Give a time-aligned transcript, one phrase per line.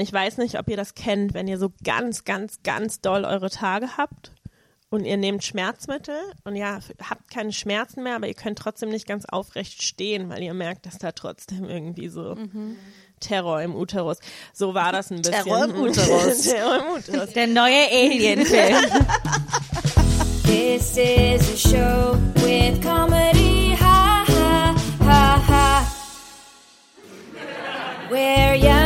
[0.00, 3.50] Ich weiß nicht, ob ihr das kennt, wenn ihr so ganz, ganz, ganz doll eure
[3.50, 4.30] Tage habt
[4.90, 6.78] und ihr nehmt Schmerzmittel und ja,
[7.10, 10.86] habt keine Schmerzen mehr, aber ihr könnt trotzdem nicht ganz aufrecht stehen, weil ihr merkt,
[10.86, 12.76] dass da trotzdem irgendwie so mhm.
[13.18, 14.18] Terror im Uterus.
[14.52, 15.44] So war das ein bisschen.
[15.44, 16.42] Terror im Uterus.
[16.48, 17.32] Terror im Uterus.
[17.32, 18.84] Der neue Alien-Film.
[20.44, 25.94] This is a show with comedy, ha ha ha ha.
[28.10, 28.77] Where Janina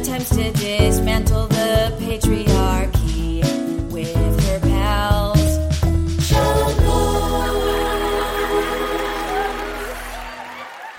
[0.00, 3.42] attempts to dismantle the patriarchy
[3.92, 5.58] with her pals.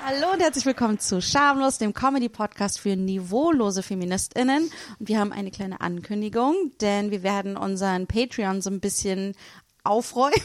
[0.06, 4.70] Hallo und herzlich willkommen zu Schamlos, dem Comedy-Podcast für niveaulose FeministInnen.
[5.00, 9.34] Und wir haben eine kleine Ankündigung, denn wir werden unseren Patreon so ein bisschen
[9.84, 10.36] aufräumen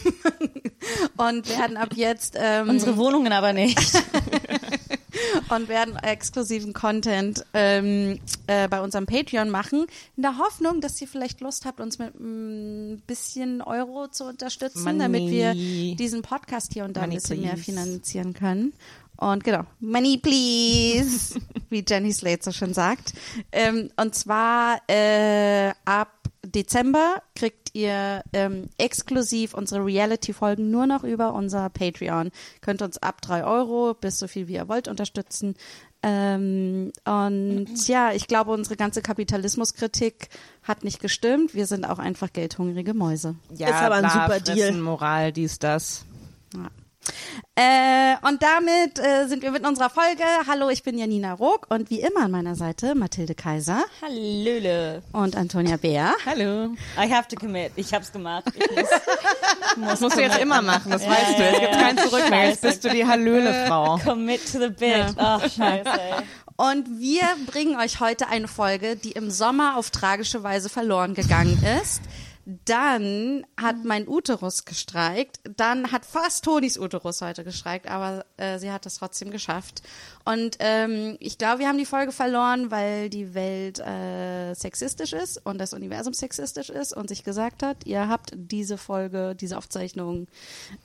[1.19, 3.79] und werden ab jetzt ähm, Unsere Wohnungen aber nicht.
[5.51, 11.09] und werden exklusiven Content ähm, äh, bei unserem Patreon machen, in der Hoffnung, dass ihr
[11.09, 14.99] vielleicht Lust habt, uns mit ein bisschen Euro zu unterstützen, Money.
[14.99, 15.55] damit wir
[15.97, 17.65] diesen Podcast hier und da Money, ein bisschen mehr please.
[17.65, 18.73] finanzieren können.
[19.19, 21.41] Und genau, money please,
[21.71, 23.15] wie Jenny Slate so schön sagt.
[23.51, 26.16] Ähm, und zwar äh, ab
[26.47, 32.31] Dezember kriegt ihr ähm, exklusiv unsere Reality-Folgen nur noch über unser Patreon.
[32.61, 35.55] Könnt uns ab drei Euro bis so viel wie ihr wollt unterstützen.
[36.03, 40.29] Ähm, und ja, ich glaube, unsere ganze Kapitalismuskritik
[40.63, 41.55] hat nicht gestimmt.
[41.55, 43.37] Wir sind auch einfach geldhungrige Mäuse.
[43.55, 44.73] Ja, Ist aber ein super Deal.
[44.73, 46.05] Moral, dies, das.
[46.55, 46.69] Ja.
[47.55, 50.23] Äh, und damit äh, sind wir mit unserer Folge.
[50.47, 55.03] Hallo, ich bin Janina Rook und wie immer an meiner Seite Mathilde Kaiser Hallöle.
[55.13, 56.13] und Antonia Bär.
[56.27, 56.75] Hallo.
[57.03, 57.73] I have to commit.
[57.77, 58.45] Ich hab's gemacht.
[58.55, 58.87] Ich muss,
[59.77, 61.43] muss Das musst du jetzt immer machen, das Ja, weißt du.
[61.43, 61.81] ja, Es gibt ja.
[61.81, 62.49] kein Zurück mehr.
[62.51, 63.99] Jetzt bist du die Hallöle-Frau.
[64.05, 65.15] commit to the bit.
[65.17, 65.89] Ach, scheiße.
[65.89, 66.15] ey.
[66.59, 71.63] Und wir bringen euch heute eine Folge, die im Sommer auf tragische Weise verloren gegangen
[71.83, 72.01] ist.
[72.47, 75.41] Dann hat mein Uterus gestreikt.
[75.57, 79.83] Dann hat fast Tonis Uterus heute gestreikt, aber äh, sie hat es trotzdem geschafft.
[80.25, 85.45] Und ähm, ich glaube, wir haben die Folge verloren, weil die Welt äh, sexistisch ist
[85.45, 90.29] und das Universum sexistisch ist und sich gesagt hat, ihr habt diese Folge, diese Aufzeichnung,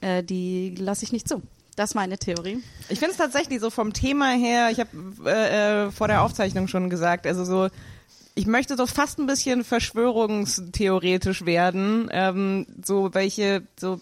[0.02, 1.44] äh, die lasse ich nicht zu.
[1.76, 2.64] Das ist meine Theorie.
[2.90, 4.90] Ich finde es tatsächlich so vom Thema her, ich habe
[5.26, 7.70] äh, äh, vor der Aufzeichnung schon gesagt, also so,
[8.36, 12.10] ich möchte so fast ein bisschen verschwörungstheoretisch werden.
[12.12, 14.00] Ähm, so welche, so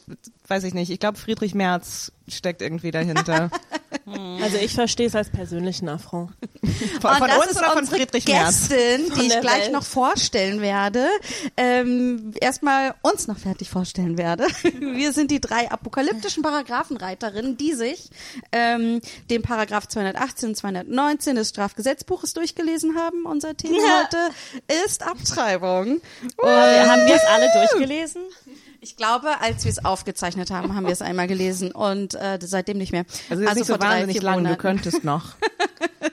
[0.50, 3.50] weiß ich nicht, ich glaube Friedrich Merz steckt irgendwie dahinter.
[4.42, 6.32] Also ich verstehe es als persönlichen Affront.
[7.00, 8.70] Von, Und von das uns ist oder von Friedrich Merz?
[8.70, 9.72] Gästin, die ich gleich Welt.
[9.72, 11.08] noch vorstellen werde.
[11.58, 14.46] Ähm, erstmal uns noch fertig vorstellen werde.
[14.80, 18.10] Wir sind die drei apokalyptischen Paragraphenreiterinnen, die sich
[18.52, 19.00] ähm,
[19.30, 23.26] den Paragraph 218 und 219 des Strafgesetzbuches durchgelesen haben.
[23.26, 24.04] Unser Thema Ja.
[24.04, 26.02] heute ist Abtreibung.
[26.42, 28.24] Haben wir es alle durchgelesen?
[28.90, 32.80] Ich glaube, als wir es aufgezeichnet haben, haben wir es einmal gelesen und äh, seitdem
[32.80, 33.06] nicht mehr.
[33.30, 35.36] Also, jetzt nicht so vor drei, wahnsinnig lang, du könntest noch.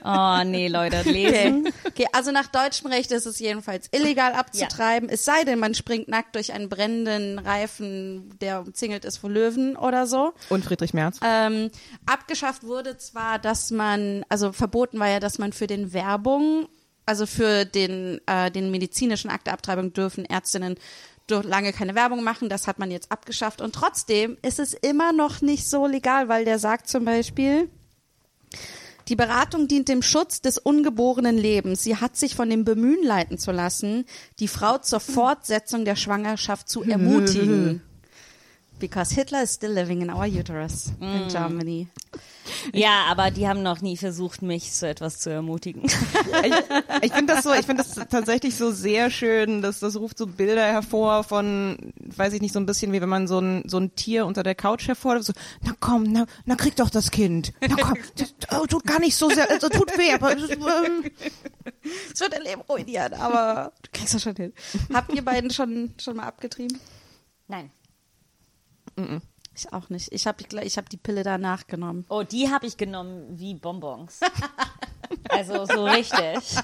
[0.03, 1.11] Oh, nee, Leute, Okay.
[1.11, 1.73] lesen.
[1.85, 6.07] okay, also nach deutschem Recht ist es jedenfalls illegal abzutreiben, es sei denn, man springt
[6.07, 10.33] nackt durch einen brennenden Reifen, der umzingelt ist von Löwen oder so.
[10.49, 11.19] Und Friedrich Merz.
[11.25, 11.71] Ähm,
[12.05, 16.69] abgeschafft wurde zwar, dass man, also verboten war ja, dass man für den Werbung,
[17.05, 20.75] also für den, äh, den medizinischen Akt der Abtreibung dürfen Ärztinnen
[21.29, 25.41] lange keine Werbung machen, das hat man jetzt abgeschafft und trotzdem ist es immer noch
[25.41, 27.69] nicht so legal, weil der sagt zum Beispiel,
[29.07, 31.83] die Beratung dient dem Schutz des ungeborenen Lebens.
[31.83, 34.05] Sie hat sich von dem Bemühen leiten zu lassen,
[34.39, 37.81] die Frau zur Fortsetzung der Schwangerschaft zu ermutigen.
[38.79, 41.87] Because Hitler is still living in our uterus in Germany.
[42.73, 45.83] Ja, aber die haben noch nie versucht, mich zu etwas zu ermutigen.
[45.83, 46.53] ich
[47.01, 50.27] ich finde das so, ich finde das tatsächlich so sehr schön, dass das ruft so
[50.27, 53.77] Bilder hervor von, weiß ich nicht, so ein bisschen wie wenn man so ein so
[53.77, 57.53] ein Tier unter der Couch hervor, so, na komm, na, na krieg doch das Kind,
[57.61, 61.11] na komm, das oh, tut gar nicht so sehr, also tut weh, aber es, ähm,
[62.19, 64.53] wird dein Leben ruinieren, aber du kriegst das schon hin.
[64.93, 66.79] Habt ihr beiden schon, schon mal abgetrieben?
[67.47, 67.71] Nein.
[69.57, 70.11] Ich auch nicht.
[70.11, 72.05] Ich habe ich hab die Pille danach genommen.
[72.09, 74.19] Oh, die habe ich genommen wie Bonbons.
[75.29, 76.57] Also so richtig.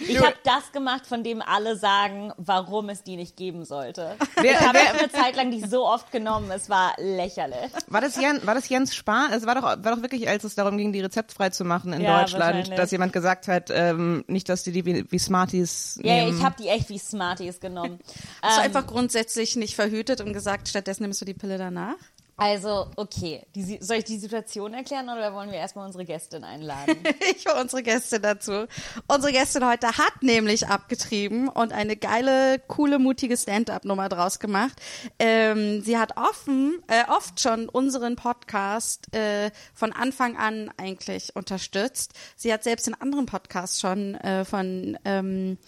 [0.00, 4.16] Ich habe das gemacht, von dem alle sagen, warum es die nicht geben sollte.
[4.36, 7.70] Wer- ich habe eine Zeit lang die so oft genommen, es war lächerlich.
[7.86, 9.32] war das Jan, war das Jens Spahn?
[9.32, 12.02] Es war doch, war doch wirklich, als es darum ging, die rezeptfrei zu machen in
[12.02, 16.26] Ja, Deutschland, dass jemand gesagt hat, ähm, nicht, dass die die wie, wie Smarties Ja,
[16.28, 17.98] ich habe die echt wie Smarties genommen.
[18.42, 21.94] Hast du Ähm, einfach grundsätzlich nicht verhütet und gesagt, stattdessen nimmst du die Pille danach?
[22.36, 23.42] Also, okay.
[23.54, 26.96] Die, soll ich die Situation erklären oder wollen wir erstmal unsere Gästin einladen?
[27.36, 28.66] Ich hole unsere Gästin dazu.
[29.06, 34.80] Unsere Gästin heute hat nämlich abgetrieben und eine geile, coole, mutige Stand-up-Nummer draus gemacht.
[35.18, 42.12] Ähm, sie hat offen, äh, oft schon unseren Podcast äh, von Anfang an eigentlich unterstützt.
[42.36, 45.58] Sie hat selbst in anderen Podcasts schon äh, von ähm,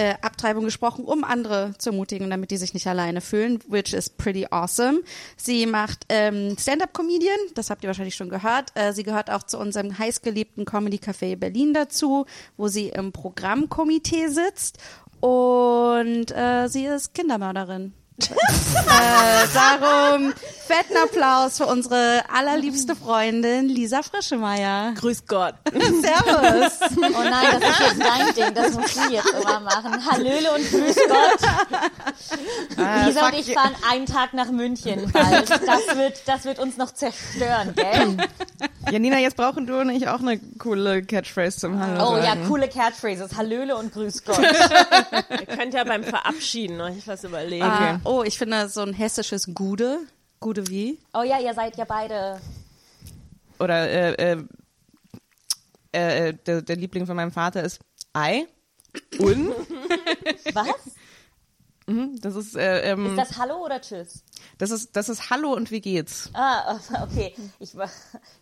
[0.00, 4.08] äh, Abtreibung gesprochen, um andere zu ermutigen, damit die sich nicht alleine fühlen, which is
[4.08, 5.02] pretty awesome.
[5.36, 8.70] Sie macht ähm, Stand-up-Comedian, das habt ihr wahrscheinlich schon gehört.
[8.74, 12.24] Äh, sie gehört auch zu unserem heißgeliebten Comedy Café Berlin dazu,
[12.56, 14.78] wo sie im Programmkomitee sitzt
[15.20, 17.92] und äh, sie ist Kindermörderin.
[18.28, 20.32] Äh, darum
[20.66, 24.92] fetten Applaus für unsere allerliebste Freundin Lisa Frischemeier.
[24.94, 25.54] Grüß Gott.
[25.72, 26.72] Servus.
[26.96, 30.06] Oh nein, das ist jetzt dein Ding, das musst du jetzt immer machen.
[30.06, 31.40] Hallöle und grüß Gott.
[33.06, 35.50] Lisa und ich fahren einen Tag nach München bald.
[35.50, 38.16] Das wird, das wird uns noch zerstören, gell?
[38.90, 42.46] Janina, jetzt brauchen du und ich auch eine coole Catchphrase zum Hallo Oh ja, sagen.
[42.48, 43.36] coole Catchphrases.
[43.36, 44.38] Hallöle und grüß Gott.
[44.40, 47.64] Ihr könnt ja beim Verabschieden euch was überlegen.
[47.64, 50.00] Ah, oh, ich finde so ein hessisches Gude.
[50.40, 50.98] Gude wie?
[51.14, 52.40] Oh ja, ihr seid ja beide.
[53.58, 54.44] Oder äh, äh,
[55.92, 57.80] äh, der, der Liebling von meinem Vater ist
[58.12, 58.46] Ei.
[59.18, 59.50] Und?
[60.54, 60.74] Was?
[61.86, 64.22] Mhm, das ist, äh, ähm, Ist das Hallo oder Tschüss?
[64.58, 66.30] das ist das ist Hallo und wie geht's?
[66.34, 67.34] Ah, okay.
[67.58, 67.76] Ich, ich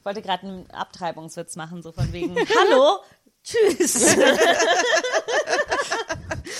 [0.04, 2.98] wollte gerade einen Abtreibungswitz machen, so von wegen Hallo,
[3.42, 4.16] Tschüss.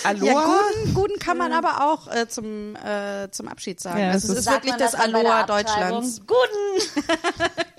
[0.04, 0.26] Aloha?
[0.26, 4.00] Ja, guten, guten kann man aber auch äh, zum, äh, zum Abschied sagen.
[4.00, 5.42] Ja, also das es ist wirklich das der Aloha?
[5.44, 6.20] Deutschlands.
[6.26, 7.02] Guten.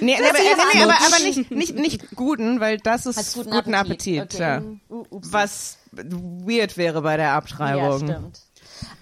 [0.00, 3.18] Nee, nee, aber, nee, ja nee, aber, aber nicht, nicht, nicht guten, weil das ist
[3.18, 4.20] Als guten guten, Appetit.
[4.20, 4.34] Appetit.
[4.34, 4.42] Okay.
[4.42, 4.62] ja.
[4.88, 5.32] Uh, ups.
[5.32, 7.98] Was weird wäre bei der Ja, Abtreibung.
[7.98, 8.40] stimmt.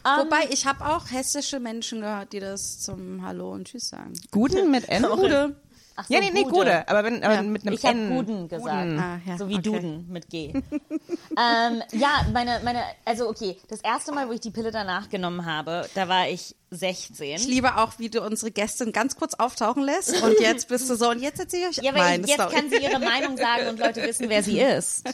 [0.04, 4.12] Wobei, ich habe auch hessische Menschen gehört, die das zum Hallo und Tschüss sagen.
[4.30, 5.02] Guten mit N?
[5.02, 5.56] Gude.
[5.98, 6.54] Ach so, Ja, nee, nee, Gude.
[6.54, 6.88] Gude.
[6.88, 7.42] Aber, wenn, aber Ja.
[7.42, 7.98] mit einem Ich habe.
[8.08, 8.98] Guden gesagt.
[8.98, 9.62] Ah, ja, so wie okay.
[9.62, 10.48] Duden mit G.
[10.52, 15.46] ähm, ja, meine, meine, also okay, das erste Mal, wo ich die Pille danach genommen
[15.46, 17.36] habe, da war ich 16.
[17.36, 20.96] Ich liebe auch, wie du unsere Gästin ganz kurz auftauchen lässt und jetzt bist du
[20.96, 22.54] so und jetzt erzähle ich euch ja, weil meine ich, jetzt Story.
[22.54, 25.04] kann sie ihre Meinung sagen und Leute wissen, wer sie ist.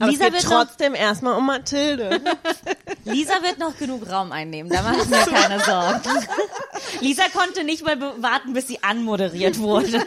[0.00, 2.22] Aber Lisa es geht wird, noch, trotzdem erstmal um Mathilde.
[3.04, 6.00] Lisa wird noch genug Raum einnehmen, da mache ich mir keine Sorgen.
[7.00, 10.02] Lisa konnte nicht mal warten, bis sie anmoderiert wurde.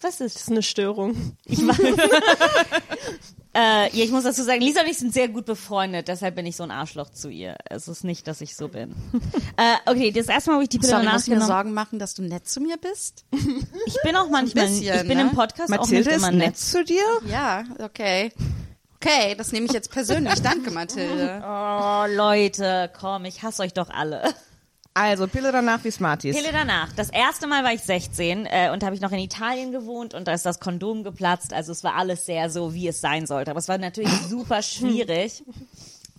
[0.00, 0.36] Was ist?
[0.36, 1.36] Das ist eine Störung.
[1.44, 1.78] Ich weiß.
[3.54, 6.46] äh, ja, ich muss dazu sagen, Lisa und ich sind sehr gut befreundet, deshalb bin
[6.46, 7.56] ich so ein Arschloch zu ihr.
[7.68, 8.94] Es ist nicht, dass ich so bin.
[9.56, 11.74] äh, okay, das erste Mal, wo ich die Pille Sorry, muss ich mir nachgenommen Sorgen
[11.74, 13.24] machen, dass du nett zu mir bist?
[13.84, 15.22] Ich bin auch manchmal, bisschen, ich bin ne?
[15.22, 16.56] im Podcast auch Mathilde nicht ist immer nett nett.
[16.56, 17.02] zu dir?
[17.26, 18.32] Ja, okay.
[18.96, 20.40] Okay, das nehme ich jetzt persönlich.
[20.40, 21.42] Danke, Mathilde.
[21.44, 24.32] Oh, Leute, komm, ich hasse euch doch alle.
[24.94, 26.36] Also, Pille danach wie Smarties.
[26.36, 26.92] Pille danach.
[26.92, 30.28] Das erste Mal war ich 16 äh, und habe ich noch in Italien gewohnt und
[30.28, 31.54] da ist das Kondom geplatzt.
[31.54, 33.50] Also es war alles sehr so, wie es sein sollte.
[33.50, 35.42] Aber es war natürlich super schwierig,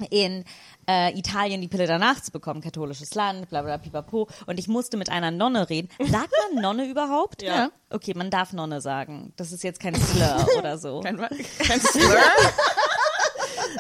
[0.10, 0.44] in
[0.88, 2.62] äh, Italien die Pille danach zu bekommen.
[2.62, 4.28] Katholisches Land, bla bla pipapo.
[4.48, 5.90] Und ich musste mit einer Nonne reden.
[6.00, 7.42] Sagt man Nonne überhaupt?
[7.42, 7.70] Ja.
[7.90, 9.34] Okay, man darf Nonne sagen.
[9.36, 11.02] Das ist jetzt kein Slur oder so.
[11.02, 12.18] Kein, kein Slur?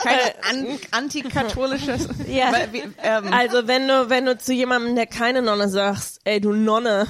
[0.01, 0.19] Kein
[0.50, 2.07] an, antikatholisches.
[2.27, 2.51] Ja.
[2.51, 6.39] Weil, wie, ähm, Also wenn du, wenn du zu jemandem, der keine Nonne sagst, ey
[6.41, 7.07] du Nonne,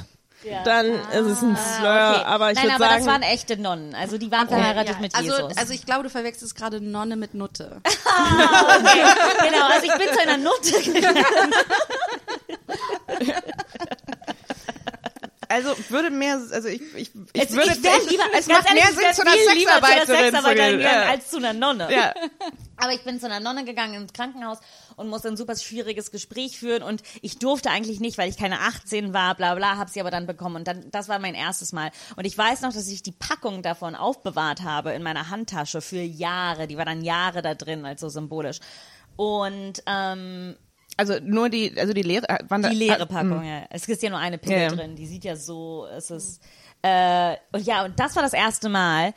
[0.66, 1.90] dann ist es ein Slur.
[1.90, 2.24] Ah, okay.
[2.26, 3.96] Aber ich Nein, würde aber sagen, das waren echte Nonnen.
[3.96, 5.58] Also die waren verheiratet mit also, Jesus.
[5.58, 7.82] also ich glaube, du verwechselst gerade Nonne mit Nutte.
[7.84, 11.26] genau, also ich bin zu einer Nutte gegangen.
[15.54, 18.84] also würde mehr, also ich, ich, ich Es- würde, ich wär lieber, es macht ehrlich,
[18.84, 20.82] mehr ich Sinn zu einer zu einer Sexarbeiterin zu Sexarbeiterin gehen.
[20.82, 21.02] Ja.
[21.10, 21.88] als zu einer Nonne.
[21.94, 22.14] ja.
[22.78, 24.58] Aber ich bin zu einer Nonne gegangen ins Krankenhaus
[24.98, 28.60] und musste ein super schwieriges Gespräch führen und ich durfte eigentlich nicht, weil ich keine
[28.60, 31.72] 18 war, bla bla, hab sie aber dann bekommen und dann, das war mein erstes
[31.72, 31.92] Mal.
[32.18, 36.02] Und ich weiß noch, dass ich die Packung davon aufbewahrt habe in meiner Handtasche für
[36.02, 36.68] Jahre.
[36.68, 38.60] Die war dann Jahre da drin, also symbolisch.
[39.16, 40.56] Und ähm,
[40.98, 43.64] Also nur die, also die leere, äh, waren die leere ah, Packung, ja.
[43.70, 44.70] Es ist ja nur eine Pille Ja, ja.
[44.70, 44.96] drin.
[44.96, 46.42] Die sieht ja so, es ist,
[46.82, 49.14] äh, und ja, und das war das erste Mal.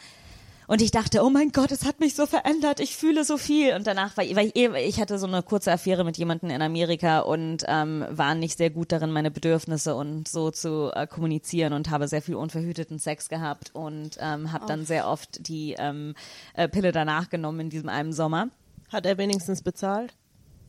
[0.69, 3.75] Und ich dachte, oh mein Gott, es hat mich so verändert, ich fühle so viel.
[3.75, 6.61] Und danach war ich, weil ich, ich hatte so eine kurze Affäre mit jemandem in
[6.61, 11.73] Amerika und ähm, war nicht sehr gut darin, meine Bedürfnisse und so zu äh, kommunizieren
[11.73, 16.15] und habe sehr viel unverhüteten Sex gehabt und ähm, habe dann sehr oft die ähm,
[16.55, 18.49] äh, Pille danach genommen in diesem einen Sommer.
[18.93, 20.15] hat er wenigstens bezahlt?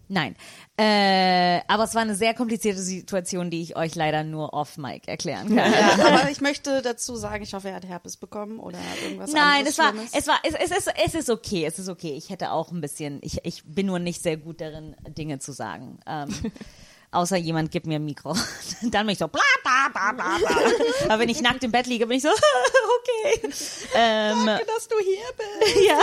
[0.10, 0.36] Nein.
[0.78, 5.48] Äh, aber es war eine sehr komplizierte Situation, die ich euch leider nur off-Mic erklären
[5.48, 5.58] kann.
[5.58, 9.66] Ja, aber ich möchte dazu sagen, ich hoffe, er hat Herpes bekommen oder irgendwas Nein,
[9.66, 12.14] anderes es war, es war, es, es, ist, es ist okay, es ist okay.
[12.16, 15.52] Ich hätte auch ein bisschen, ich, ich bin nur nicht sehr gut darin, Dinge zu
[15.52, 16.00] sagen.
[16.06, 16.30] Ähm,
[17.17, 18.36] Außer jemand gibt mir ein Mikro.
[18.83, 20.55] Dann bin ich so bla bla bla bla bla.
[21.05, 23.50] Aber wenn ich nackt im Bett liege, bin ich so, okay.
[23.95, 25.77] Ähm, dass du hier bist.
[25.88, 25.97] ja,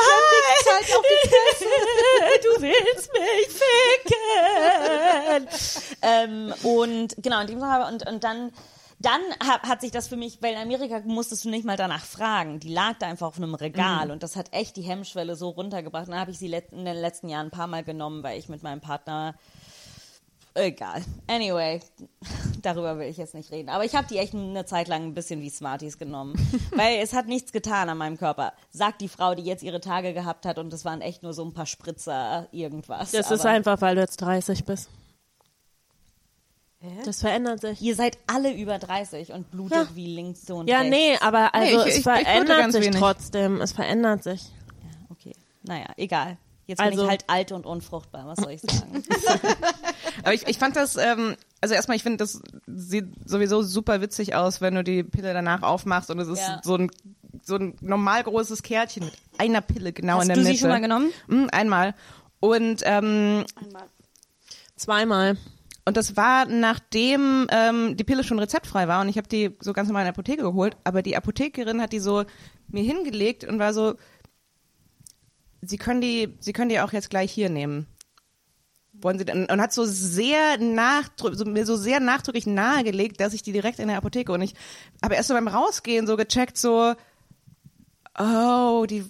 [2.43, 3.49] du willst mich
[4.03, 5.49] ficken.
[6.03, 8.51] ähm, und genau, in dem Fall, und, und dann,
[8.99, 12.05] dann hat, hat sich das für mich, weil in Amerika musstest du nicht mal danach
[12.05, 12.59] fragen.
[12.59, 16.07] Die lag da einfach auf einem Regal und das hat echt die Hemmschwelle so runtergebracht.
[16.07, 18.49] Und dann habe ich sie in den letzten Jahren ein paar Mal genommen, weil ich
[18.49, 19.37] mit meinem Partner
[20.57, 21.03] Egal.
[21.27, 21.81] Anyway,
[22.63, 23.69] darüber will ich jetzt nicht reden.
[23.71, 26.35] Aber ich habe die echt eine Zeit lang ein bisschen wie Smarties genommen.
[26.77, 28.53] weil es hat nichts getan an meinem Körper.
[28.71, 31.45] Sagt die Frau, die jetzt ihre Tage gehabt hat und es waren echt nur so
[31.45, 33.11] ein paar Spritzer, irgendwas.
[33.11, 34.89] Das ist Aber einfach, weil du jetzt 30 bist.
[37.05, 37.81] Das verändert sich.
[37.81, 39.97] Ihr seid alle über 30 und blutet Ja.
[39.97, 40.91] wie links so und Ja, rechts.
[40.95, 43.01] nee, aber also ich- es ich- ich verändert ganz sich wenig.
[43.01, 43.61] trotzdem.
[43.63, 44.43] Es verändert sich.
[45.11, 45.33] Okay.
[45.63, 46.37] Naja, egal.
[46.67, 49.03] Jetzt bin Also- ich halt alt und unfruchtbar, was soll ich sagen?
[50.23, 54.35] Aber ich, ich fand das, ähm, also erstmal, ich finde, das sieht sowieso super witzig
[54.35, 56.61] aus, wenn du die Pille danach aufmachst und es ist Ja.
[56.63, 56.91] so ein
[57.43, 60.55] so ein normal großes Kärtchen mit einer Pille genau Hast in der du Mitte.
[60.55, 61.11] sie schon mal genommen?
[61.27, 61.95] Mm, einmal.
[62.41, 63.45] Und ähm,
[64.77, 65.37] Zweimal.
[65.85, 69.73] und das war nachdem ähm, die Pille schon rezeptfrei war und ich habe die so
[69.73, 72.25] ganz normal in der Apotheke geholt, aber die Apothekerin hat die so
[72.69, 73.95] mir hingelegt und war so,
[75.63, 77.87] sie können die, sie können die auch jetzt gleich hier nehmen.
[79.05, 83.35] Wollen sie dann, und hat so sehr nachdrücklich, so, mir so sehr nachdrücklich nahegelegt, dass
[83.35, 84.55] ich die direkt in der Apotheke und ich
[85.03, 86.95] habe erst so beim Rausgehen so gecheckt, so,
[88.19, 89.05] oh, die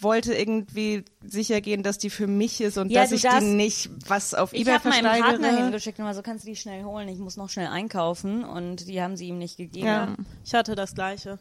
[0.00, 3.46] wollte irgendwie sicher gehen, dass die für mich ist und Ja, dass ich darfst- die
[3.54, 5.28] nicht was auf Ich eBay habe meinem versteigere.
[5.40, 7.08] Partner hingeschickt und war so, kannst du die schnell holen?
[7.08, 9.86] Ich muss noch schnell einkaufen und die haben sie ihm nicht gegeben.
[9.86, 10.14] Ja.
[10.44, 11.38] Ich hatte das gleiche.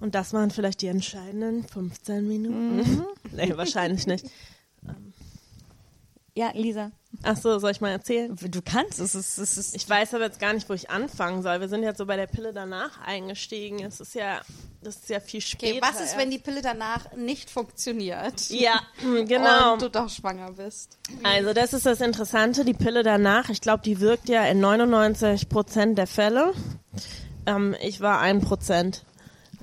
[0.00, 2.76] Und das waren vielleicht die entscheidenden 15 Minuten.
[2.78, 3.04] Mhm.
[3.32, 4.24] nee, wahrscheinlich nicht.
[6.34, 6.90] Ja, Lisa,
[7.24, 8.34] Ach so, soll ich mal erzählen?
[8.40, 8.98] du kannst.
[8.98, 11.60] Es ist, es ist, Ich weiß aber jetzt gar nicht, wo ich anfangen soll.
[11.60, 13.80] Wir sind jetzt so bei der Pille danach eingestiegen.
[13.84, 14.40] Es ist ja,
[14.80, 15.76] das ist ja viel später.
[15.76, 18.48] Okay, was ist, wenn die Pille danach nicht funktioniert?
[18.48, 18.80] Ja,
[19.26, 19.74] genau.
[19.74, 20.98] Und du doch schwanger bist.
[21.22, 25.48] Also das ist das Interessante, die Pille danach, ich glaube, die wirkt ja in 99
[25.48, 26.54] Prozent der Fälle.
[27.46, 29.04] Ähm, ich war ein Prozent.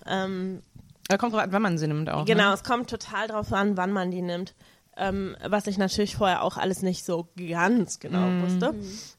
[0.06, 0.62] Ähm,
[1.08, 2.25] Da kommt drauf an, wann man sie nimmt auch.
[2.25, 2.53] genau, Ne?
[2.53, 4.53] es kommt total drauf an, wann man die nimmt.
[5.00, 8.74] Ähm, was ich natürlich vorher auch alles nicht so ganz genau wusste.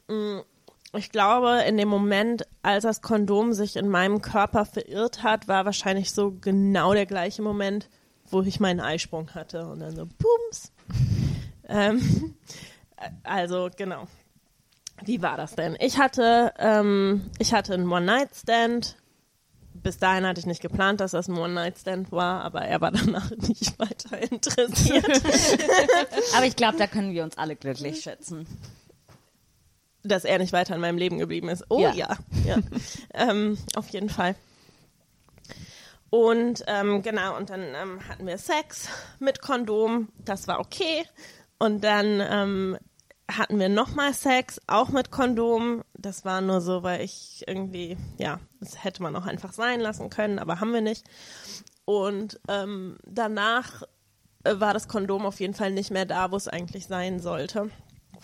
[0.08, 0.40] Mm,
[0.92, 5.64] Ich glaube, in dem Moment, als das Kondom sich in meinem Körper verirrt hat, war
[5.64, 7.88] wahrscheinlich so genau der gleiche Moment,
[8.30, 9.66] wo ich meinen Eisprung hatte.
[9.66, 10.72] Und dann so, bums.
[11.68, 12.34] ähm,
[13.22, 14.04] also, genau.
[15.04, 15.76] Wie war das denn?
[15.80, 18.96] Ich hatte, ähm, ich hatte einen One-Night-Stand.
[19.82, 23.30] Bis dahin hatte ich nicht geplant, dass das ein One-Night-Stand war, aber er war danach
[23.48, 25.06] nicht weiter interessiert.
[26.36, 28.46] aber ich glaube, da können wir uns alle glücklich schätzen.
[30.02, 31.64] dass er nicht weiter in meinem Leben geblieben ist.
[31.70, 32.16] Oh ja, Ja.
[32.44, 32.58] ja.
[33.14, 34.34] ähm, auf jeden Fall.
[36.10, 38.88] Und ähm, genau, und dann ähm, hatten wir Sex
[39.20, 41.04] mit Kondom, das war okay.
[41.58, 42.78] Und dann ähm,
[43.36, 45.82] hatten wir nochmal Sex, auch mit Kondom.
[45.94, 50.10] Das war nur so, weil ich irgendwie, ja, das hätte man auch einfach sein lassen
[50.10, 51.04] können, aber haben wir nicht.
[51.84, 53.82] Und ähm, danach
[54.44, 57.70] äh, war das Kondom auf jeden Fall nicht mehr da, wo es eigentlich sein sollte.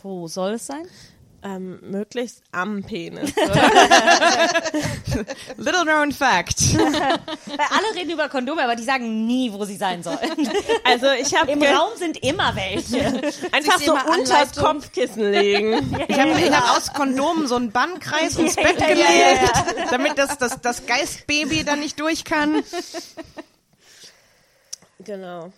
[0.03, 0.87] Wo soll es sein?
[1.47, 3.33] Ähm, möglichst am Penis.
[5.57, 6.75] Little known fact.
[6.77, 7.21] Weil
[7.71, 10.19] alle reden über Kondome, aber die sagen nie, wo sie sein sollen.
[10.83, 12.99] Also ich habe Im Raum sind immer welche.
[13.53, 14.65] einfach so unters Anleitung.
[14.65, 15.97] Kopfkissen legen.
[16.09, 19.35] Ich habe ich hab aus Kondomen so einen Bannkreis ins Bett Ja, gelegt, ja,
[19.79, 22.65] ja, damit das, das, das Geistbaby dann nicht durch kann.
[24.99, 25.53] Genau.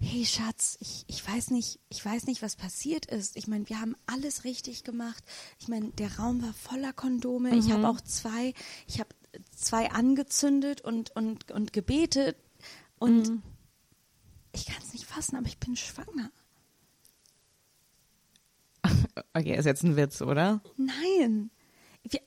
[0.00, 3.36] Hey Schatz, ich, ich weiß nicht, ich weiß nicht, was passiert ist.
[3.36, 5.22] Ich meine, wir haben alles richtig gemacht.
[5.58, 7.54] Ich meine, der Raum war voller Kondome.
[7.56, 8.52] Ich habe auch zwei,
[8.86, 9.10] ich habe
[9.54, 12.36] zwei angezündet und, und, und gebetet.
[12.98, 13.42] Und
[14.52, 16.30] ich kann es nicht fassen, aber ich bin schwanger.
[19.34, 20.60] Okay, ist jetzt ein Witz, oder?
[20.76, 21.50] Nein.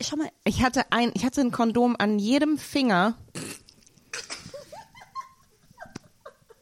[0.01, 3.17] Schau mal, Ich hatte ein, ich hatte ein Kondom an jedem Finger.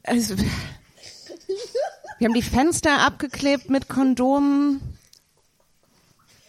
[0.03, 4.81] Also, wir haben die Fenster abgeklebt mit Kondomen.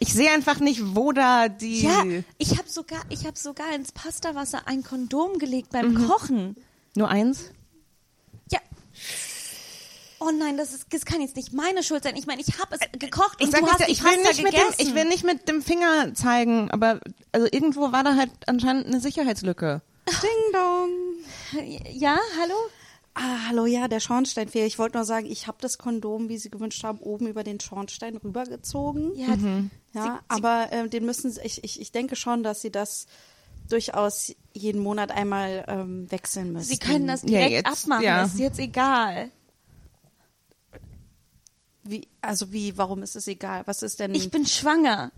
[0.01, 1.83] Ich sehe einfach nicht, wo da die.
[1.83, 2.05] ja,
[2.39, 6.57] ich habe sogar, ich habe sogar ins Pastawasser ein Kondom gelegt beim Kochen.
[6.95, 7.51] Nur eins?
[8.51, 8.59] Ja.
[10.19, 12.17] Oh nein, das, ist, das kann jetzt nicht meine Schuld sein.
[12.17, 14.43] Ich meine, ich habe es gekocht Ich und du hast die ich will Pasta nicht
[14.43, 14.77] mit dem, gegessen.
[14.89, 17.01] ich will nicht mit dem Finger zeigen, aber
[17.33, 19.81] also irgendwo war da halt anscheinend eine Sicherheitslücke.
[20.07, 20.91] Ding dong.
[21.93, 22.55] Ja, hallo?
[23.15, 24.67] Ah, hallo, ja, der Schornsteinfeger.
[24.67, 27.61] Ich wollte nur sagen, ich habe das Kondom, wie Sie gewünscht haben, oben über den
[27.61, 29.13] Schornstein rübergezogen.
[29.17, 29.37] Ja,
[29.93, 33.07] Ja, aber äh, den müssen Sie, ich, ich, ich denke schon, dass Sie das
[33.69, 36.69] durchaus jeden Monat einmal ähm, wechseln müssen.
[36.69, 38.25] Sie können das Ja, direkt jetzt, abmachen, ja.
[38.25, 39.31] ist jetzt egal.
[41.85, 43.63] Wie, also wie, warum ist es egal?
[43.67, 45.13] Was ist denn Ich bin schwanger.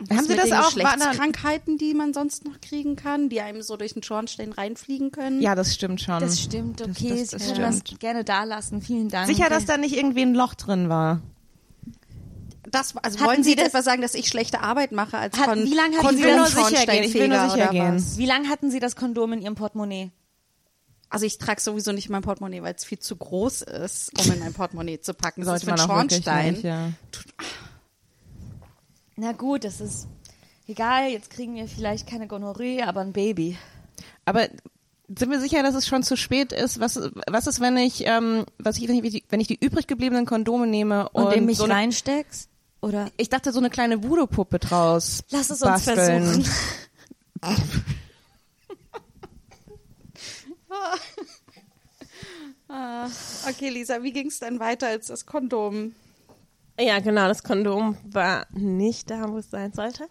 [0.00, 3.62] Was Haben Sie mit das auch- Geschlechtskrankheiten, die man sonst noch kriegen kann, die einem
[3.62, 5.40] so durch den Schornstein reinfliegen können?
[5.42, 6.20] Ja, das stimmt schon.
[6.20, 8.00] Das stimmt, okay, das- Sie das können das stimmt.
[8.00, 8.80] gerne da lassen.
[8.80, 9.26] Vielen Dank.
[9.26, 11.20] Sicher, dass da nicht irgendwie ein Loch drin war.
[12.70, 15.38] Das, also Hatten wollen Sie Sie das- etwa sagen, dass ich schlechte Arbeit mache als
[15.38, 17.38] Hat- Kon wie lange hatten Sie Kondom- das- will nur sicher gehen, ich will nur
[17.38, 17.94] Schornsteinfeger sicher oder gehen.
[17.96, 18.18] was?
[18.18, 20.10] Wie lange hatten Sie das Kondom in Ihrem Portemonnaie?
[21.10, 24.38] Also ich trage sowieso nicht mein Portemonnaie, weil es viel zu groß ist, um in
[24.40, 25.40] mein Portemonnaie zu packen.
[25.40, 26.52] Das Sollte ist für man wirklich Schornstein.
[26.52, 26.92] nicht, ja.
[29.20, 30.06] Na gut, das ist
[30.68, 31.08] egal.
[31.10, 33.58] Jetzt kriegen wir vielleicht keine Gonorrhoe, aber ein Baby.
[34.24, 34.48] Aber
[35.08, 36.78] sind wir sicher, dass es schon zu spät ist?
[36.78, 40.24] Was, was ist, wenn ich, ähm, was ich, wenn ich, wenn ich die übrig gebliebenen
[40.24, 42.48] Kondome nehme und, Und, in mich so reinsteckst?
[42.80, 43.10] Oder?
[43.16, 46.24] ich dachte, so eine kleine Voodoo-Puppe draus Lass es uns basteln.
[46.24, 46.44] versuchen.
[52.70, 53.08] Ah,
[53.48, 55.94] okay, Lisa, wie ging es dann weiter als das Kondom?
[56.78, 60.06] Ja, genau, das Kondom war nicht da, wo es sein sollte.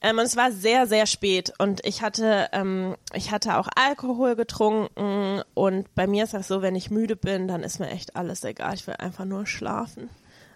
[0.00, 4.34] Ähm, und es war sehr, sehr spät und ich hatte, ähm, ich hatte auch Alkohol
[4.34, 8.16] getrunken und bei mir ist das so, wenn ich müde bin, dann ist mir echt
[8.16, 8.74] alles egal.
[8.74, 10.10] Ich will einfach nur schlafen.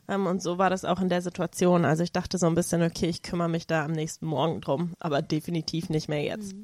[0.09, 1.85] Ähm, und so war das auch in der Situation.
[1.85, 4.95] Also ich dachte so ein bisschen, okay, ich kümmere mich da am nächsten Morgen drum,
[4.99, 6.55] aber definitiv nicht mehr jetzt.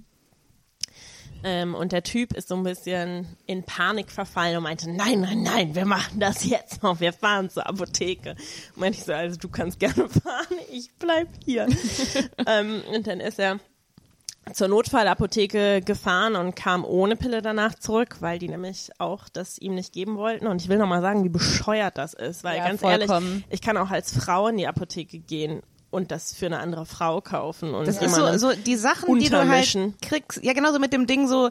[1.47, 5.43] Ähm, und der Typ ist so ein bisschen in Panik verfallen und meinte, nein, nein,
[5.43, 8.31] nein, wir machen das jetzt noch, wir fahren zur Apotheke.
[8.31, 11.69] Und meinte ich so, also du kannst gerne fahren, ich bleib hier.
[12.47, 13.61] ähm, und dann ist er
[14.53, 19.75] zur Notfallapotheke gefahren und kam ohne Pille danach zurück, weil die nämlich auch das ihm
[19.75, 20.47] nicht geben wollten.
[20.47, 23.27] Und ich will nochmal sagen, wie bescheuert das ist, weil Ja, ganz vollkommen.
[23.27, 25.63] ehrlich, ich kann auch als Frau in die Apotheke gehen
[25.95, 29.31] und das für eine andere Frau kaufen und Das ist so, so die Sachen, die
[29.31, 30.43] du halt kriegst.
[30.43, 31.51] Ja, genau so mit dem Ding so,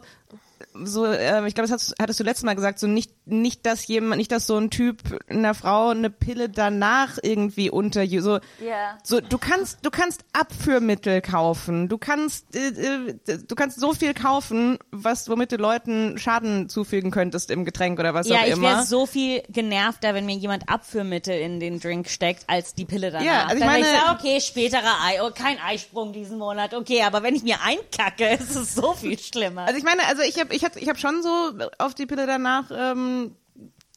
[0.82, 3.86] so, äh, ich glaube, das hattest, hattest du letztes Mal gesagt, so nicht, nicht, dass
[3.86, 8.98] jemand, nicht, dass so ein Typ einer Frau eine Pille danach irgendwie unter, so, Ja.
[9.04, 13.14] so, du kannst, du kannst Abführmittel kaufen, du kannst, äh, äh,
[13.46, 18.12] du kannst so viel kaufen, was, womit du Leuten Schaden zufügen könntest im Getränk oder
[18.12, 18.62] was Ja, auch ich immer.
[18.70, 23.10] wäre so viel genervter, wenn mir jemand Abführmittel in den Drink steckt, als die Pille
[23.12, 23.24] danach.
[23.24, 27.02] Ja, also ich Dann meine- so, okay, späterer Ei, oh, kein Eisprung diesen Monat, okay,
[27.02, 29.62] aber wenn ich mir einkacke, ist es so viel schlimmer.
[29.66, 32.26] Also ich meine, also ich habe ich hab, ich hab schon so auf die Pille
[32.26, 33.36] danach ähm,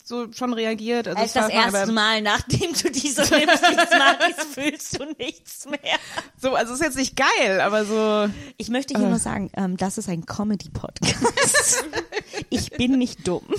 [0.08, 1.08] so schon reagiert.
[1.08, 5.80] Also als das erste aber- Mal, nachdem du diese Maris, fühlst du nichts mehr.
[6.42, 8.30] So, also es ist jetzt nicht geil, aber so.
[8.58, 11.84] Ich möchte hier nur sagen, ähm, das ist ein Comedy-Podcast.
[12.50, 13.44] ich bin nicht dumm.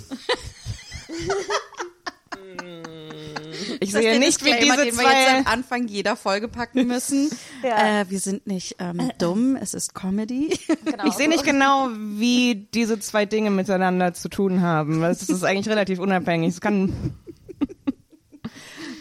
[3.81, 5.39] Ich Das sehe nicht, wie diese den wir jetzt zwei.
[5.39, 7.31] am Anfang jeder Folge packen müssen.
[7.63, 10.59] äh, wir sind nicht ähm, dumm, es ist Comedy.
[10.85, 11.07] Genau.
[11.07, 15.01] Ich sehe nicht genau, wie diese zwei Dinge miteinander zu tun haben.
[15.01, 16.55] Das ist eigentlich relativ unabhängig.
[16.55, 16.93] Es kann.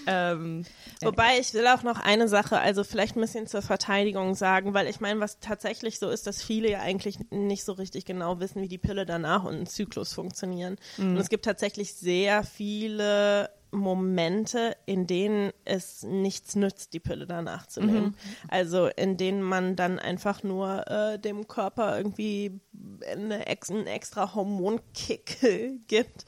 [0.08, 0.64] ähm,
[1.02, 4.88] Wobei ich will auch noch eine Sache, also vielleicht ein bisschen zur Verteidigung sagen, weil
[4.88, 8.62] ich meine, was tatsächlich so ist, dass viele ja eigentlich nicht so richtig genau wissen,
[8.62, 10.78] wie die Pille danach und ein Zyklus funktionieren.
[11.12, 17.68] Und es gibt tatsächlich sehr viele Momente, in denen es nichts nützt, die Pille danach
[17.68, 18.16] zu nehmen.
[18.48, 22.60] Also in denen man dann einfach nur äh, dem Körper irgendwie
[23.12, 25.38] eine, ex einen extra Hormonkick
[25.88, 26.26] gibt,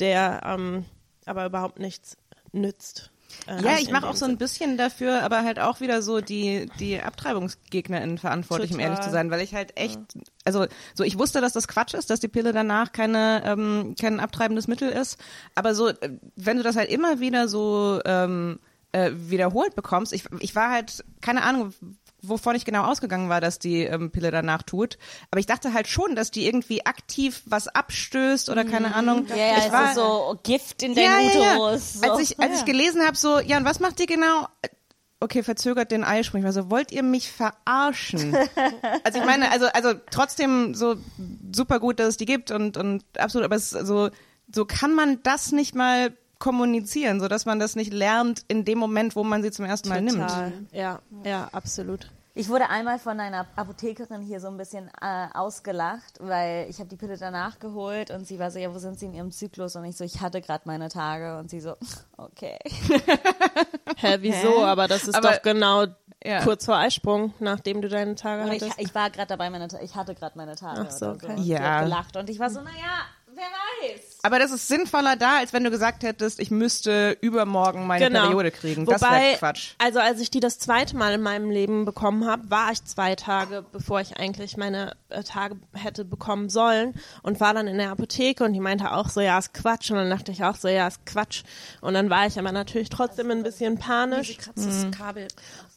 [0.00, 0.84] der ähm,
[1.26, 2.16] aber überhaupt nichts
[2.52, 3.09] nützt.
[3.46, 6.70] Äh, ja, ich mache auch so ein bisschen dafür, aber halt auch wieder so die,
[6.78, 8.92] die AbtreibungsgegnerInnen verantwortlich, um Total.
[8.92, 10.00] ehrlich zu sein, weil ich halt echt,
[10.44, 14.20] also so ich wusste, dass das Quatsch ist, dass die Pille danach keine, ähm, kein
[14.20, 15.18] abtreibendes Mittel ist,
[15.54, 18.58] aber so, äh, wenn du das halt immer wieder so ähm,
[18.92, 21.72] äh, wiederholt bekommst, ich, ich war halt, keine Ahnung,
[22.22, 24.98] wovon ich genau ausgegangen war, dass die ähm, Pille danach tut.
[25.30, 29.26] Aber ich dachte halt schon, dass die irgendwie aktiv was abstößt oder keine Ahnung.
[29.28, 31.94] Ja, ja, ich war, so Gift in deinem Uterus.
[31.94, 32.10] So.
[32.10, 34.46] Als ich, als ich gelesen habe, so, ja, und was macht ihr genau?
[35.22, 36.40] Okay, verzögert den Eisprung.
[36.40, 38.34] Ich war so, wollt ihr mich verarschen?
[39.04, 40.96] also ich meine, also, also trotzdem so
[41.54, 44.08] super gut, dass es die gibt und, und absolut, aber es so,
[44.52, 48.78] so kann man das nicht mal kommunizieren, so dass man das nicht lernt in dem
[48.78, 50.18] Moment, wo man sie zum ersten Mal nimmt.
[50.20, 50.52] Total.
[50.72, 52.10] Ja, ja, absolut.
[52.32, 56.88] Ich wurde einmal von einer Apothekerin hier so ein bisschen äh, ausgelacht, weil ich habe
[56.88, 59.74] die Pille danach geholt und sie war so, ja, wo sind Sie in Ihrem Zyklus?
[59.76, 61.74] Und ich so, ich hatte gerade meine Tage und sie so,
[62.16, 62.56] okay.
[63.96, 64.64] Hä, wieso?
[64.64, 65.86] Aber das ist Aber- doch genau
[66.24, 66.42] Ja.
[66.44, 68.80] kurz vor Eisprung, nachdem du deine Tage Und ich, hattest.
[68.80, 71.26] ich war gerade dabei, meine, ich hatte gerade meine Tage Ach so, oder so.
[71.26, 71.34] okay.
[71.36, 71.60] Und sie Ja.
[71.78, 73.02] hat gelacht und ich war so, naja,
[73.34, 73.44] wer
[74.22, 78.22] Aber das ist sinnvoller da, als wenn du gesagt hättest, ich müsste übermorgen meine Genau.
[78.24, 78.84] Periode kriegen.
[78.86, 79.74] das Wobei, wäre Quatsch.
[79.78, 83.14] also als ich die das zweite Mal in meinem Leben bekommen habe, war ich zwei
[83.16, 87.90] Tage, bevor ich eigentlich meine äh, Tage hätte bekommen sollen und war dann in der
[87.90, 89.90] Apotheke und die meinte auch so, ja, ist Quatsch.
[89.90, 91.42] Und dann dachte ich auch so, ja, ist Quatsch.
[91.80, 94.36] Und dann war ich aber natürlich trotzdem ein bisschen panisch.
[94.54, 95.28] Das Kabel.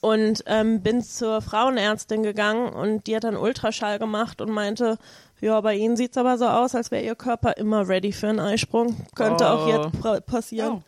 [0.01, 4.97] und ähm, bin zur Frauenärztin gegangen und die hat dann Ultraschall gemacht und meinte,
[5.43, 8.39] ja, bei Ihnen sieht's aber so aus, als wäre Ihr Körper immer ready für einen
[8.39, 8.95] Eisprung.
[9.15, 9.69] Könnte auch Oh.
[9.69, 10.83] jetzt pra- passieren.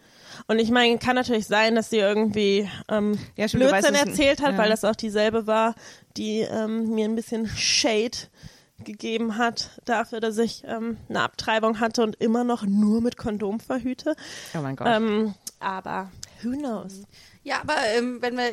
[0.47, 4.09] Und ich meine, kann natürlich sein, dass sie irgendwie ähm, Ja, stimmt, Blödsinn weißt es
[4.09, 4.57] erzählt hat, ja.
[4.57, 5.75] weil das auch dieselbe war,
[6.17, 8.17] die ähm, mir ein bisschen Shade
[8.83, 13.59] gegeben hat dafür, dass ich ähm, eine Abtreibung hatte und immer noch nur mit Kondom
[13.61, 14.15] verhüte.
[14.53, 14.87] Oh mein Gott.
[14.89, 16.11] Ähm, aber
[16.43, 17.03] who knows?
[17.43, 18.51] Ja, aber ähm, wenn wir,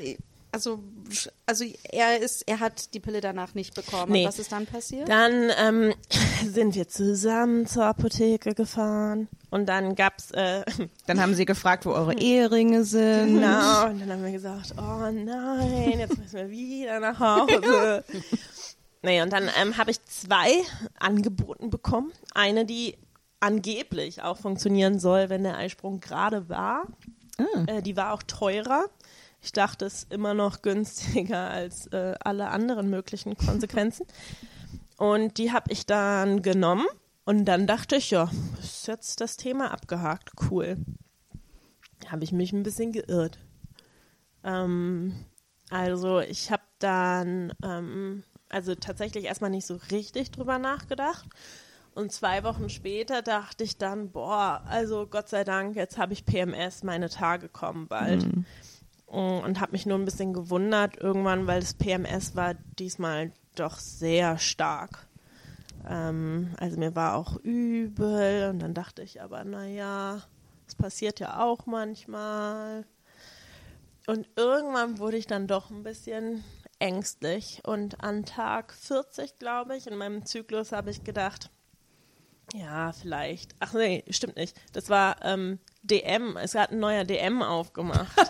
[0.52, 0.80] also,
[1.46, 4.12] also er ist, er hat die Pille danach nicht bekommen.
[4.12, 4.22] Nee.
[4.22, 5.08] Und was ist dann passiert?
[5.08, 5.94] Dann ähm,
[6.46, 10.62] sind wir zusammen zur Apotheke gefahren und dann gab's äh,
[11.06, 13.34] Dann haben sie gefragt, wo eure Eheringe sind.
[13.34, 18.04] genau und dann haben wir gesagt, oh nein, jetzt müssen wir wieder nach Hause.
[19.02, 20.52] nee, und dann ähm, habe ich zwei
[20.98, 22.12] angeboten bekommen.
[22.34, 22.98] Eine, die
[23.40, 26.84] angeblich auch funktionieren soll, wenn der Eisprung gerade war.
[27.66, 28.84] Äh, die war auch teurer.
[29.42, 34.06] Ich dachte, es ist immer noch günstiger als äh, alle anderen möglichen Konsequenzen.
[34.96, 36.86] Und die habe ich dann genommen
[37.24, 40.30] und dann dachte ich, ja, ist jetzt das Thema abgehakt.
[40.48, 40.76] Cool.
[42.08, 43.38] Habe ich mich ein bisschen geirrt.
[44.44, 45.24] Ähm,
[45.70, 51.26] also ich habe dann, ähm, also tatsächlich erstmal nicht so richtig drüber nachgedacht.
[51.94, 56.24] Und zwei Wochen später dachte ich dann, boah, also Gott sei Dank, jetzt habe ich
[56.24, 58.24] PMS, meine Tage kommen bald.
[58.24, 58.44] Mm,
[59.12, 64.38] Und habe mich nur ein bisschen gewundert irgendwann, weil das PMS war diesmal doch sehr
[64.38, 65.06] stark.
[65.86, 70.22] Ähm, also mir war auch übel und dann dachte ich aber, naja,
[70.64, 72.86] das passiert ja auch manchmal.
[74.06, 76.42] Und irgendwann wurde ich dann doch ein bisschen
[76.78, 77.60] ängstlich.
[77.66, 81.50] Und an Tag 40, glaube ich, in meinem Zyklus habe ich gedacht,
[82.54, 83.54] ja, vielleicht.
[83.60, 84.58] Ach nee, stimmt nicht.
[84.72, 86.36] Das war ähm, DM.
[86.36, 88.16] Es hat ein neuer DM aufgemacht.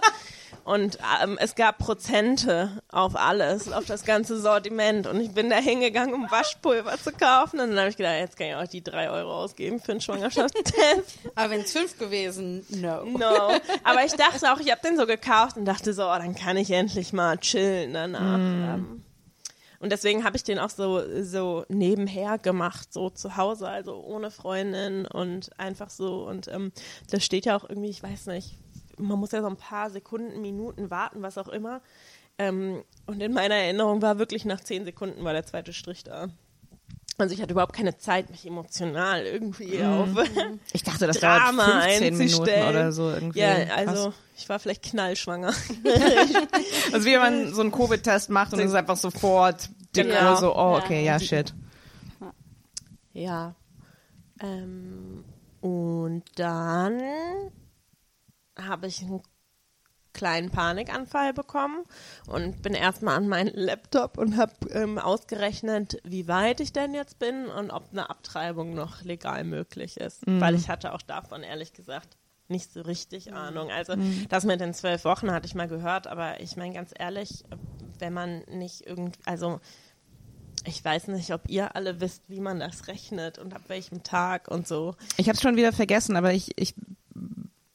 [0.65, 5.07] Und ähm, es gab Prozente auf alles, auf das ganze Sortiment.
[5.07, 7.59] Und ich bin da hingegangen, um Waschpulver zu kaufen.
[7.61, 10.01] Und dann habe ich gedacht, jetzt kann ich auch die drei Euro ausgeben für einen
[10.01, 10.75] Schwangerschaftstest.
[11.35, 13.05] Aber wenn es fünf gewesen, no.
[13.05, 13.51] No.
[13.83, 16.57] Aber ich dachte auch, ich habe den so gekauft und dachte so, oh, dann kann
[16.57, 18.39] ich endlich mal chillen danach.
[18.39, 19.03] Ähm,
[19.81, 24.31] Und deswegen habe ich den auch so, so nebenher gemacht, so zu Hause, also ohne
[24.31, 26.25] Freundin und einfach so.
[26.25, 26.71] Und ähm,
[27.11, 28.59] das steht ja auch irgendwie, ich weiß nicht,
[28.99, 31.81] man muss ja so ein paar Sekunden, Minuten warten, was auch immer.
[32.39, 36.29] Ähm, und in meiner Erinnerung war wirklich nach zehn Sekunden war der zweite Strich da.
[37.19, 40.09] Also ich hatte überhaupt keine Zeit, mich emotional irgendwie auf
[40.73, 42.69] Ich dachte, das Drama dauert 15 Minuten einzustellen.
[42.71, 43.41] oder so irgendwie.
[43.41, 43.89] Ja, Krass.
[43.89, 45.53] also ich war vielleicht knallschwanger.
[46.93, 50.37] Also wie wenn man so einen Covid-Test macht und es ist einfach sofort dick Genau.
[50.37, 51.55] so, oh, okay, ja, shit.
[53.13, 53.55] Ja.
[54.41, 55.25] Ähm,
[55.61, 57.01] und dann
[58.57, 59.23] habe ich einen
[60.13, 61.85] kleinen Panikanfall bekommen
[62.27, 67.19] und bin erstmal an meinen Laptop und habe ähm, ausgerechnet, wie weit ich denn jetzt
[67.19, 70.23] bin und ob eine Abtreibung noch legal möglich ist.
[70.41, 72.17] Weil ich hatte auch davon ehrlich gesagt
[72.49, 73.71] nicht so richtig Ahnung.
[73.71, 73.95] Also
[74.29, 77.45] das mit den zwölf Wochen hatte ich mal gehört, aber ich meine ganz ehrlich,
[77.99, 79.61] wenn man nicht irgendwie, also
[80.65, 84.49] ich weiß nicht, ob ihr alle wisst, wie man das rechnet und ab welchem Tag
[84.49, 84.95] und so.
[85.17, 86.75] Ich habe es schon wieder vergessen, aber ich, ich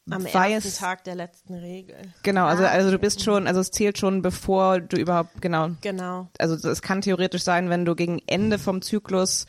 [0.09, 1.97] Am weiß, ersten Tag der letzten Regel.
[2.23, 6.29] genau, also, also du bist schon, also es zählt schon, bevor du überhaupt, genau, Genau.
[6.39, 9.45] also es kann theoretisch sein, wenn du gegen Ende vom Zyklus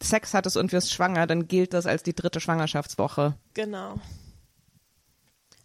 [0.00, 3.34] Sex hattest und wirst schwanger, dann gilt das als die dritte Schwangerschaftswoche.
[3.54, 3.98] Genau.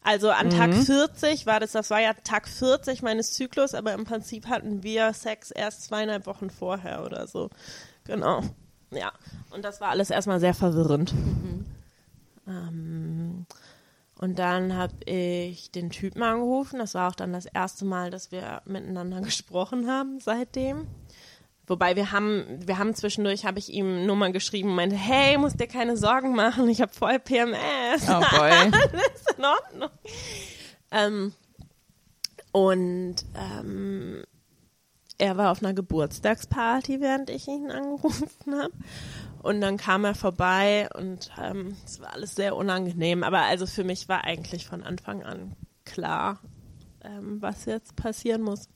[0.02, 4.04] Also an Tag 40 war das, das war ja Tag 40 meines Zyklus, aber im
[4.04, 7.50] Prinzip hatten wir Sex erst zweieinhalb Wochen vorher oder so.
[8.04, 8.42] Genau.
[8.92, 9.14] Ja.
[9.52, 11.14] Und das war alles erstmal sehr verwirrend.
[12.48, 13.46] Ähm,
[14.20, 16.80] und dann habe ich den Typen angerufen.
[16.80, 20.88] Das war auch dann das erste Mal, dass wir miteinander gesprochen haben seitdem.
[21.66, 25.62] Wobei wir haben, wir haben zwischendurch, habe ich ihm Nummer geschrieben und meinte, hey, musst
[25.62, 28.10] dir keine Sorgen machen, ich habe voll PMS.
[28.10, 28.52] Oh boy.
[28.52, 29.90] Alles in Ordnung.
[30.92, 31.34] Ähm,
[32.52, 34.24] und ähm,
[35.18, 38.30] er war auf einer Geburtstagsparty, während ich ihn angerufen
[38.62, 38.74] habe.
[39.44, 43.24] Und dann kam er vorbei und ähm, es war alles sehr unangenehm.
[43.24, 46.40] Aber also für mich war eigentlich von Anfang an klar,
[47.04, 48.70] ähm, was jetzt passieren muss.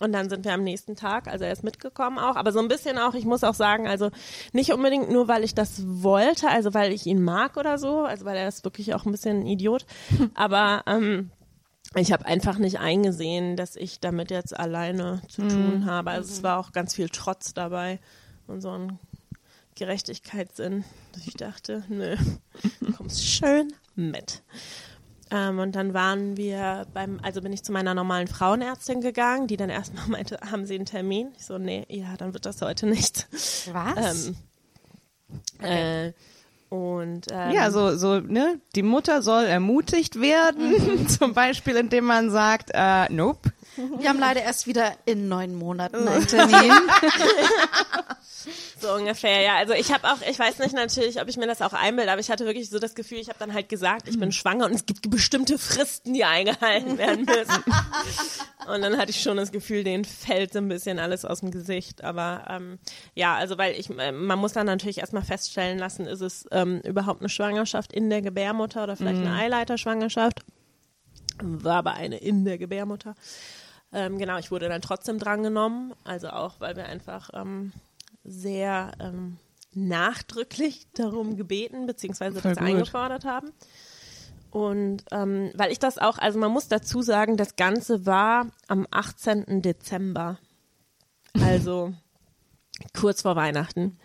[0.00, 2.68] Und dann sind wir am nächsten Tag, also er ist mitgekommen auch, aber so ein
[2.68, 4.10] bisschen auch, ich muss auch sagen, also
[4.52, 8.24] nicht unbedingt nur, weil ich das wollte, also weil ich ihn mag oder so, also
[8.26, 9.86] weil er ist wirklich auch ein bisschen ein Idiot,
[10.34, 11.30] aber ähm,
[11.94, 16.10] ich habe einfach nicht eingesehen, dass ich damit jetzt alleine zu tun habe.
[16.10, 18.00] Also es war auch ganz viel Trotz dabei
[18.48, 18.98] und so ein
[19.74, 22.16] Gerechtigkeitssinn, dass ich dachte, nö,
[22.80, 24.42] du kommst schön mit.
[25.30, 29.56] Ähm, und dann waren wir beim, also bin ich zu meiner normalen Frauenärztin gegangen, die
[29.56, 31.32] dann erstmal meinte, haben Sie einen Termin?
[31.36, 33.26] Ich so, nee, ja, dann wird das heute nicht.
[33.72, 34.26] Was?
[34.26, 34.36] Ähm,
[35.60, 36.12] äh,
[36.68, 38.60] und ähm, Ja, so, so, ne?
[38.74, 43.52] Die Mutter soll ermutigt werden, zum Beispiel, indem man sagt, äh, nope.
[43.76, 46.72] Wir haben leider erst wieder in neun Monaten einen Termin.
[48.84, 49.56] So ungefähr, ja.
[49.56, 52.20] Also ich habe auch, ich weiß nicht natürlich, ob ich mir das auch einbilde, aber
[52.20, 54.74] ich hatte wirklich so das Gefühl, ich habe dann halt gesagt, ich bin schwanger und
[54.74, 57.64] es gibt bestimmte Fristen, die eingehalten werden müssen.
[58.66, 61.50] und dann hatte ich schon das Gefühl, denen fällt so ein bisschen alles aus dem
[61.50, 62.04] Gesicht.
[62.04, 62.78] Aber ähm,
[63.14, 66.80] ja, also weil ich, äh, man muss dann natürlich erstmal feststellen lassen, ist es ähm,
[66.80, 70.44] überhaupt eine Schwangerschaft in der Gebärmutter oder vielleicht eine Eileiterschwangerschaft.
[71.42, 73.14] War aber eine in der Gebärmutter.
[73.94, 77.72] Ähm, genau, ich wurde dann trotzdem drangenommen, also auch, weil wir einfach ähm,
[78.24, 79.38] sehr ähm,
[79.72, 83.52] nachdrücklich darum gebeten, beziehungsweise Voll das eingefordert haben.
[84.50, 88.86] Und ähm, weil ich das auch, also man muss dazu sagen, das Ganze war am
[88.90, 89.62] 18.
[89.62, 90.38] Dezember,
[91.40, 91.92] also
[92.98, 93.96] kurz vor Weihnachten.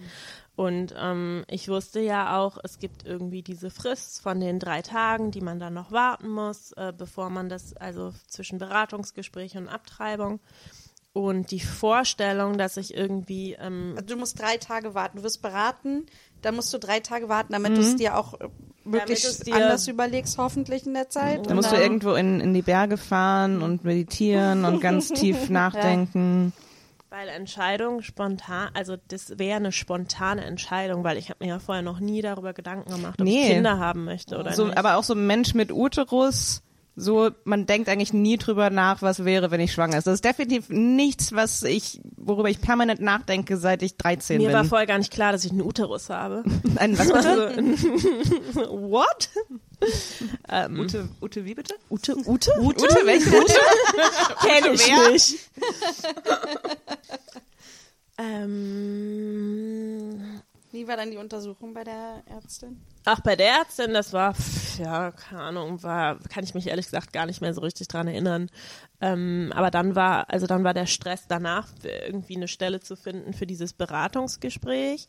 [0.59, 5.31] Und ähm, ich wusste ja auch, es gibt irgendwie diese Frist von den drei Tagen,
[5.31, 10.41] die man dann noch warten muss, äh, bevor man das, also zwischen Beratungsgespräch und Abtreibung.
[11.13, 15.19] Und die Vorstellung, dass ich irgendwie, ähm, Also du musst drei Tage warten.
[15.19, 16.05] Du wirst beraten,
[16.41, 18.33] dann musst du drei Tage warten, damit du es dir auch
[18.83, 21.49] wirklich es dir- anders überlegst, hoffentlich in der Zeit.
[21.49, 26.51] Da musst du irgendwo in, in die Berge fahren und meditieren und ganz tief nachdenken.
[27.09, 31.81] Weil Entscheidung spontan, also das wäre eine spontane Entscheidung, weil ich habe mir ja vorher
[31.81, 33.47] noch nie darüber Gedanken gemacht, ob Nee.
[33.47, 34.77] ich Kinder haben möchte oder So, nicht.
[34.77, 36.61] aber auch so ein Mensch mit Uterus,
[36.95, 40.05] so, man denkt eigentlich nie drüber nach, was wäre, wenn ich schwanger ist.
[40.05, 44.53] Das ist definitiv nichts, was ich, worüber ich permanent nachdenke, seit ich 13 mir bin.
[44.57, 46.43] war vorher gar nicht klar, dass ich einen Uterus habe.
[46.75, 47.09] Ein, was?
[47.11, 47.41] Also,
[48.69, 49.29] what?
[50.49, 51.75] ähm, Ute, Ute, wie bitte?
[51.89, 52.51] Ute, Ute?
[52.59, 53.53] Ute, welche Ute?
[54.41, 55.11] Kenn ich wer?
[55.11, 55.37] nicht.
[58.17, 59.31] ähm,
[60.71, 62.81] Wie war dann die Untersuchung bei der Ärztin?
[63.05, 66.85] ach, bei der Ärztin, das war, pff, ja, keine Ahnung, war, kann ich mich ehrlich
[66.85, 68.49] gesagt gar nicht mehr so richtig dran erinnern.
[69.01, 73.33] Ähm, aber dann war, also dann war der Stress danach, irgendwie eine Stelle zu finden
[73.33, 75.07] für dieses Beratungsgespräch.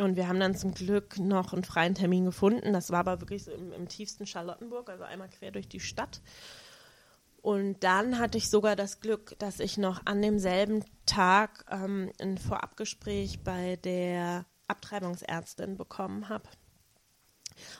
[0.00, 2.72] Und wir haben dann zum Glück noch einen freien Termin gefunden.
[2.72, 6.20] Das war aber wirklich so im, im tiefsten Charlottenburg, also einmal quer durch die Stadt.
[7.42, 12.36] Und dann hatte ich sogar das Glück, dass ich noch an demselben Tag ähm, ein
[12.36, 16.48] Vorabgespräch bei der Abtreibungsärztin bekommen habe.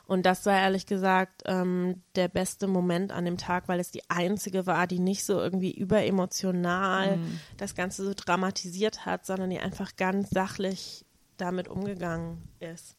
[0.06, 4.08] Und das war ehrlich gesagt ähm, der beste Moment an dem Tag, weil es die
[4.10, 7.18] einzige war, die nicht so irgendwie überemotional
[7.56, 11.06] das Ganze so dramatisiert hat, sondern die einfach ganz sachlich
[11.40, 12.96] damit umgegangen ist.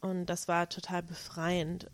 [0.00, 1.90] Und das war total befreiend.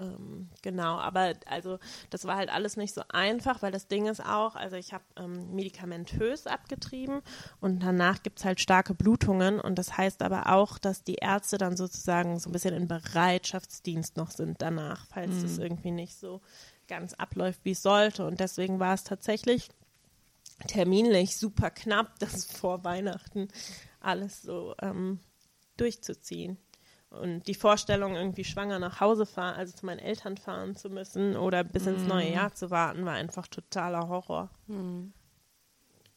[0.00, 1.78] Ähm, genau, aber also
[2.10, 5.04] das war halt alles nicht so einfach, weil das Ding ist auch, also ich habe
[5.16, 7.22] ähm, medikamentös abgetrieben
[7.60, 11.76] und danach gibt's halt starke Blutungen und das heißt aber auch, dass die Ärzte dann
[11.76, 16.40] sozusagen so ein bisschen in Bereitschaftsdienst noch sind danach, falls das irgendwie nicht so
[16.88, 18.26] ganz abläuft, wie es sollte.
[18.26, 19.68] Und deswegen war es tatsächlich
[20.66, 23.48] terminlich super knapp, das vor Weihnachten
[24.04, 25.20] alles so ähm,
[25.76, 26.58] durchzuziehen.
[27.10, 31.36] Und die Vorstellung, irgendwie schwanger nach Hause fahren, also zu meinen Eltern fahren zu müssen
[31.36, 34.50] oder bis ins neue Jahr zu warten, war einfach totaler Horror.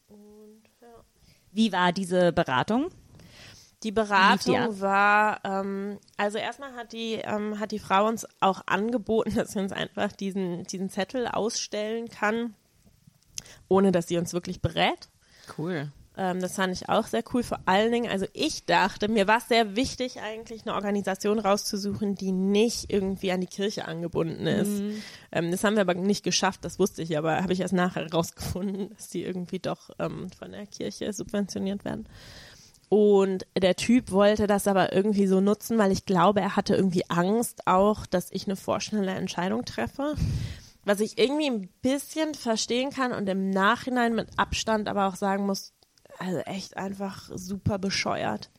[0.08, 0.88] Und ja.
[1.52, 2.90] Wie war diese Beratung?
[3.84, 4.80] Die Beratung ab?
[4.80, 9.60] war, ähm, also erstmal hat die, ähm, hat die Frau uns auch angeboten, dass sie
[9.60, 12.54] uns einfach diesen, diesen Zettel ausstellen kann,
[13.68, 15.08] ohne dass sie uns wirklich berät.
[15.56, 15.92] Cool.
[16.18, 17.44] Ähm, das fand ich auch sehr cool.
[17.44, 22.16] Vor allen Dingen, also ich dachte, mir war es sehr wichtig, eigentlich eine Organisation rauszusuchen,
[22.16, 24.82] die nicht irgendwie an die Kirche angebunden ist.
[25.30, 28.10] Ähm, das haben wir aber nicht geschafft, das wusste ich, aber habe ich erst nachher
[28.10, 32.08] rausgefunden, dass die irgendwie doch ähm, von der Kirche subventioniert werden.
[32.88, 37.08] Und der Typ wollte das aber irgendwie so nutzen, weil ich glaube, er hatte irgendwie
[37.08, 40.14] Angst auch, dass ich eine vorschnelle Entscheidung treffe.
[40.84, 45.44] Was ich irgendwie ein bisschen verstehen kann und im Nachhinein mit Abstand aber auch sagen
[45.44, 45.74] muss,
[46.18, 48.50] also echt einfach super bescheuert.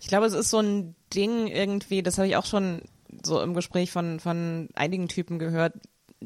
[0.00, 2.82] Ich glaube, es ist so ein Ding irgendwie, das habe ich auch schon
[3.24, 5.74] so im Gespräch von, von einigen Typen gehört.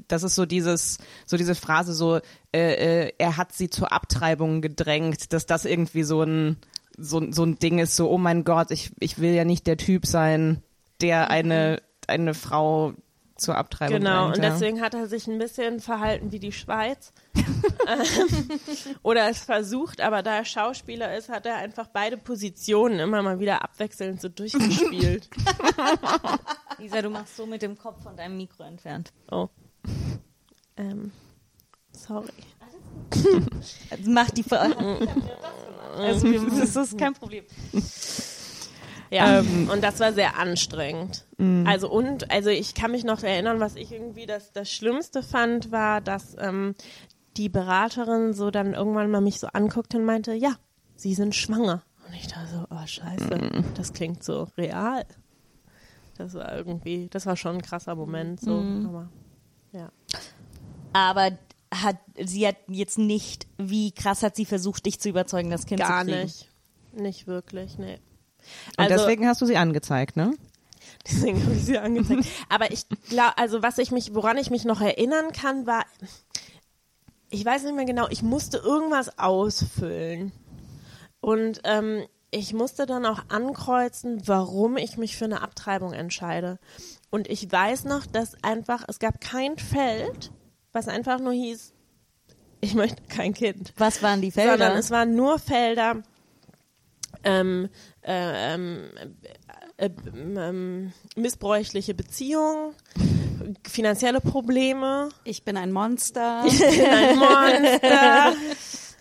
[0.09, 2.17] das ist so dieses, so diese Phrase so,
[2.53, 6.57] äh, äh, er hat sie zur Abtreibung gedrängt, dass das irgendwie so ein,
[6.99, 9.77] so, so ein Ding ist, so, oh mein Gott, ich, ich will ja nicht der
[9.77, 10.63] Typ sein,
[11.01, 12.95] der eine, eine Frau
[13.37, 14.37] zur Abtreibung Genau, drängt.
[14.39, 14.51] und ja.
[14.51, 17.13] deswegen hat er sich ein bisschen verhalten wie die Schweiz.
[17.87, 18.61] Ähm,
[19.03, 23.41] Oder es versucht, aber da er Schauspieler ist, hat er einfach beide Positionen immer mal
[23.41, 25.29] wieder abwechselnd so durchgespielt.
[26.79, 29.13] Lisa, du machst so mit dem Kopf von deinem Mikro entfernt.
[29.31, 29.49] Oh.
[30.77, 31.13] Ähm,
[31.93, 32.33] sorry.
[33.91, 34.63] Also mach die Ver
[35.97, 37.45] Also das ist kein Problem.
[39.11, 39.69] Ja, Ähm.
[39.73, 41.27] und das war sehr anstrengend.
[41.67, 45.73] Also und, also ich kann mich noch erinnern, was ich irgendwie das, das Schlimmste fand,
[45.73, 46.75] war, dass ähm,
[47.37, 50.55] die Beraterin so dann irgendwann mal mich so anguckte und meinte, ja,
[50.95, 51.83] sie sind schwanger.
[52.07, 55.05] Und ich dachte so, oh scheiße, das klingt so real.
[56.17, 58.53] Das war irgendwie, das war schon ein krasser Moment, so,
[58.87, 59.09] aber
[59.73, 59.91] ja.
[60.93, 61.33] Aber
[61.73, 65.81] hat sie hat jetzt nicht, wie krass hat sie versucht, dich zu überzeugen, das Kind
[65.81, 66.23] Gar zu kriegen?
[66.23, 66.51] nicht.
[66.93, 67.99] Nicht wirklich, nee.
[68.77, 70.35] Und Also- deswegen hast du sie angezeigt, ne?
[71.07, 72.25] Deswegen habe ich sie angezeigt.
[72.49, 75.85] Aber ich glaube, also was ich mich, woran ich mich noch erinnern kann, war,
[77.31, 80.33] ich weiß nicht mehr genau, ich musste irgendwas ausfüllen.
[81.21, 86.59] Und ähm, ich musste dann auch ankreuzen, warum ich mich für eine Abtreibung entscheide.
[87.11, 90.33] Und ich weiß noch, dass einfach, es gab kein Feld,
[90.73, 91.73] was einfach nur hieß,
[92.61, 94.53] ich möchte kein Kind Was waren die Felder?
[94.53, 96.03] sondern es waren nur Felder,
[97.25, 97.69] ähm,
[98.03, 98.91] äh, ähm,
[99.77, 102.75] äh, äh, ähm, missbräuchliche Beziehungen,
[103.69, 106.43] finanzielle Probleme, Ich bin ein Monster.
[106.45, 108.33] ein Monster.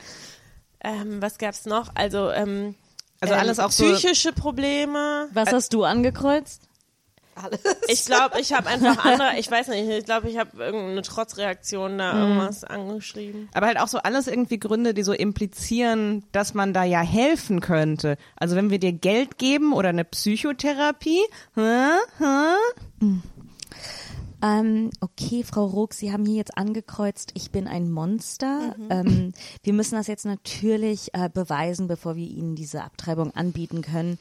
[0.84, 1.90] ähm, was gab's noch?
[1.96, 2.76] Also, ähm,
[3.22, 5.30] Also ähm, alles auch so- psychische Probleme.
[5.34, 6.68] Was hast du angekreuzt?
[7.36, 7.60] Alles.
[7.88, 11.98] Ich glaube, ich habe einfach andere, ich weiß nicht, ich glaube, ich habe irgendeine Trotzreaktion
[11.98, 13.50] da irgendwas angeschrieben.
[13.54, 17.60] Aber halt auch so alles irgendwie Gründe, die so implizieren, dass man da ja helfen
[17.60, 18.18] könnte.
[18.36, 21.22] Also wenn wir dir Geld geben oder eine Psychotherapie,
[21.56, 23.08] hä, hä?
[24.44, 28.76] Ähm, okay, Frau Ruck, Sie haben hier jetzt angekreuzt, ich bin ein Monster.
[28.90, 29.32] Ähm,
[29.64, 34.20] wir müssen das jetzt natürlich äh, beweisen, bevor wir Ihnen diese Abtreibung anbieten können.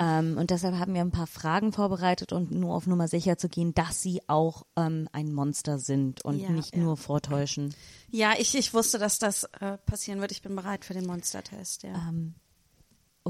[0.00, 3.48] Ähm, und deshalb haben wir ein paar Fragen vorbereitet und nur auf Nummer sicher zu
[3.48, 6.82] gehen, dass Sie auch ähm, ein Monster sind und Ja, nicht ja.
[6.82, 7.72] nur vortäuschen.
[8.10, 10.32] Ja, ich, ich wusste, dass das äh, passieren wird.
[10.32, 11.94] Ich bin bereit für den Monstertest, ja.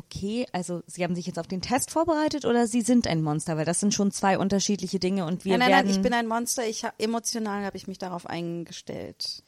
[0.01, 3.59] Okay, also Sie haben sich jetzt auf den Test vorbereitet oder Sie sind ein Monster,
[3.59, 5.87] weil das sind schon zwei unterschiedliche Dinge und wir nein, nein, werden.
[5.89, 6.67] nein, ich bin ein Monster.
[6.67, 9.43] Ich hab, emotional habe ich mich darauf eingestellt.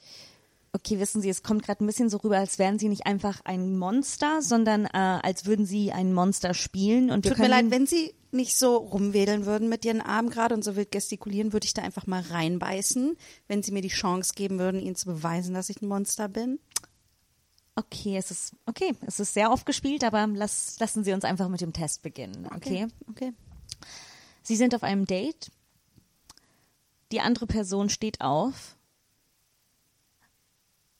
[0.75, 3.41] Okay, wissen Sie, es kommt gerade ein bisschen so rüber, als wären Sie nicht einfach
[3.45, 7.11] ein Monster, sondern äh, als würden Sie ein Monster spielen.
[7.11, 10.65] Und Tut mir leid, wenn Sie nicht so rumwedeln würden mit Ihren Armen gerade und
[10.65, 13.17] so wild gestikulieren, würde ich da einfach mal reinbeißen,
[13.49, 16.59] wenn Sie mir die Chance geben würden, Ihnen zu beweisen, dass ich ein Monster bin.
[17.75, 21.49] Okay, es ist okay, es ist sehr oft gespielt, aber lass, lassen Sie uns einfach
[21.49, 22.47] mit dem Test beginnen.
[22.55, 22.87] Okay.
[23.09, 23.33] Okay.
[24.43, 25.51] Sie sind auf einem Date.
[27.13, 28.77] Die andere Person steht auf.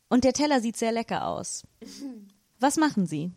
[0.09, 1.67] Und der Teller sieht sehr lecker aus.
[2.61, 3.33] Was machen Sie?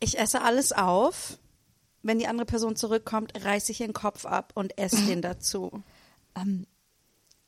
[0.00, 1.38] Ich esse alles auf.
[2.02, 5.82] Wenn die andere Person zurückkommt, reiße ich ihren Kopf ab und esse den dazu.
[6.36, 6.66] Ähm,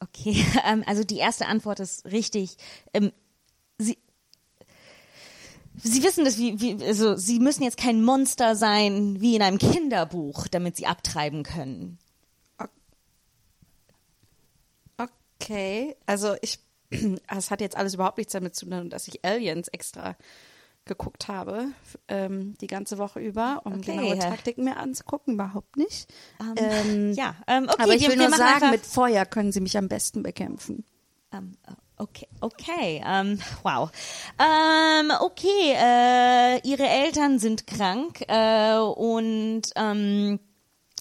[0.00, 2.56] okay, ähm, also die erste Antwort ist richtig.
[2.92, 3.12] Ähm,
[3.78, 3.98] Sie,
[5.82, 9.58] Sie wissen das, wie, wie, also Sie müssen jetzt kein Monster sein wie in einem
[9.58, 11.98] Kinderbuch, damit Sie abtreiben können.
[15.40, 16.58] Okay, also ich,
[17.28, 20.16] es hat jetzt alles überhaupt nichts damit zu tun, dass ich Aliens extra
[20.90, 21.68] geguckt habe,
[22.08, 23.92] ähm, die ganze Woche über, um Okay.
[23.96, 26.12] genaue Taktiken mir anzugucken, überhaupt nicht.
[26.56, 29.86] Ähm, Ja, ähm, okay, aber ich will nur sagen, mit Feuer können sie mich am
[29.88, 30.84] besten bekämpfen.
[31.32, 31.52] Ähm,
[31.96, 33.88] okay, okay, ähm, wow.
[34.40, 40.40] Ähm, okay, äh, ihre Eltern sind krank äh, und ähm,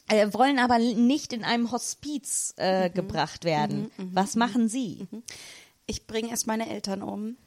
[0.07, 3.89] äh, wollen aber nicht in einem Hospiz äh, gebracht werden.
[3.97, 5.07] Was machen Sie?
[5.87, 7.37] Ich bringe erst meine Eltern um.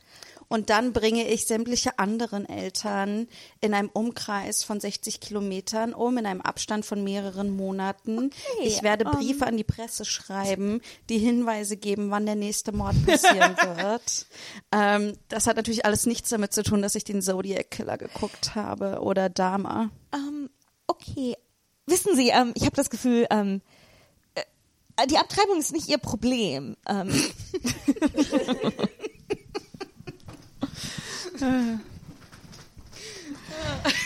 [0.53, 3.27] Und dann bringe ich sämtliche anderen Eltern
[3.62, 8.29] in einem Umkreis von 60 Kilometern um, in einem Abstand von mehreren Monaten.
[8.62, 13.57] ich werde Briefe an die Presse schreiben, die Hinweise geben, wann der nächste Mord passieren
[13.79, 14.26] wird.
[14.72, 18.55] Ähm, das hat natürlich alles nichts damit zu tun, dass ich den Zodiac Killer geguckt
[18.55, 19.89] habe oder Dama.
[20.12, 20.51] Ähm,
[20.87, 21.35] okay,
[21.87, 23.62] wissen Sie, ähm, ich habe das Gefühl, ähm,
[24.35, 26.76] äh, die Abtreibung ist nicht Ihr Problem.
[26.87, 27.11] Ähm,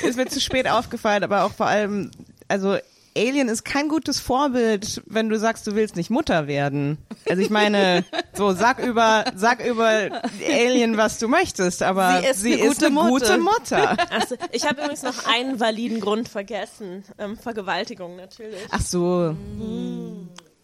[0.03, 2.11] ist mir zu spät aufgefallen, aber auch vor allem,
[2.49, 2.77] also
[3.17, 6.99] Alien ist kein gutes Vorbild, wenn du sagst, du willst nicht Mutter werden.
[7.29, 12.41] Also ich meine, so sag über sag über Alien, was du möchtest, aber Sie ist
[12.43, 13.79] sie eine ist gute eine gute Mutter.
[13.89, 13.97] Mutter.
[14.11, 17.05] Also, ich habe übrigens noch einen validen Grund vergessen.
[17.19, 18.61] Ähm, Vergewaltigung natürlich.
[18.71, 19.35] Ach so,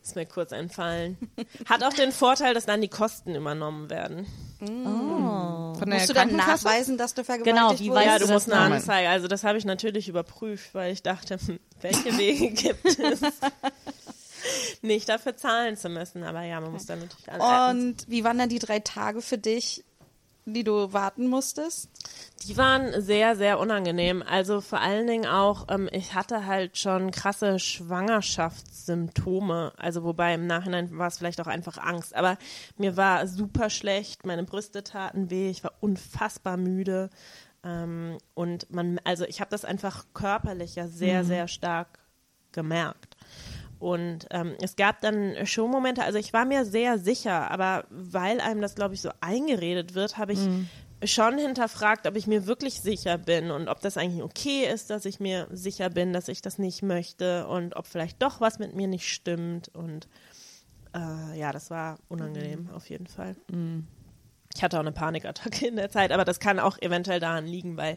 [0.03, 1.17] Ist mir kurz entfallen.
[1.67, 4.27] Hat auch den Vorteil, dass dann die Kosten übernommen werden.
[4.59, 8.07] von der Musst du dann nachweisen, dass du vergewaltigt Genau, wie wurdest?
[8.07, 8.75] Ja, du du musst eine?
[8.77, 9.09] Anzeige.
[9.09, 13.21] Also das habe ich natürlich überprüft, weil ich dachte, hm, welche Wege gibt es,
[14.83, 16.25] nicht dafür zahlen zu müssen.
[16.25, 19.39] Aber ja, man muss dann natürlich alle Und wie waren dann die drei Tage für
[19.39, 19.85] dich,
[20.45, 21.89] die du warten musstest?
[22.47, 24.23] Die waren sehr, sehr unangenehm.
[24.23, 29.73] Also vor allen Dingen auch, ähm, ich hatte halt schon krasse Schwangerschaftssymptome.
[29.77, 32.17] Also wobei im Nachhinein war es vielleicht auch einfach Angst.
[32.17, 32.37] Aber
[32.77, 37.11] mir war super schlecht, meine Brüste taten weh, ich war unfassbar müde.
[37.65, 41.99] Ähm, und man, also ich habe das einfach körperlich ja sehr, sehr stark
[42.51, 43.12] gemerkt.
[43.83, 48.41] Und ähm, es gab dann schon Momente, also ich war mir sehr sicher, aber weil
[48.41, 50.39] einem das, glaube ich, so eingeredet wird, habe ich
[51.05, 55.05] schon hinterfragt, ob ich mir wirklich sicher bin und ob das eigentlich okay ist, dass
[55.05, 58.73] ich mir sicher bin, dass ich das nicht möchte und ob vielleicht doch was mit
[58.77, 59.69] mir nicht stimmt.
[59.75, 60.07] Und
[60.95, 63.35] äh, ja, das war unangenehm auf jeden Fall.
[64.55, 67.77] Ich hatte auch eine Panikattacke in der Zeit, aber das kann auch eventuell daran liegen,
[67.77, 67.97] weil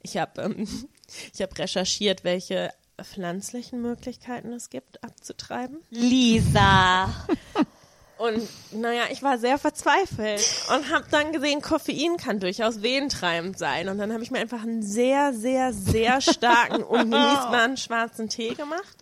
[0.00, 0.68] ich habe ähm,
[1.34, 2.70] ich habe recherchiert, welche
[3.02, 5.78] pflanzlichen Möglichkeiten es gibt, abzutreiben.
[5.90, 7.08] Lisa.
[8.16, 10.44] Und naja, ich war sehr verzweifelt
[10.74, 13.88] und habe dann gesehen, Koffein kann durchaus wehentreibend sein.
[13.88, 18.98] Und dann habe ich mir einfach einen sehr, sehr, sehr starken, ungenießbaren schwarzen Tee gemacht.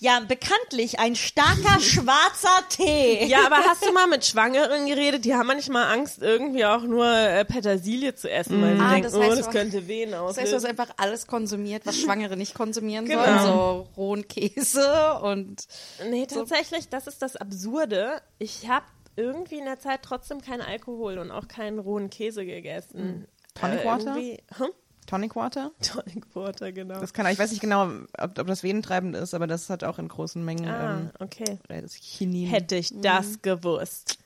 [0.00, 3.24] Ja, bekanntlich ein starker schwarzer Tee.
[3.28, 5.24] Ja, aber hast du mal mit Schwangeren geredet?
[5.24, 9.02] Die haben manchmal Angst, irgendwie auch nur äh, Petersilie zu essen, weil sie Ah, denken,
[9.04, 12.36] das heißt, oh, das könnte Wehen Das heißt, du hast einfach alles konsumiert, was Schwangere
[12.36, 13.22] nicht konsumieren Genau.
[13.24, 13.42] sollen.
[13.42, 15.62] So rohen Käse und
[16.10, 18.20] Nee, tatsächlich, das ist das Absurde.
[18.38, 18.86] Ich habe
[19.16, 23.26] irgendwie in der Zeit trotzdem keinen Alkohol und auch keinen rohen Käse gegessen.
[23.54, 24.14] Tonic Äh, Water?
[24.14, 24.68] Hm?
[25.06, 25.72] Tonic Water?
[25.80, 27.00] Tonic Water, genau.
[27.00, 27.88] Das kann, ich weiß nicht genau,
[28.18, 31.58] ob, ob das venentreibend ist, aber das hat auch in großen Mengen ah, ähm, okay.
[31.66, 32.48] das Chinin.
[32.48, 34.18] Hätte ich das gewusst.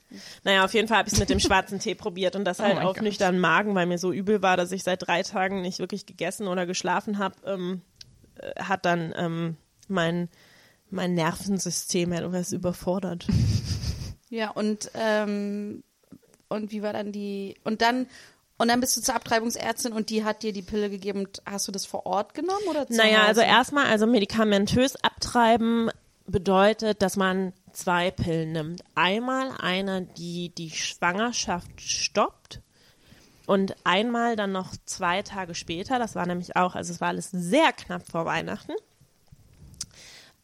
[0.44, 2.74] Naja, auf jeden Fall habe ich es mit dem schwarzen Tee probiert und das halt
[2.74, 3.04] mein auf Gott.
[3.04, 6.48] nüchternen Magen, weil mir so übel war, dass ich seit drei Tagen nicht wirklich gegessen
[6.48, 7.82] oder geschlafen habe, ähm,
[8.36, 9.56] äh, hat dann ähm,
[9.88, 10.28] mein,
[10.90, 13.26] mein Nervensystem etwas überfordert.
[14.32, 15.84] ja und ähm,
[16.48, 18.06] und wie war dann die und dann
[18.58, 21.26] und dann bist du zur Abtreibungsärztin und die hat dir die Pille gegeben.
[21.44, 23.28] Hast du das vor Ort genommen oder Naja, Hause?
[23.28, 25.90] also erstmal, also medikamentös abtreiben
[26.26, 28.84] bedeutet, dass man zwei Pillen nimmt.
[28.94, 32.60] Einmal eine, die die Schwangerschaft stoppt
[33.46, 37.30] und einmal dann noch zwei Tage später, das war nämlich auch, also es war alles
[37.32, 38.74] sehr knapp vor Weihnachten,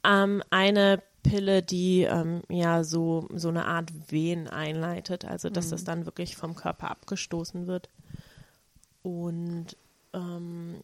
[0.04, 5.84] ähm, eine Pille, die ähm, ja so, so eine Art Wehen einleitet, also dass das
[5.84, 7.88] dann wirklich vom Körper abgestoßen wird.
[9.02, 9.76] Und
[10.12, 10.80] ähm,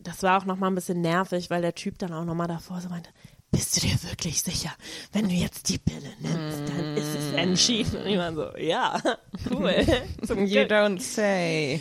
[0.00, 2.46] das war auch noch mal ein bisschen nervig, weil der Typ dann auch noch mal
[2.46, 3.10] davor so meinte,
[3.50, 4.72] bist du dir wirklich sicher,
[5.12, 7.98] wenn du jetzt die Pille nimmst, dann ist es entschieden.
[7.98, 9.00] Und ich war so, ja,
[9.50, 9.74] cool.
[10.26, 11.80] Zum You don't say.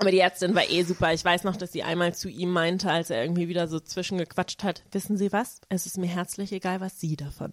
[0.00, 1.12] Aber die Ärztin war eh super.
[1.12, 4.64] Ich weiß noch, dass sie einmal zu ihm meinte, als er irgendwie wieder so zwischengequatscht
[4.64, 5.60] hat, wissen Sie was?
[5.68, 7.52] Es ist mir herzlich egal, was Sie davon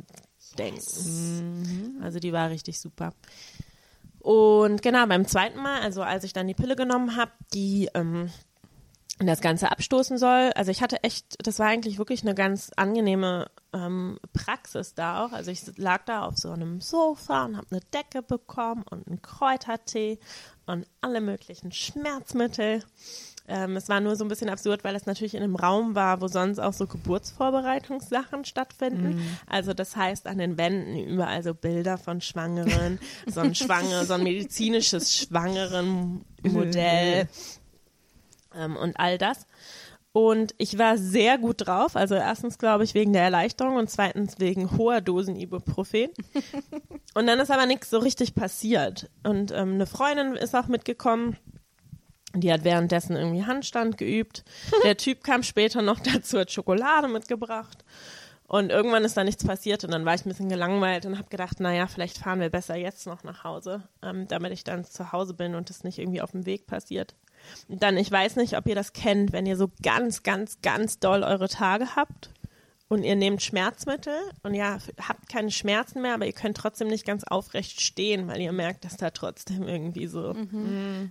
[0.57, 1.99] denken.
[2.01, 3.13] Also die war richtig super.
[4.19, 8.31] Und genau, beim zweiten Mal, also als ich dann die Pille genommen habe, die ähm,
[9.19, 10.51] das Ganze abstoßen soll.
[10.55, 15.31] Also ich hatte echt, das war eigentlich wirklich eine ganz angenehme ähm, Praxis da auch.
[15.31, 19.21] Also ich lag da auf so einem Sofa und habe eine Decke bekommen und einen
[19.21, 20.19] Kräutertee
[20.67, 22.83] und alle möglichen Schmerzmittel.
[23.47, 26.19] Ähm, es war nur so ein bisschen absurd, weil es natürlich in einem Raum war,
[26.19, 29.25] wo sonst auch so Geburtsvorbereitungssachen stattfinden.
[29.47, 34.15] Also das heißt an den Wänden überall so Bilder von Schwangeren, so ein Schwangere, so
[34.15, 37.29] ein medizinisches Schwangeren-Modell
[38.53, 39.47] ähm, und all das.
[40.17, 41.95] Und ich war sehr gut drauf.
[41.95, 46.09] Also erstens, glaube ich, wegen der Erleichterung und zweitens wegen hoher Dosen Ibuprofen.
[47.13, 49.11] und dann ist aber nichts so richtig passiert.
[49.21, 51.37] Und ähm, eine Freundin ist auch mitgekommen.
[52.33, 54.43] Die hat währenddessen irgendwie Handstand geübt.
[54.83, 57.85] Der Typ kam später noch dazu, hat Schokolade mitgebracht.
[58.47, 61.29] Und irgendwann ist da nichts passiert und dann war ich ein bisschen gelangweilt und habe
[61.29, 65.11] gedacht, naja, vielleicht fahren wir besser jetzt noch nach Hause, ähm, damit ich dann zu
[65.11, 67.13] Hause bin und es nicht irgendwie auf dem Weg passiert.
[67.67, 71.23] Dann, ich weiß nicht, ob ihr das kennt, wenn ihr so ganz, ganz, ganz doll
[71.23, 72.31] eure Tage habt
[72.89, 74.77] und ihr nehmt Schmerzmittel und ja,
[75.07, 78.85] habt keine Schmerzen mehr, aber ihr könnt trotzdem nicht ganz aufrecht stehen, weil ihr merkt,
[78.85, 80.33] dass da trotzdem irgendwie so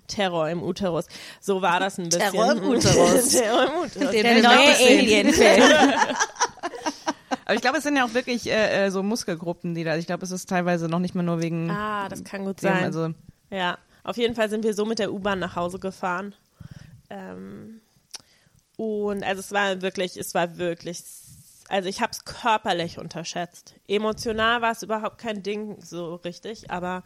[0.07, 1.07] Terror im Uterus.
[1.41, 2.30] So war das ein bisschen.
[2.30, 3.28] Terror im Uterus.
[3.32, 4.11] Terror im Uterus.
[4.11, 4.76] Der noch neue.
[4.76, 5.62] Alien-Film.
[7.45, 9.97] Aber ich glaube, es sind ja auch wirklich äh, äh, so Muskelgruppen, die da.
[9.97, 11.70] Ich glaube, es ist teilweise noch nicht mal nur wegen.
[11.70, 12.84] Ah, das kann gut dem, sein.
[12.84, 13.11] Also
[13.51, 16.32] Ja, auf jeden Fall sind wir so mit der U-Bahn nach Hause gefahren.
[17.11, 17.80] Ähm,
[18.76, 21.02] und also es war wirklich, es war wirklich,
[21.68, 23.74] also ich habe es körperlich unterschätzt.
[23.88, 27.02] Emotional war es überhaupt kein Ding so richtig, aber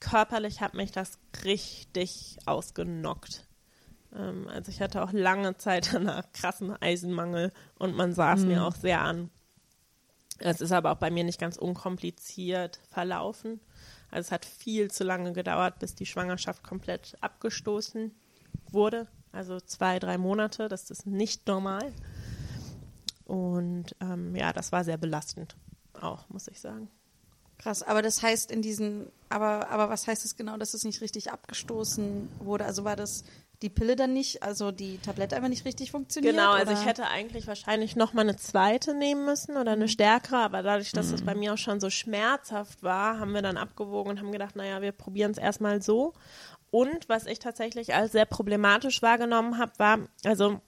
[0.00, 3.46] körperlich hat mich das richtig ausgenockt.
[4.12, 8.64] Ähm, also ich hatte auch lange Zeit danach krassen Eisenmangel und man sah es mir
[8.64, 9.30] auch sehr an.
[10.38, 13.60] Es ist aber auch bei mir nicht ganz unkompliziert verlaufen.
[14.10, 18.12] Also es hat viel zu lange gedauert, bis die Schwangerschaft komplett abgestoßen
[18.70, 19.06] wurde.
[19.32, 21.92] Also zwei, drei Monate, das ist nicht normal.
[23.24, 25.56] Und ähm, ja, das war sehr belastend
[25.94, 26.90] auch, muss ich sagen.
[27.58, 31.00] Krass, aber das heißt in diesen, aber, aber was heißt es genau, dass es nicht
[31.02, 32.64] richtig abgestoßen wurde?
[32.64, 33.22] Also war das
[33.62, 36.34] die Pille dann nicht, also die Tablette einfach nicht richtig funktioniert?
[36.34, 36.80] Genau, also oder?
[36.80, 40.92] ich hätte eigentlich wahrscheinlich noch mal eine zweite nehmen müssen oder eine stärkere, aber dadurch,
[40.92, 44.32] dass es bei mir auch schon so schmerzhaft war, haben wir dann abgewogen und haben
[44.32, 46.14] gedacht, naja, wir probieren es erstmal so.
[46.70, 50.60] Und was ich tatsächlich als sehr problematisch wahrgenommen habe, war, also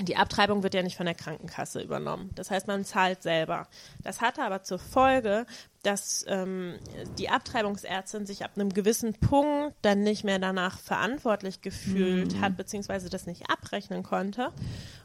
[0.00, 2.30] die Abtreibung wird ja nicht von der Krankenkasse übernommen.
[2.34, 3.68] Das heißt, man zahlt selber.
[4.02, 5.46] Das hatte aber zur Folge,
[5.84, 6.80] dass ähm,
[7.16, 13.08] die Abtreibungsärztin sich ab einem gewissen Punkt dann nicht mehr danach verantwortlich gefühlt hat, beziehungsweise
[13.08, 14.52] das nicht abrechnen konnte.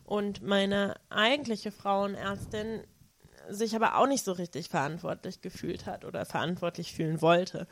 [0.05, 2.81] Und meine eigentliche Frauenärztin
[3.47, 7.67] sich aber auch nicht so richtig verantwortlich gefühlt hat oder verantwortlich fühlen wollte.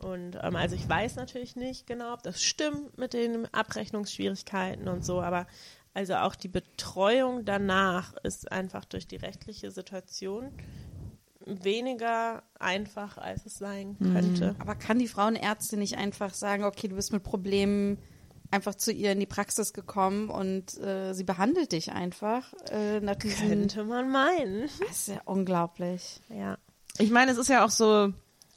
[0.00, 5.04] Und ähm, also ich weiß natürlich nicht genau, ob das stimmt mit den Abrechnungsschwierigkeiten und
[5.04, 5.46] so, aber
[5.94, 10.50] also auch die Betreuung danach ist einfach durch die rechtliche Situation
[11.46, 14.56] weniger einfach, als es sein könnte.
[14.58, 17.98] Aber kann die Frauenärztin nicht einfach sagen, okay, du bist mit Problemen
[18.50, 23.16] einfach zu ihr in die Praxis gekommen und äh, sie behandelt dich einfach äh, nach
[23.16, 23.48] diesen...
[23.48, 24.68] Könnte man meinen.
[24.80, 26.20] Das ist ja unglaublich.
[26.28, 26.58] Ja.
[26.98, 28.12] ich meine, es ist ja auch so.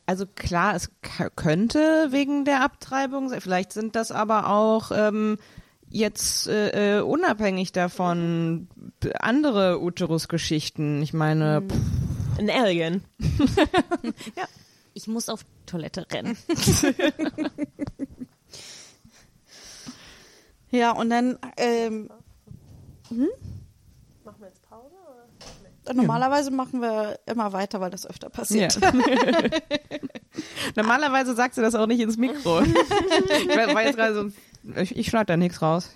[0.06, 0.90] Also klar, es
[1.36, 3.42] könnte wegen der Abtreibung sein.
[3.42, 5.38] Vielleicht sind das aber auch ähm,
[5.90, 8.68] jetzt äh, äh, unabhängig davon
[9.20, 11.02] andere Uterus-Geschichten.
[11.02, 13.04] Ich meine, pff, Ein Alien.
[14.94, 16.36] Ich muss auf Toilette rennen.
[20.70, 22.10] Ja, und dann ähm,
[23.10, 24.96] Machen wir jetzt Pause?
[25.86, 25.94] Oder?
[25.94, 28.78] normalerweise machen wir immer weiter, weil das öfter passiert.
[28.82, 28.92] Ja.
[30.76, 32.62] Normalerweise sagt sie das auch nicht ins Mikro.
[32.62, 34.32] ich war war jetzt gerade so,
[34.76, 35.92] ich, ich schneide da nichts raus.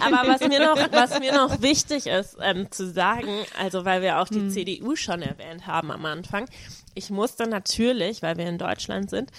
[0.00, 4.20] Aber was mir noch, was mir noch wichtig ist ähm, zu sagen, also weil wir
[4.20, 6.46] auch die CDU schon erwähnt haben am Anfang,
[6.94, 9.30] ich musste natürlich, weil wir in Deutschland sind,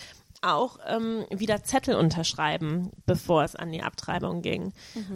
[0.41, 4.73] auch ähm, wieder Zettel unterschreiben, bevor es an die Abtreibung ging.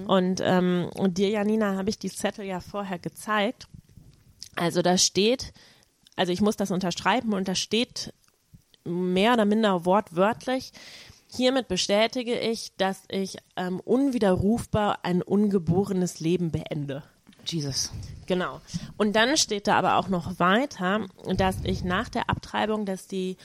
[0.08, 3.68] Und, ähm, und dir, Janina, habe ich die Zettel ja vorher gezeigt.
[4.56, 5.54] Also da steht,
[6.16, 8.14] also ich muss das unterschreiben und da steht
[8.86, 10.72] mehr oder minder wortwörtlich,
[11.28, 17.04] hiermit bestätige ich, dass ich ähm, unwiderrufbar ein ungeborenes Leben beende.
[17.46, 17.92] Jesus.
[18.26, 18.62] Genau.
[18.98, 21.06] Und dann steht da aber auch noch weiter,
[21.36, 23.38] dass ich nach der Abtreibung, dass die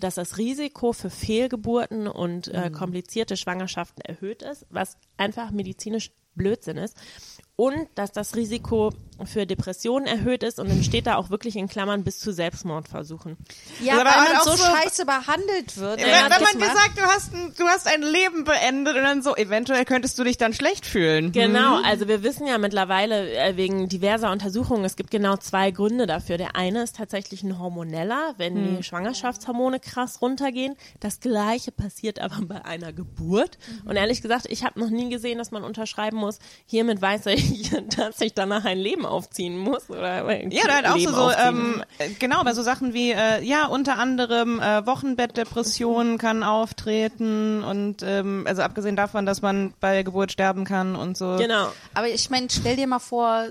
[0.00, 6.78] dass das Risiko für Fehlgeburten und äh, komplizierte Schwangerschaften erhöht ist, was einfach medizinisch Blödsinn
[6.78, 6.96] ist.
[7.56, 8.90] Und dass das Risiko
[9.26, 13.36] für Depressionen erhöht ist und dann steht da auch wirklich in Klammern bis zu Selbstmordversuchen.
[13.80, 16.00] Ja, Aber weil halt man auch so, so- scheiße behandelt wird.
[16.00, 19.02] Wenn, Ja, wenn man dir sagt, du hast, ein, du hast ein Leben beendet und
[19.04, 21.30] dann so, eventuell könntest du dich dann schlecht fühlen.
[21.30, 26.06] Genau, also wir wissen ja mittlerweile äh, wegen diverser Untersuchungen, es gibt genau zwei Gründe
[26.06, 26.36] dafür.
[26.36, 30.74] Der eine ist tatsächlich ein hormoneller, wenn die Schwangerschaftshormone krass runtergehen.
[30.98, 33.58] Das gleiche passiert aber bei einer Geburt.
[33.84, 37.43] Und ehrlich gesagt, ich habe noch nie gesehen, dass man unterschreiben muss, hiermit weiß ich,
[37.96, 39.88] dass ich danach ein Leben aufziehen muss.
[39.90, 41.46] Oder Ja, da halt auch so, Leben so aufziehen.
[41.48, 47.62] ähm, äh, genau, bei so Sachen wie, äh, ja, unter anderem äh, Wochenbettdepression kann auftreten
[47.64, 51.36] und ähm, also abgesehen davon, dass man bei der Geburt sterben kann und so.
[51.36, 51.70] Genau.
[51.94, 53.46] Aber ich meine, stell dir mal vor,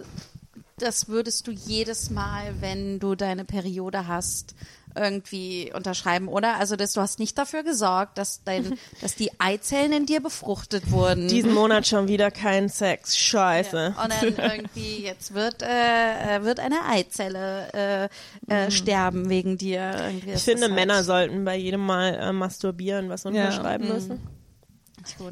[0.78, 4.56] das würdest du jedes Mal, wenn du deine Periode hast,
[4.96, 6.56] irgendwie unterschreiben, oder?
[6.58, 10.92] Also, dass du hast nicht dafür gesorgt, dass dein, dass die Eizellen in dir befruchtet
[10.92, 11.28] wurden.
[11.28, 13.18] Diesen Monat schon wieder kein Sex.
[13.18, 13.96] Scheiße.
[14.02, 18.10] Und dann irgendwie, jetzt wird, äh, äh, wird eine Eizelle
[18.50, 19.94] äh, äh, sterben wegen dir.
[20.08, 24.20] Irgendwie Ich finde, halt- Männer sollten bei jedem Mal äh, masturbieren, was unterschreiben müssen.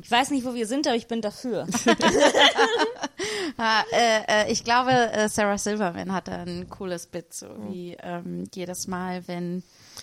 [0.04, 1.68] Ich weiß nicht, wo wir sind, aber ich bin dafür.
[3.58, 7.96] Ah, äh, äh, ich glaube, äh, Sarah Silverman hat da ein cooles Bit, so wie
[8.02, 9.62] ähm, jedes Mal, wenn.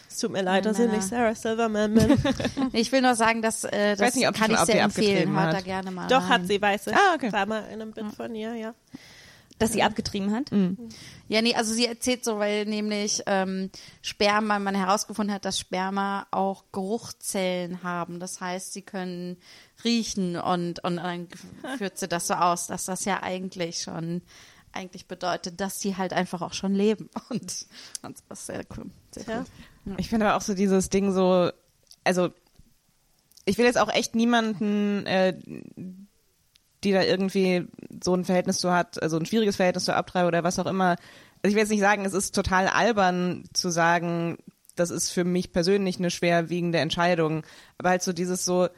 [0.08, 2.18] Es tut mir leid, dass ich nicht Sarah Silverman bin.
[2.72, 5.32] Ich will nur sagen, dass äh, das weiß nicht, ob kann ich sehr die empfehlen.
[5.32, 5.54] Hört hat.
[5.54, 6.28] da gerne mal Doch, rein.
[6.28, 6.94] hat sie, weiß ich.
[6.94, 7.32] Ah, okay.
[7.32, 8.74] War mal in einem Bit von ihr, ja.
[9.58, 10.50] Dass sie abgetrieben hat?
[11.28, 13.70] Ja, nee, also sie erzählt so, weil nämlich ähm,
[14.02, 18.20] Sperma, man herausgefunden hat, dass Sperma auch Geruchzellen haben.
[18.20, 19.36] Das heißt, sie können
[19.84, 21.28] riechen und, und dann
[21.76, 24.22] führt sie das so aus, dass das ja eigentlich schon
[24.72, 27.08] eigentlich bedeutet, dass sie halt einfach auch schon leben.
[27.30, 27.66] Und,
[28.02, 28.90] und das ist sehr cool.
[29.12, 29.44] Sehr Ja.
[29.86, 29.94] cool.
[29.98, 31.50] Ich finde aber auch so dieses Ding so,
[32.04, 32.28] also
[33.46, 35.34] ich will jetzt auch echt niemanden, äh,
[36.84, 37.66] die da irgendwie
[38.02, 40.96] so ein Verhältnis zu hat, also ein schwieriges Verhältnis zur Abtreibung oder was auch immer.
[41.42, 44.38] Also ich will jetzt nicht sagen, es ist total albern zu sagen,
[44.76, 47.42] das ist für mich persönlich eine schwerwiegende Entscheidung,
[47.78, 48.68] aber halt so dieses so,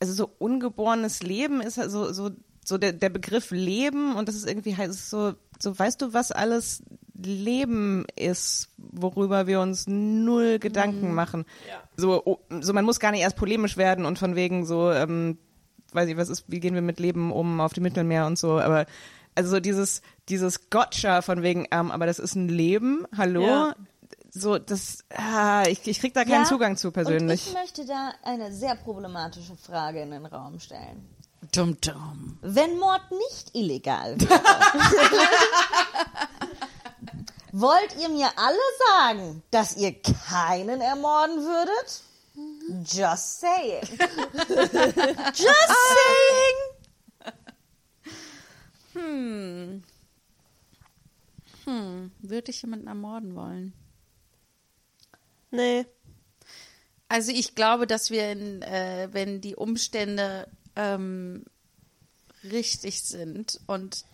[0.00, 2.30] also so ungeborenes Leben ist halt so, so,
[2.64, 6.32] so der, der Begriff Leben und das ist irgendwie halt so, so weißt du, was
[6.32, 6.82] alles
[7.14, 11.44] Leben ist, worüber wir uns null Gedanken machen.
[11.96, 15.38] So, oh, so man muss gar nicht erst polemisch werden und von wegen so, ähm,
[15.94, 18.60] weiß ich, was ist, wie gehen wir mit Leben um auf dem Mittelmeer und so,
[18.60, 18.86] aber
[19.34, 23.46] also so dieses, dieses Gotcha von wegen, ähm, aber das ist ein Leben, hallo?
[23.46, 23.74] Ja.
[24.34, 27.46] So, das, ah, ich, ich krieg da keinen Ja, Zugang zu persönlich.
[27.46, 31.06] Und ich möchte da eine sehr problematische Frage in den Raum stellen.
[31.52, 32.38] Dum dum.
[32.40, 34.40] Wenn Mord nicht illegal wäre,
[37.52, 38.56] wollt ihr mir alle
[38.88, 42.02] sagen, dass ihr keinen ermorden würdet?
[42.84, 43.82] Just saying.
[45.34, 46.72] Just saying.
[52.32, 53.72] Würde ich jemanden ermorden wollen?
[55.50, 55.86] Nee.
[57.08, 61.44] Also ich glaube, dass wir, in, äh, wenn die Umstände ähm,
[62.42, 64.06] richtig sind und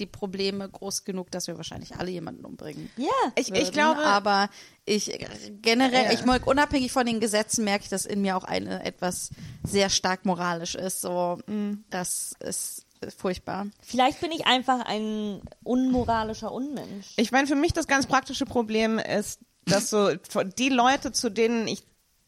[0.00, 2.90] die Probleme groß genug, dass wir wahrscheinlich alle jemanden umbringen.
[2.96, 3.08] Ja.
[3.36, 4.48] Ich, ich glaube, aber
[4.84, 5.26] ich äh,
[5.62, 6.12] generell, Ja.
[6.12, 9.30] ich mag unabhängig von den Gesetzen merke ich, dass in mir auch eine etwas
[9.62, 11.00] sehr stark moralisch ist.
[11.00, 11.84] So, Mhm.
[11.90, 12.86] das ist
[13.16, 13.66] furchtbar.
[13.82, 17.12] Vielleicht bin ich einfach ein unmoralischer Unmensch.
[17.16, 20.10] Ich meine, für mich das ganz praktische Problem ist, dass so
[20.58, 21.82] die Leute, zu denen ich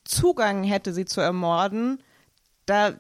[0.05, 1.99] Zugang hätte, sie zu ermorden,
[2.67, 2.95] da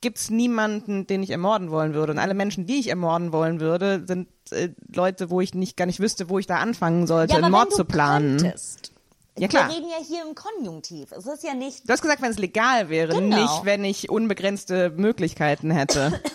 [0.00, 2.12] gibt's niemanden, den ich ermorden wollen würde.
[2.12, 5.86] Und alle Menschen, die ich ermorden wollen würde, sind äh, Leute, wo ich nicht gar
[5.86, 8.38] nicht wüsste, wo ich da anfangen sollte, einen Mord zu planen.
[8.38, 8.92] Könntest.
[9.36, 9.68] Ja, klar.
[9.68, 11.10] Wir reden ja hier im Konjunktiv.
[11.10, 13.42] Es ist ja nicht Du hast gesagt, wenn es legal wäre, Genau.
[13.42, 16.20] nicht wenn ich unbegrenzte Möglichkeiten hätte.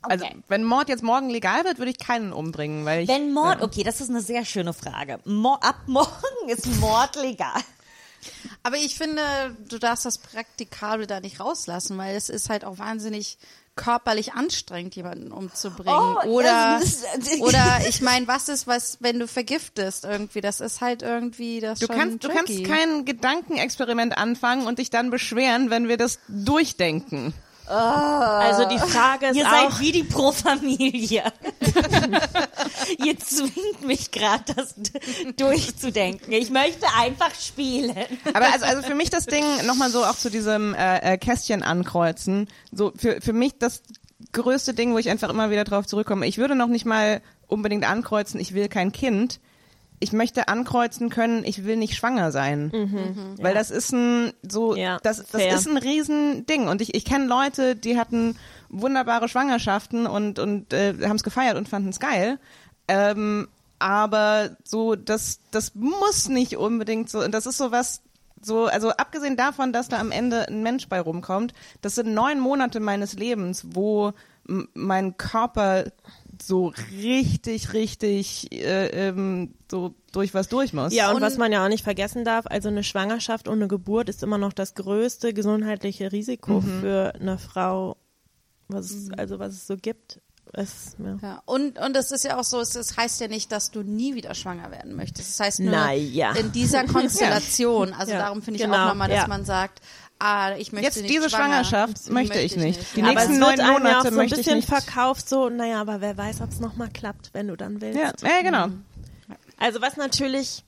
[0.00, 0.36] Also, Okay.
[0.46, 3.08] wenn Mord jetzt morgen legal wird, würde ich keinen umbringen, weil ich.
[3.08, 3.64] Wenn Mord, ja.
[3.66, 5.18] okay, das ist eine sehr schöne Frage.
[5.24, 7.60] Mo ab morgen ist Mord legal.
[8.62, 9.22] Aber ich finde,
[9.68, 13.38] du darfst das Praktikable da nicht rauslassen, weil es ist halt auch wahnsinnig
[13.78, 15.94] körperlich anstrengend, jemanden umzubringen.
[15.94, 17.04] Oh, oder, das
[17.38, 20.40] oder ich meine, was ist, was, wenn du vergiftest irgendwie?
[20.40, 24.90] Das ist halt irgendwie das Du schon kannst, du kannst kein Gedankenexperiment anfangen und dich
[24.90, 27.32] dann beschweren, wenn wir das durchdenken.
[27.70, 31.24] Also die Frage ist Ihr auch, seid wie die Pro Familie.
[33.04, 34.74] Ihr zwingt mich gerade, das
[35.36, 36.32] durchzudenken.
[36.32, 37.94] Ich möchte einfach spielen.
[38.32, 41.62] Aber also, also für mich das Ding, nochmal so auch zu diesem äh, äh, Kästchen
[41.62, 43.82] ankreuzen, so für, für mich das
[44.32, 46.26] größte Ding, wo ich einfach immer wieder drauf zurückkomme.
[46.26, 49.40] Ich würde noch nicht mal unbedingt ankreuzen, ich will kein Kind.
[50.00, 53.36] Ich möchte ankreuzen können, ich will nicht schwanger sein.
[53.40, 55.54] Weil das ist ein so, Ja, das, das fair.
[55.54, 56.68] ist ein Riesending.
[56.68, 58.36] Und ich, ich kenne Leute, die hatten
[58.68, 62.38] wunderbare Schwangerschaften und, und äh, haben es gefeiert und fanden es geil.
[62.86, 68.02] Ähm, aber so, das, das muss nicht unbedingt so, und das ist so was,
[68.42, 72.40] so, also abgesehen davon, dass da am Ende ein Mensch bei rumkommt, das sind neun
[72.40, 74.12] Monate meines Lebens, wo
[74.74, 75.84] mein Körper
[76.42, 76.72] so
[77.02, 80.92] richtig, richtig äh, ähm, so durch was durch muss.
[80.94, 83.68] ja, und, Und- was man ja auch nicht vergessen darf, also eine Schwangerschaft und eine
[83.68, 87.96] Geburt ist immer noch das größte gesundheitliche Risiko für eine Frau,
[88.68, 90.20] was es, also was es so gibt.
[90.54, 91.18] Es, ja.
[91.20, 93.82] Ja, und, und es ist ja auch so, es, es heißt ja nicht, dass du
[93.82, 95.28] nie wieder schwanger werden möchtest.
[95.28, 96.32] Es heißt nur Na ja.
[96.32, 97.92] in dieser Konstellation.
[97.92, 99.26] Also Ja, darum finde ich genau, auch nochmal, dass ja.
[99.28, 99.80] man sagt,
[100.18, 101.64] ah, ich möchte Jetzt nicht diese schwanger.
[101.64, 102.80] Schwangerschaft möchte ich nicht.
[102.96, 104.68] Die aber nächsten neun wird einem ja auch Monate so ein möchte ich bisschen nicht.
[104.68, 107.98] verkauft, so, naja, aber wer weiß, ob es nochmal klappt, wenn du dann willst.
[107.98, 108.68] Ja, ja, genau.
[109.58, 110.64] Also was natürlich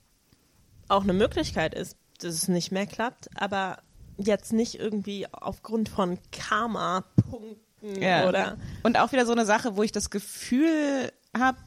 [0.87, 3.77] auch eine Möglichkeit ist, dass es nicht mehr klappt, aber
[4.17, 8.27] jetzt nicht irgendwie aufgrund von Karma-Punkten Ja.
[8.27, 11.57] oder Und auch wieder so eine Sache, wo ich das Gefühl habe,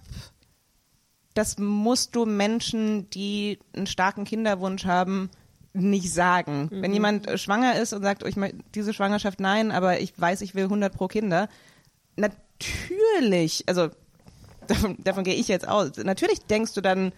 [1.34, 5.30] das musst du Menschen, die einen starken Kinderwunsch haben,
[5.74, 6.68] nicht sagen.
[6.70, 10.18] Wenn jemand äh, schwanger ist und sagt, oh, ich möchte diese Schwangerschaft nein, aber ich
[10.18, 11.48] weiß, ich will 100 pro Kinder,
[12.16, 13.88] natürlich, also
[14.68, 15.90] davon, davon gehe ich jetzt aus.
[15.96, 17.12] Natürlich denkst du dann,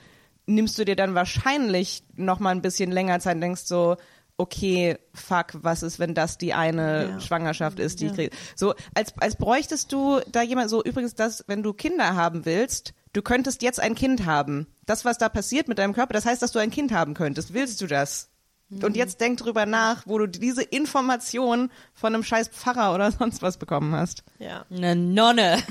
[0.46, 3.96] nimmst du dir dann wahrscheinlich noch mal ein bisschen länger Zeit und denkst so,
[4.38, 7.20] okay, fuck, was ist, wenn das die eine Ja.
[7.20, 8.36] Schwangerschaft ist, die ich kriege.
[8.54, 12.92] So, als, als bräuchtest du da jemand, so übrigens das, wenn du Kinder haben willst,
[13.12, 14.66] du könntest jetzt ein Kind haben.
[14.84, 17.54] Das, was da passiert mit deinem Körper, das heißt, dass du ein Kind haben könntest.
[17.54, 18.28] Willst du das?
[18.68, 23.40] Und jetzt denk drüber nach, wo du diese Information von einem scheiß Pfarrer oder sonst
[23.40, 24.24] was bekommen hast.
[24.40, 24.64] Ja.
[24.74, 25.62] Eine Nonne.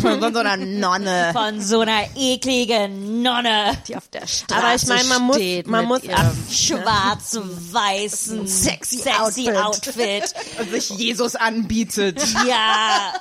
[0.00, 1.30] Von so einer Nonne.
[1.32, 3.72] Von so einer ekligen Nonne.
[3.88, 6.32] Die auf der Straße Aber ich meine, man muss, steht man mit muss ihrem- ab,
[6.48, 9.18] Schwarz-weißen, Sexy sexy
[9.50, 9.56] Outfit.
[9.56, 10.34] Outfit.
[10.60, 12.22] Und sich Jesus anbietet.
[12.46, 13.12] Ja.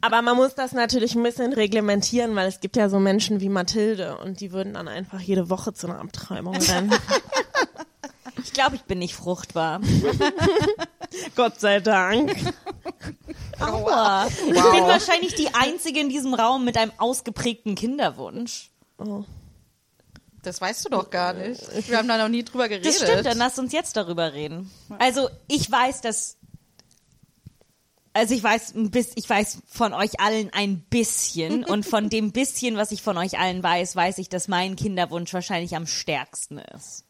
[0.00, 3.48] aber man muss das natürlich ein bisschen reglementieren, weil es gibt ja so Menschen wie
[3.48, 6.92] Mathilde und die würden dann einfach jede Woche zu einer Abtreibung rennen.
[8.42, 9.80] Ich glaube, ich bin nicht fruchtbar.
[11.36, 12.34] Gott sei Dank.
[13.60, 14.26] Aua.
[14.26, 18.70] Ich bin wahrscheinlich die Einzige in diesem Raum mit einem ausgeprägten Kinderwunsch.
[20.42, 21.88] Das weißt du doch gar nicht.
[21.88, 22.86] Wir haben da noch nie drüber geredet.
[22.86, 24.70] Das stimmt, dann lass uns jetzt darüber reden.
[24.98, 26.36] Also ich weiß, dass
[28.16, 32.32] also ich weiß ein bis, ich weiß von euch allen ein bisschen und von dem
[32.32, 36.58] bisschen, was ich von euch allen weiß, weiß ich, dass mein Kinderwunsch wahrscheinlich am stärksten
[36.58, 37.04] ist.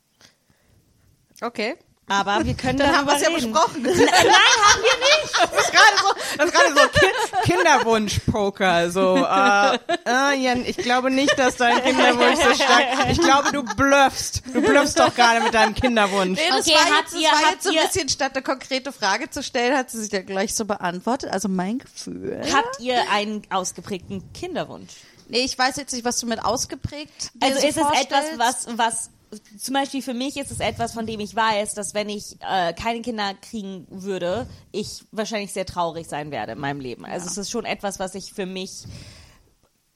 [1.41, 1.77] Okay.
[2.07, 3.83] Aber wir können Dann haben darüber wir es ja besprochen.
[3.83, 7.07] Das ist gerade so, das ist gerade so Ki
[7.53, 8.91] Kinderwunsch-Poker.
[8.91, 13.11] So, äh, äh, Jen, ich glaube nicht, dass dein Kinderwunsch so stark.
[13.11, 14.43] Ich glaube, du bluffst.
[14.53, 16.39] Du bluffst doch gerade mit deinem Kinderwunsch.
[16.39, 18.93] Nee, das Okay, war, jetzt, das ihr- war jetzt so ein bisschen, statt eine konkrete
[18.93, 21.31] Frage zu stellen, hat sie sich ja gleich so beantwortet.
[21.31, 22.41] Also mein Gefühl.
[22.53, 24.93] Habt ihr einen ausgeprägten Kinderwunsch?
[25.29, 28.29] Nee, ich weiß jetzt nicht, was du mit ausgeprägt dir Also so ist es etwas,
[28.29, 28.39] vorstellst.
[28.39, 29.11] was, was
[29.59, 32.73] zum Beispiel für mich ist es etwas, von dem ich weiß, dass wenn ich äh,
[32.73, 37.05] keine Kinder kriegen würde, ich wahrscheinlich sehr traurig sein werde in meinem Leben.
[37.05, 38.85] Also es ist schon etwas, was ich für mich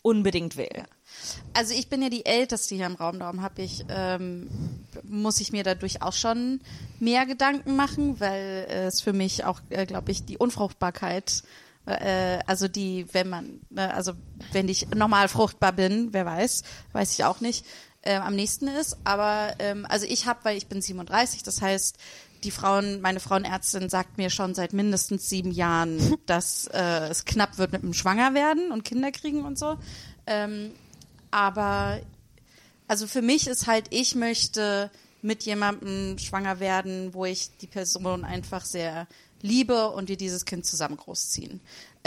[0.02, 0.84] unbedingt will.
[1.52, 4.48] Also ich bin ja die Älteste hier im Raum, darum habe ich, ähm,
[5.02, 6.60] muss ich mir da durchaus schon
[7.00, 11.42] mehr Gedanken machen, weil es für mich auch, äh, glaube ich, die Unfruchtbarkeit,
[11.86, 14.12] äh, also die, wenn man, ne, also
[14.52, 16.62] wenn ich normal fruchtbar bin, wer weiß,
[16.92, 17.64] weiß ich auch nicht,
[18.08, 18.96] äh, am nächsten ist.
[19.04, 21.98] Aber ähm, also ich habe, weil ich bin 37, das heißt,
[22.42, 27.58] die Frauen, meine Frauenärztin sagt mir schon seit mindestens sieben Jahren, dass äh, es knapp
[27.58, 29.76] wird mit dem Schwangerwerden und Kinder kriegen und so.
[30.26, 30.72] Ähm,
[31.30, 32.00] aber
[32.86, 34.90] also für mich ist halt, ich möchte
[35.20, 39.06] mit jemandem schwanger werden, wo ich die Person einfach sehr
[39.42, 41.60] liebe und wir dieses Kind zusammen großziehen.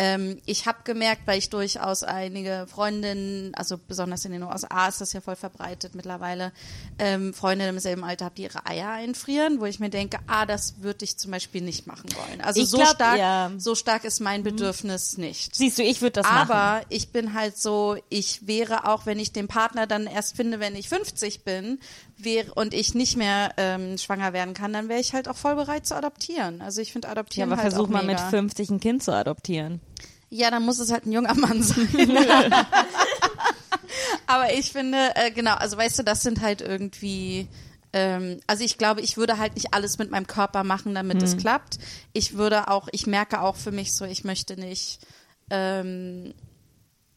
[0.04, 5.00] Ähm, ich habe gemerkt, weil ich durchaus einige Freundinnen, also besonders in den USA ist
[5.00, 6.54] das ja voll verbreitet mittlerweile,
[6.98, 10.48] ähm, Freundinnen im selben Alter habe, die ihre Eier einfrieren, wo ich mir denke, ah,
[10.48, 12.42] das würde ich zum Beispiel nicht machen wollen.
[12.42, 13.52] Also Ich so glaub, stark, ja.
[13.60, 15.54] so stark ist mein Bedürfnis nicht.
[15.56, 16.50] Siehst du, ich würde das machen.
[16.50, 20.60] Aber ich bin halt so, ich wäre auch, wenn ich den Partner dann erst finde,
[20.60, 21.80] wenn ich 50 bin
[22.18, 25.54] wäre, und ich nicht mehr ähm, schwanger werden kann, dann wäre ich halt auch voll
[25.56, 26.62] bereit zu adoptieren.
[26.64, 28.30] Also ich finde Ja, adoptieren aber halt versuch mal mit mega.
[28.30, 29.80] 50 ein Kind zu adoptieren.
[30.32, 31.88] Ja, dann muss es halt ein junger Mann sein.
[34.28, 37.48] aber ich finde, äh, genau, also weißt du, das sind halt irgendwie
[37.94, 41.36] ähm, also ich glaube, ich würde halt nicht alles mit meinem Körper machen, damit es
[41.36, 41.78] klappt.
[42.14, 45.06] Ich würde auch, ich merke auch für mich so, ich möchte nicht
[45.50, 46.34] ähm,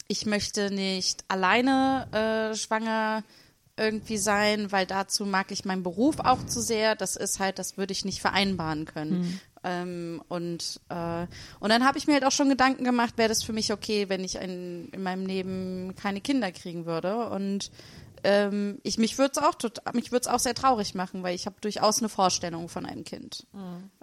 [0.09, 2.07] ich möchte nicht alleine
[2.53, 3.23] äh, schwanger
[3.77, 6.95] irgendwie sein, weil dazu mag ich meinen Beruf auch zu sehr.
[6.95, 9.41] Das ist halt, das würde ich nicht vereinbaren können.
[9.65, 11.27] Ähm, und äh,
[11.59, 14.09] und dann habe ich mir halt auch schon Gedanken gemacht, wäre das für mich okay,
[14.09, 17.29] wenn ich ein, in meinem Leben keine Kinder kriegen würde.
[17.31, 17.71] Und
[18.25, 19.55] ähm, ich mich würde es auch
[19.95, 23.47] mich auch sehr traurig machen, weil ich habe durchaus eine Vorstellung von einem Kind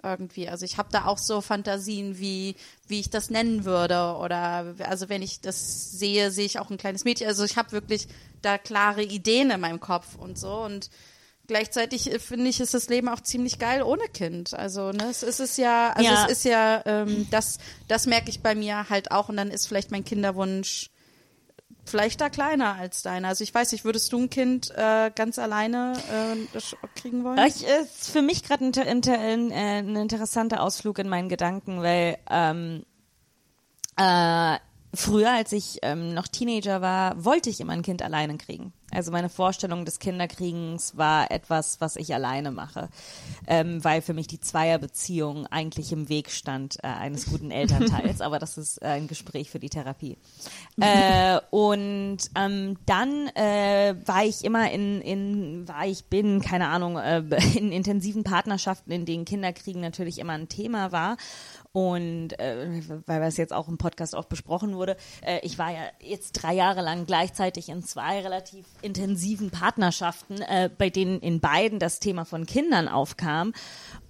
[0.02, 0.48] irgendwie.
[0.48, 2.56] Also ich habe da auch so Fantasien, wie
[2.86, 6.78] wie ich das nennen würde oder also wenn ich das sehe, sehe ich auch ein
[6.78, 7.26] kleines Mädchen.
[7.26, 8.06] Also ich habe wirklich
[8.42, 10.90] da klare Ideen in meinem Kopf und so und
[11.46, 14.54] gleichzeitig äh, finde ich ist das Leben auch ziemlich geil ohne Kind.
[14.54, 16.24] Also ne, es ist es ja, also Ja.
[16.26, 19.66] es ist ja ähm, das das merke ich bei mir halt auch und dann ist
[19.66, 20.90] vielleicht mein Kinderwunsch
[21.84, 23.28] vielleicht da kleiner als deiner.
[23.28, 26.58] Also ich weiß nicht, würdest du ein Kind äh, ganz alleine äh,
[27.00, 27.38] kriegen wollen?
[27.46, 31.82] Ich, ist für mich gerade ein, inter, ein, äh, ein interessanter Ausflug in meinen Gedanken,
[31.82, 32.84] weil ähm,
[33.96, 34.56] äh,
[34.94, 38.72] früher, als ich ähm, noch Teenager war, wollte ich immer ein Kind alleine kriegen.
[38.94, 42.90] Also meine Vorstellung des Kinderkriegens war etwas, was ich alleine mache,
[43.46, 48.20] ähm, weil für mich die Zweierbeziehung eigentlich im Weg stand äh, eines guten Elternteils.
[48.20, 50.18] Aber das ist äh, ein Gespräch für die Therapie.
[50.80, 56.98] äh, und ähm, dann äh, war ich immer in, in, war ich bin, keine Ahnung,
[56.98, 57.22] äh,
[57.56, 61.16] in intensiven Partnerschaften, in denen Kinderkriegen natürlich immer ein Thema war.
[61.72, 65.84] Und äh, weil das jetzt auch im Podcast oft besprochen wurde, äh, ich war ja
[66.00, 71.78] jetzt drei Jahre lang gleichzeitig in zwei relativ intensiven Partnerschaften, äh, bei denen in beiden
[71.78, 73.54] das Thema von Kindern aufkam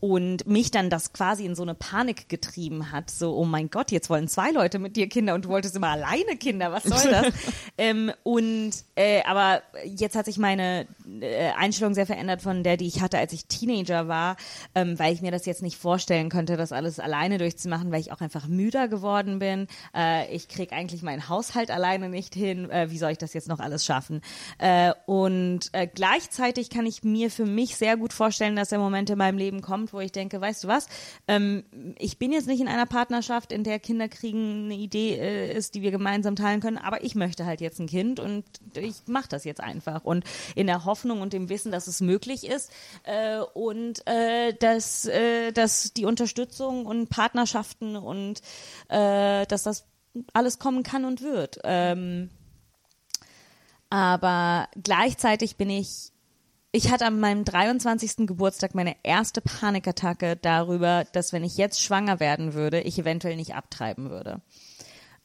[0.03, 3.09] und mich dann das quasi in so eine Panik getrieben hat.
[3.09, 5.91] So, oh mein Gott, jetzt wollen zwei Leute mit dir Kinder und du wolltest immer
[5.91, 7.27] alleine Kinder, was soll das?
[7.79, 10.89] ähm, und äh, aber jetzt hat sich meine
[11.21, 14.35] äh, Einstellung sehr verändert von der, die ich hatte, als ich Teenager war,
[14.75, 18.11] ähm, weil ich mir das jetzt nicht vorstellen könnte, das alles alleine durchzumachen, weil ich
[18.11, 19.69] auch einfach müder geworden bin.
[19.95, 22.69] Äh, ich krieg eigentlich meinen Haushalt alleine nicht hin.
[22.71, 24.21] Äh, wie soll ich das jetzt noch alles schaffen?
[24.59, 29.09] Äh, und äh, gleichzeitig kann ich mir für mich sehr gut vorstellen, dass der Moment
[29.09, 30.87] in meinem Leben kommt, wo ich denke, weißt du was,
[31.29, 31.65] ähm,
[31.99, 35.75] ich bin jetzt nicht in einer Partnerschaft, in der Kinder kriegen eine Idee äh, ist,
[35.75, 39.29] die wir gemeinsam teilen können, aber ich möchte halt jetzt ein Kind und ich mache
[39.29, 40.05] das jetzt einfach.
[40.05, 40.25] Und
[40.55, 42.71] in der Hoffnung und dem Wissen, dass es möglich ist
[43.05, 48.41] äh, und äh, dass, äh, dass die Unterstützung und Partnerschaften und
[48.89, 49.87] äh, dass das
[50.33, 51.59] alles kommen kann und wird.
[51.65, 52.31] Ähm,
[53.91, 56.13] aber gleichzeitig bin ich
[56.73, 58.27] ich hatte an meinem 23.
[58.27, 63.55] Geburtstag meine erste Panikattacke darüber, dass wenn ich jetzt schwanger werden würde, ich eventuell nicht
[63.55, 64.41] abtreiben würde.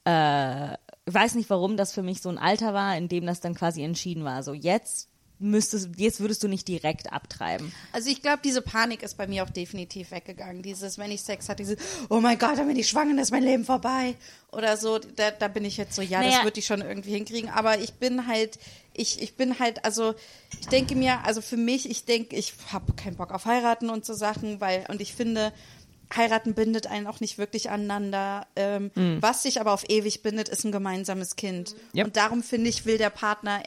[0.04, 3.56] Äh, weiß nicht, warum das für mich so ein Alter war, in dem das dann
[3.56, 4.44] quasi entschieden war.
[4.44, 5.10] So jetzt
[5.40, 7.72] müsstest, jetzt würdest du nicht direkt abtreiben.
[7.92, 10.64] Also ich glaube, diese Panik ist bei mir auch definitiv weggegangen.
[10.64, 11.78] Dieses, wenn ich Sex hatte, dieses,
[12.10, 14.16] oh mein Gott, dann bin ich schwanger, dann ist mein Leben vorbei.
[14.52, 16.32] Oder so, da, da bin ich jetzt so, ja, Naja.
[16.38, 17.50] das würde ich schon irgendwie hinkriegen.
[17.50, 18.58] Aber ich bin halt,
[18.94, 20.16] ich, ich bin halt, also
[20.60, 24.06] ich denke mir, also für mich, ich denke, ich habe keinen Bock auf heiraten und
[24.06, 25.54] so Sachen, weil, und ich finde,
[26.16, 28.48] heiraten bindet einen auch nicht wirklich aneinander.
[28.56, 31.76] Ähm, Was sich aber auf ewig bindet, ist ein gemeinsames Kind.
[31.96, 32.08] Yep.
[32.08, 33.62] Und darum finde ich, will der Partner,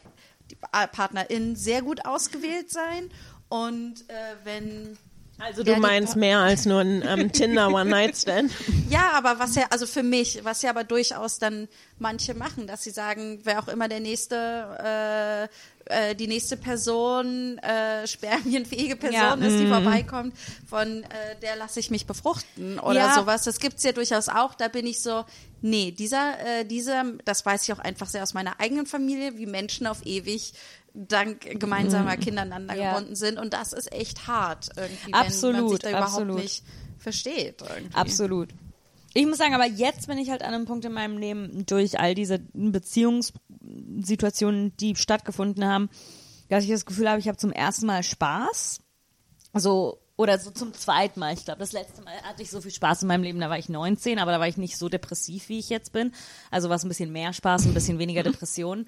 [0.50, 3.10] die Pa- Partnerin sehr gut ausgewählt sein.
[3.48, 4.96] Und äh, wenn
[5.38, 8.52] Also du Ja, meinst mehr als nur ein ähm, Tinder One-Night-Stand.
[8.88, 12.82] Ja, aber was ja, also für mich, was ja aber durchaus dann manche machen, dass
[12.84, 15.48] sie sagen, wer auch immer der nächste,
[15.88, 19.46] äh, äh, die nächste Person, äh, spermienfähige Person Ja.
[19.46, 20.34] ist, die vorbeikommt,
[20.68, 21.06] von äh,
[21.42, 23.14] der lasse ich mich befruchten oder Ja.
[23.14, 23.42] sowas.
[23.44, 24.54] Das gibt's ja durchaus auch.
[24.54, 25.24] Da bin ich so,
[25.62, 29.46] nee, dieser, äh, dieser, das weiß ich auch einfach sehr aus meiner eigenen Familie, wie
[29.46, 30.52] Menschen auf ewig
[30.92, 32.94] dank gemeinsamer Kinder aneinander Ja.
[32.94, 33.38] gebunden sind.
[33.38, 36.42] Und das ist echt hart irgendwie, wenn man sich Absolut, da überhaupt absolut.
[36.42, 36.64] nicht
[36.98, 37.62] versteht.
[37.62, 37.94] Irgendwie.
[37.94, 38.48] Absolut.
[39.12, 41.98] Ich muss sagen, aber jetzt bin ich halt an einem Punkt in meinem Leben durch
[41.98, 45.88] all diese Beziehungssituationen, die stattgefunden haben,
[46.48, 48.80] dass ich das Gefühl habe, ich habe zum ersten Mal Spaß.
[49.54, 51.32] So, oder so zum zweiten Mal.
[51.32, 53.58] Ich glaube, das letzte Mal hatte ich so viel Spaß in meinem Leben, da war
[53.58, 56.12] ich 19, aber da war ich nicht so depressiv, wie ich jetzt bin.
[56.50, 58.86] Also war es ein bisschen mehr Spaß, ein bisschen weniger Depression.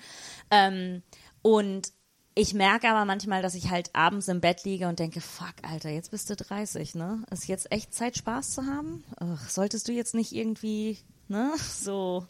[0.51, 1.03] Ähm,
[1.41, 1.91] und
[2.35, 5.89] ich merke aber manchmal, dass ich halt abends im Bett liege und denke, fuck, Alter,
[5.89, 7.25] jetzt bist du 30, ne?
[7.31, 9.03] Ist jetzt echt Zeit, Spaß zu haben?
[9.19, 10.99] Ugh, solltest du jetzt nicht irgendwie,
[11.33, 11.53] ne?
[11.59, 12.27] So,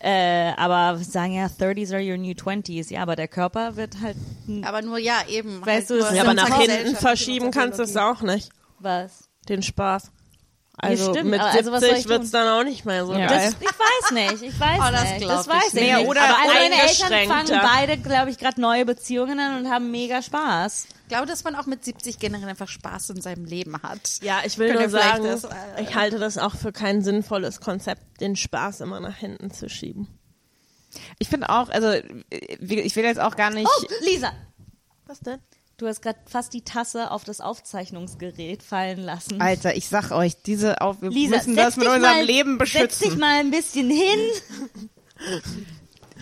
[0.00, 2.92] äh, aber sagen ja, 30s are your new 20s.
[2.92, 4.16] Ja, aber der Körper wird halt,
[4.62, 5.64] Aber nur ja, eben.
[5.64, 8.50] Weißt du, nur es Ja, aber halt nach hinten verschieben kannst du es auch nicht,
[8.80, 9.28] was?
[9.48, 10.10] den Spaß.
[10.80, 12.40] Also stimmt, mit aber also was soll 70 ich wird's tun?
[12.40, 13.26] dann auch nicht mehr so Ja.
[13.26, 13.52] geil.
[13.52, 15.28] Das, ich weiß nicht, ich weiß Oh, das nicht.
[15.28, 15.82] Das weiß ich nicht.
[15.96, 19.70] Nee, oder- aber aber meine Eltern fangen beide, glaube ich, gerade neue Beziehungen an und
[19.70, 20.86] haben mega Spaß.
[21.02, 24.18] Ich glaube, dass man auch mit 70 generell einfach Spaß in seinem Leben hat.
[24.22, 25.48] Ja, ich will Können nur sagen, das, äh,
[25.82, 30.06] ich halte das auch für kein sinnvolles Konzept, den Spaß immer nach hinten zu schieben.
[31.18, 31.88] Ich finde auch, also
[32.60, 33.66] wie- ich will jetzt auch gar nicht.
[33.68, 34.32] Oh, Lisa,
[35.06, 35.38] Was denn?
[35.78, 39.40] Du hast gerade fast die Tasse auf das Aufzeichnungsgerät fallen lassen.
[39.40, 42.58] Alter, ich sag euch, diese auf, wir Lisa, müssen das mit dich unserem mal, Leben
[42.58, 43.20] Setz dich beschützen.
[43.20, 44.18] mal ein bisschen hin.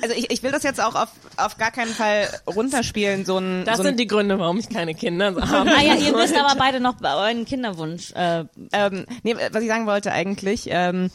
[0.03, 3.65] Also ich, ich will das jetzt auch auf, auf gar keinen Fall runterspielen, so ein,
[3.65, 5.71] Das so ein sind die Gründe, warum ich keine Kinder habe.
[5.71, 8.13] Ah ja, ihr müsst aber beide noch bei euren Kinderwunsch.
[8.13, 11.11] Äh, ähm, nee, was ich sagen wollte eigentlich, ähm,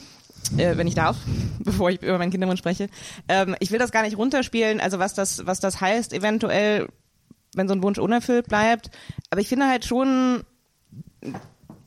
[0.58, 1.16] äh, wenn ich darf,
[1.60, 2.90] bevor ich über meinen Kinderwunsch spreche,
[3.28, 6.88] ähm, ich will das gar nicht runterspielen, also was das, was das heißt, eventuell,
[7.56, 8.92] wenn so ein Wunsch unerfüllt bleibt.
[9.30, 10.44] Aber ich finde halt schon,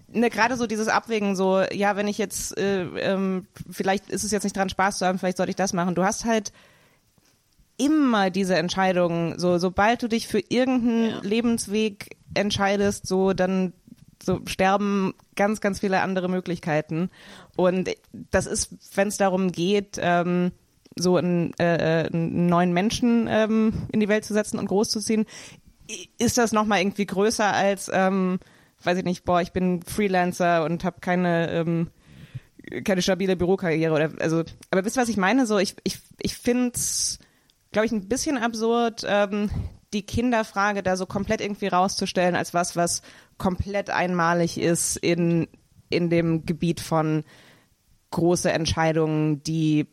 [0.08, 4.30] ne, gerade so dieses Abwägen, so, ja, wenn ich jetzt, äh, ähm, vielleicht ist es
[4.30, 5.94] jetzt nicht dran, Spaß zu haben, vielleicht sollte ich das machen.
[5.94, 6.52] Du hast halt
[7.76, 13.72] immer diese Entscheidungen, so, sobald du dich für irgendeinen Lebensweg entscheidest, so, dann
[14.22, 17.10] so sterben ganz, ganz viele andere Möglichkeiten.
[17.56, 20.52] Und das ist, wenn es darum geht, ähm,
[20.96, 25.26] so einen, äh, einen neuen Menschen ähm, in die Welt zu setzen und großzuziehen,
[26.18, 28.38] ist das nochmal irgendwie größer als, ähm,
[28.82, 31.90] weiß ich nicht, boah, ich bin Freelancer und habe keine ähm,
[32.84, 35.46] keine stabile Bürokarriere oder also aber wisst ihr was ich meine?
[35.46, 37.18] So ich ich ich find's
[37.72, 39.50] glaube ich ein bisschen absurd ähm,
[39.92, 43.02] die Kinderfrage da so komplett irgendwie rauszustellen als was was
[43.38, 45.48] komplett einmalig ist in
[45.90, 47.24] in dem Gebiet von
[48.10, 49.86] große Entscheidungen die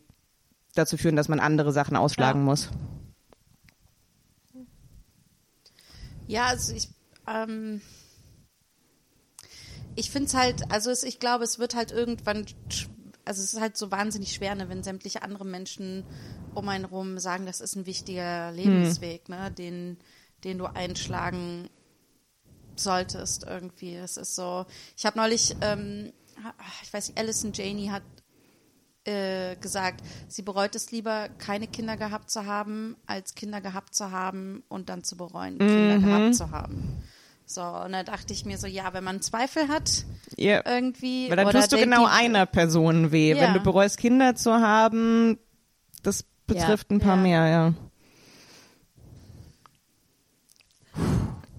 [0.74, 2.70] dazu führen dass man andere Sachen ausschlagen muss.
[6.26, 6.88] Ja, also ich,
[7.26, 7.82] ähm,
[9.94, 12.46] ich finde es halt, also es, ich glaube, es wird halt irgendwann,
[13.24, 16.04] also es ist halt so wahnsinnig schwer, ne, wenn sämtliche andere Menschen
[16.54, 19.98] um einen rum sagen, das ist ein wichtiger Lebensweg, ne, den,
[20.44, 21.68] den du einschlagen
[22.76, 23.94] solltest irgendwie.
[23.96, 24.64] Es ist so,
[24.96, 26.12] ich habe neulich, ähm,
[26.82, 28.02] ich weiß nicht, Alison Janey hat
[29.04, 34.10] äh, gesagt, sie bereut es lieber, keine Kinder gehabt zu haben, als Kinder gehabt zu
[34.10, 37.02] haben und dann zu bereuen, Kinder gehabt zu haben.
[37.44, 40.04] So, und da dachte ich mir so, ja, wenn man Zweifel hat,
[40.36, 40.62] ja.
[40.64, 41.28] irgendwie.
[41.28, 43.40] weil dann oder tust du genau die- einer Person weh Ja.
[43.42, 45.38] wenn du bereust Kinder zu haben
[46.02, 47.22] das betrifft ein paar Ja.
[47.22, 47.74] mehr ja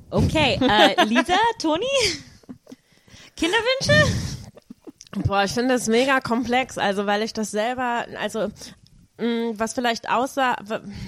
[0.09, 1.85] Okay, äh, Lisa, Toni?
[3.35, 4.13] Kinderwünsche?
[5.15, 8.47] Boah, ich finde es mega komplex, also weil ich das selber, also
[9.17, 10.55] mh, was vielleicht aussah,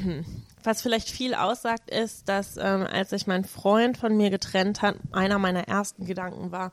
[0.03, 0.25] hm,
[0.63, 4.95] was vielleicht viel aussagt, ist, dass ähm, als sich mein Freund von mir getrennt hat,
[5.11, 6.71] einer meiner ersten Gedanken war,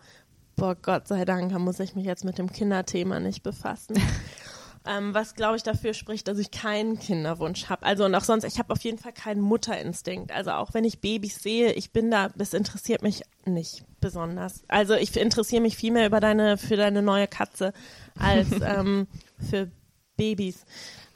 [0.56, 3.94] boah, Gott sei Dank, da muss ich mich jetzt mit dem Kinderthema nicht befassen.
[4.86, 7.84] ähm, was glaube ich dafür spricht, dass ich keinen Kinderwunsch habe.
[7.84, 10.32] Also und auch sonst, ich habe auf jeden Fall keinen Mutterinstinkt.
[10.32, 14.64] Also auch wenn ich Babys sehe, ich bin da, das interessiert mich nicht besonders.
[14.68, 17.72] Also ich interessiere mich viel mehr über deine, für deine neue Katze
[18.18, 19.06] als ähm,
[19.38, 19.70] für
[20.16, 20.64] Babys.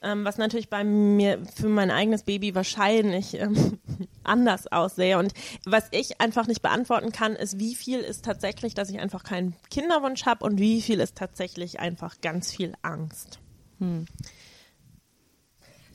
[0.02, 3.78] Ähm, was natürlich bei mir für mein eigenes Baby wahrscheinlich ähm,
[4.24, 5.18] anders aussehe.
[5.18, 5.32] Und
[5.64, 9.56] was ich einfach nicht beantworten kann, ist, wie viel ist tatsächlich, dass ich einfach keinen
[9.70, 13.40] Kinderwunsch habe und wie viel ist tatsächlich einfach ganz viel Angst.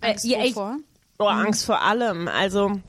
[0.02, 0.56] Angst Äh, ja, ich-?
[0.56, 2.28] Oh, Angst vor allem.
[2.28, 2.80] Also,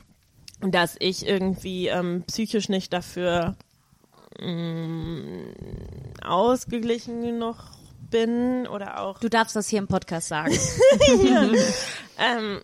[0.61, 3.55] dass ich irgendwie ähm, psychisch nicht dafür
[4.39, 5.53] ähm,
[6.23, 7.57] ausgeglichen genug
[8.09, 10.53] bin oder auch Du darfst das hier im Podcast sagen.
[12.17, 12.61] ähm,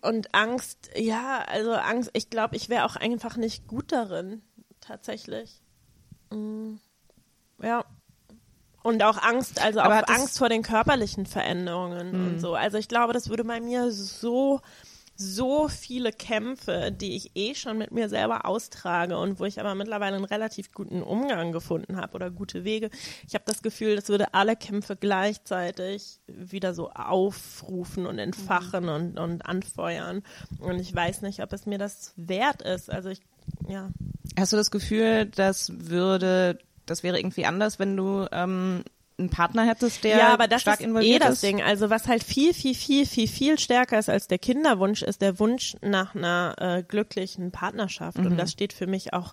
[0.00, 4.42] und Angst, ja, also Angst, ich glaube, ich wäre auch einfach nicht gut darin,
[4.80, 5.62] tatsächlich.
[6.30, 6.74] Mm,
[7.62, 7.84] ja.
[8.88, 12.54] Und auch Angst, also auch Angst vor den körperlichen Veränderungen und so.
[12.54, 14.62] Also ich glaube, das würde bei mir so,
[15.14, 19.74] so viele Kämpfe, die ich eh schon mit mir selber austrage und wo ich aber
[19.74, 22.88] mittlerweile einen relativ guten Umgang gefunden habe oder gute Wege.
[23.26, 29.18] Ich habe das Gefühl, das würde alle Kämpfe gleichzeitig wieder so aufrufen und entfachen und,
[29.18, 30.22] und anfeuern.
[30.60, 32.90] Und ich weiß nicht, ob es mir das wert ist.
[32.90, 33.20] Also ich,
[33.68, 33.90] ja.
[34.38, 36.58] Hast du das Gefühl, das würde,
[36.90, 38.82] das wäre irgendwie anders, wenn du ähm,
[39.18, 41.42] einen Partner hättest, der ja, aber das stark ist involviert eh das ist?
[41.42, 41.62] Ding.
[41.62, 45.38] Also was halt viel, viel, viel, viel, viel stärker ist als der Kinderwunsch, ist der
[45.40, 48.18] Wunsch nach einer äh, glücklichen Partnerschaft.
[48.18, 49.32] Und das steht für mich auch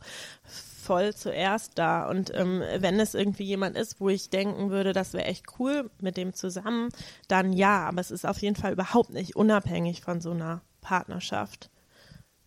[0.86, 2.08] voll zuerst da.
[2.10, 5.90] Und ähm, wenn es irgendwie jemand ist, wo ich denken würde, das wäre echt cool
[6.00, 6.90] mit dem zusammen,
[7.28, 7.88] dann ja.
[7.88, 11.70] Aber es ist auf jeden Fall überhaupt nicht unabhängig von so einer Partnerschaft.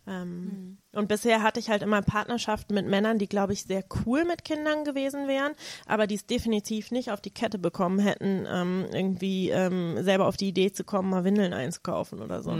[0.08, 4.24] Ähm, Und bisher hatte ich halt immer Partnerschaften mit Männern, die, glaube ich, sehr cool
[4.24, 5.52] mit Kindern gewesen wären,
[5.86, 10.36] aber die es definitiv nicht auf die Kette bekommen hätten, ähm, irgendwie ähm, selber auf
[10.38, 12.50] die Idee zu kommen, mal Windeln einzukaufen oder so.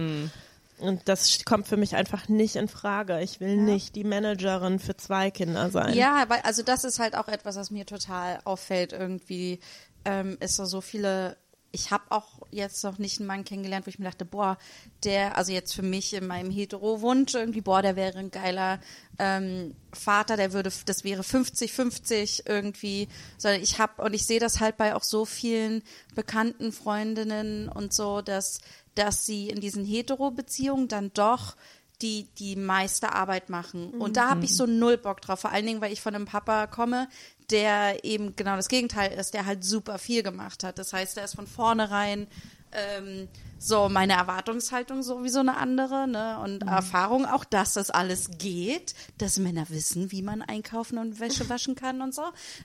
[0.80, 3.20] Und das kommt für mich einfach nicht in Frage.
[3.20, 5.94] Ich will nicht die Managerin für zwei Kinder sein.
[5.94, 8.92] Ja, weil, also das ist halt auch etwas, was mir total auffällt.
[8.92, 9.58] Irgendwie
[10.04, 11.36] ähm, ist so so viele.
[11.70, 14.56] Ich habe auch jetzt noch nicht einen Mann kennengelernt, wo ich mir dachte, boah,
[15.04, 18.80] der, also jetzt für mich in meinem Hetero-Wunsch irgendwie, boah, der wäre ein geiler
[19.18, 24.60] ähm, Vater, der würde, das wäre 50-50 irgendwie, sondern ich habe, und ich sehe das
[24.60, 25.82] halt bei auch so vielen
[26.14, 28.60] bekannten Freundinnen und so, dass,
[28.94, 31.56] dass sie in diesen Hetero-Beziehungen dann doch
[32.02, 33.90] die die meiste Arbeit machen.
[33.90, 35.40] Und da habe ich so null Bock drauf.
[35.40, 37.08] Vor allen Dingen, weil ich von einem Papa komme,
[37.50, 40.78] der eben genau das Gegenteil ist, der halt super viel gemacht hat.
[40.78, 42.26] Das heißt, der ist von vornherein
[42.72, 43.28] ähm,
[43.58, 46.38] so meine Erwartungshaltung sowieso eine andere, ne?
[46.40, 51.48] Und Erfahrung auch, dass das alles geht, dass Männer wissen, wie man einkaufen und Wäsche
[51.48, 52.22] waschen kann und so.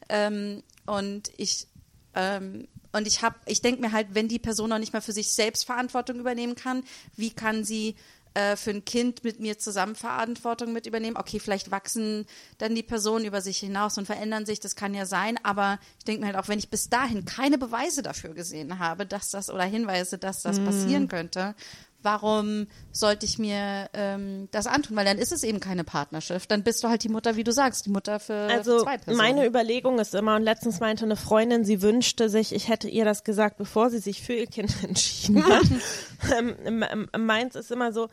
[0.09, 1.67] Ähm, und ich
[2.15, 5.13] ähm, und ich habe, ich denke mir halt, wenn die Person noch nicht mal für
[5.13, 6.83] sich selbst Verantwortung übernehmen kann,
[7.15, 7.95] wie kann sie
[8.33, 11.17] äh, für ein Kind mit mir zusammen Verantwortung mit übernehmen.
[11.17, 12.25] Okay, vielleicht wachsen
[12.57, 16.05] dann die Personen über sich hinaus und verändern sich, das kann ja sein, aber ich
[16.05, 19.49] denke mir halt auch, wenn ich bis dahin keine Beweise dafür gesehen habe, dass das
[19.49, 20.65] oder Hinweise, dass das Mhm.
[20.65, 21.55] passieren könnte,
[22.03, 24.95] warum sollte ich mir ähm, das antun?
[24.95, 26.51] Weil dann ist es eben keine Partnerschaft.
[26.51, 29.17] Dann bist du halt die Mutter, wie du sagst, die Mutter für Also zwei Personen.
[29.17, 33.05] meine Überlegung ist immer, und letztens meinte eine Freundin, sie wünschte sich, ich hätte ihr
[33.05, 35.63] das gesagt, bevor sie sich für ihr Kind entschieden hat.
[36.37, 38.09] ähm, ähm, ähm, meins ist immer so,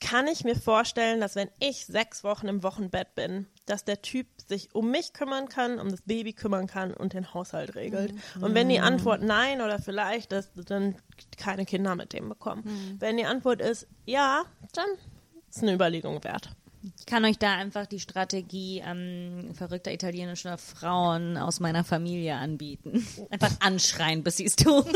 [0.00, 4.26] kann ich mir vorstellen, dass wenn ich sechs Wochen im Wochenbett bin, dass der Typ
[4.50, 8.12] sich um mich kümmern kann, um das Baby kümmern kann und den Haushalt regelt.
[8.40, 10.96] Und wenn die Antwort nein oder vielleicht, dass dann
[11.38, 12.96] keine Kinder mit dem bekommen.
[12.98, 14.42] Wenn die Antwort ist ja,
[14.74, 14.88] dann
[15.48, 16.50] ist eine Überlegung wert.
[16.98, 23.06] Ich kann euch da einfach die Strategie ähm, verrückter italienischer Frauen aus meiner Familie anbieten.
[23.28, 24.84] Einfach anschreien, bis sie es tun.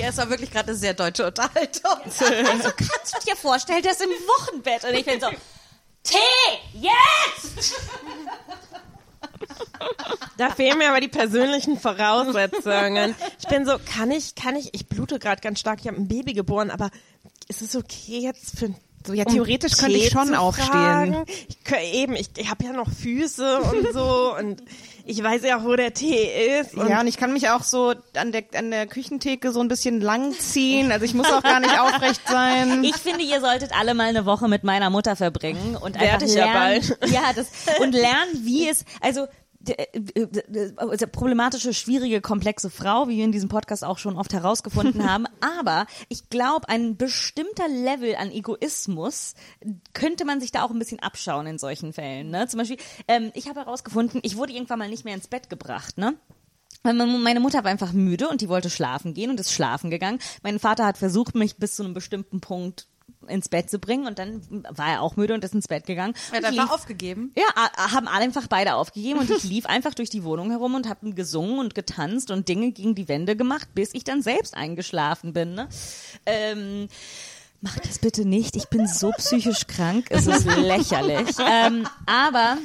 [0.00, 1.96] ja, es war wirklich gerade eine sehr deutsche Unterhaltung.
[2.50, 4.84] Also kannst du dir vorstellen, das im Wochenbett.
[4.84, 5.28] Und ich bin so,
[6.02, 6.16] Tee,
[6.74, 7.74] jetzt!
[10.36, 13.14] Da fehlen mir aber die persönlichen Voraussetzungen.
[13.38, 16.08] Ich bin so, kann ich, kann ich, ich blute gerade ganz stark, ich habe ein
[16.08, 16.90] Baby geboren, aber
[17.48, 18.74] ist es okay jetzt für
[19.06, 21.24] So, ja, um theoretisch könnte Tee ich schon aufstehen.
[21.48, 24.62] Ich, kö- eben, ich, ich habe ja noch Füße und so und
[25.06, 26.74] ich weiß ja auch, wo der Tee ist.
[26.74, 29.68] Und Ja, und ich kann mich auch so an der, an der Küchentheke so ein
[29.68, 30.92] bisschen langziehen.
[30.92, 32.84] Also ich muss auch gar nicht aufrecht sein.
[32.84, 36.26] Ich finde, ihr solltet alle mal eine Woche mit meiner Mutter verbringen und Werd einfach
[36.26, 37.10] ich ja lernen, bald.
[37.12, 37.46] ja, das
[37.80, 39.26] und lernen, wie es also
[41.12, 45.26] problematische, schwierige, komplexe Frau, wie wir in diesem Podcast auch schon oft herausgefunden haben.
[45.40, 49.34] Aber ich glaube, ein bestimmter Level an Egoismus
[49.92, 52.30] könnte man sich da auch ein bisschen abschauen in solchen Fällen.
[52.30, 52.48] Ne?
[52.48, 55.98] Zum Beispiel, ähm, ich habe herausgefunden, ich wurde irgendwann mal nicht mehr ins Bett gebracht.
[55.98, 56.14] Ne?
[56.82, 60.18] Meine Mutter war einfach müde und die wollte schlafen gehen und ist schlafen gegangen.
[60.42, 62.88] Mein Vater hat versucht, mich bis zu einem bestimmten Punkt
[63.30, 66.14] ins Bett zu bringen und dann war er auch müde und ist ins Bett gegangen.
[66.32, 67.32] Er hat einfach lief- aufgegeben.
[67.36, 67.44] ja,
[67.92, 71.10] haben alle einfach beide aufgegeben und ich lief einfach durch die Wohnung herum und habe
[71.12, 75.54] gesungen und getanzt und Dinge gegen die Wände gemacht, bis ich dann selbst eingeschlafen bin.
[75.54, 75.68] Ne?
[76.26, 76.88] Ähm,
[77.62, 78.56] Macht das bitte nicht.
[78.56, 80.06] Ich bin so psychisch krank.
[80.08, 81.28] Es ist lächerlich.
[81.46, 82.56] ähm, aber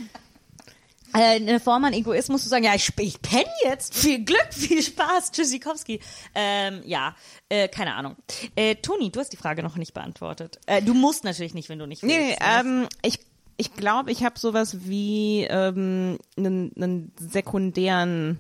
[1.24, 3.96] eine Form an Egoismus zu sagen, ja, ich, ich penne jetzt.
[3.96, 5.32] Viel Glück, viel Spaß.
[5.32, 6.00] Tschüssikowski.
[6.34, 7.16] Ähm, ja,
[7.50, 8.16] äh, keine Ahnung.
[8.56, 10.60] Äh, Toni, du hast die Frage noch nicht beantwortet.
[10.66, 12.16] Äh, du musst natürlich nicht, wenn du nicht willst.
[12.16, 13.20] Nee, ähm, ich
[13.58, 18.38] ich glaube, ich habe sowas wie ähm, einen, einen sekundären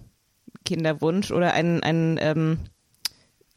[0.65, 2.59] Kinderwunsch oder einen, einen ähm,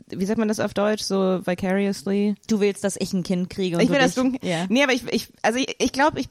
[0.06, 2.36] wie sagt man das auf Deutsch, so vicariously?
[2.46, 4.48] Du willst, dass ich ein Kind kriege und ich du will das dich, dunkel.
[4.48, 4.66] ja.
[4.68, 6.28] Nee, aber ich, ich also ich, ich glaube, ich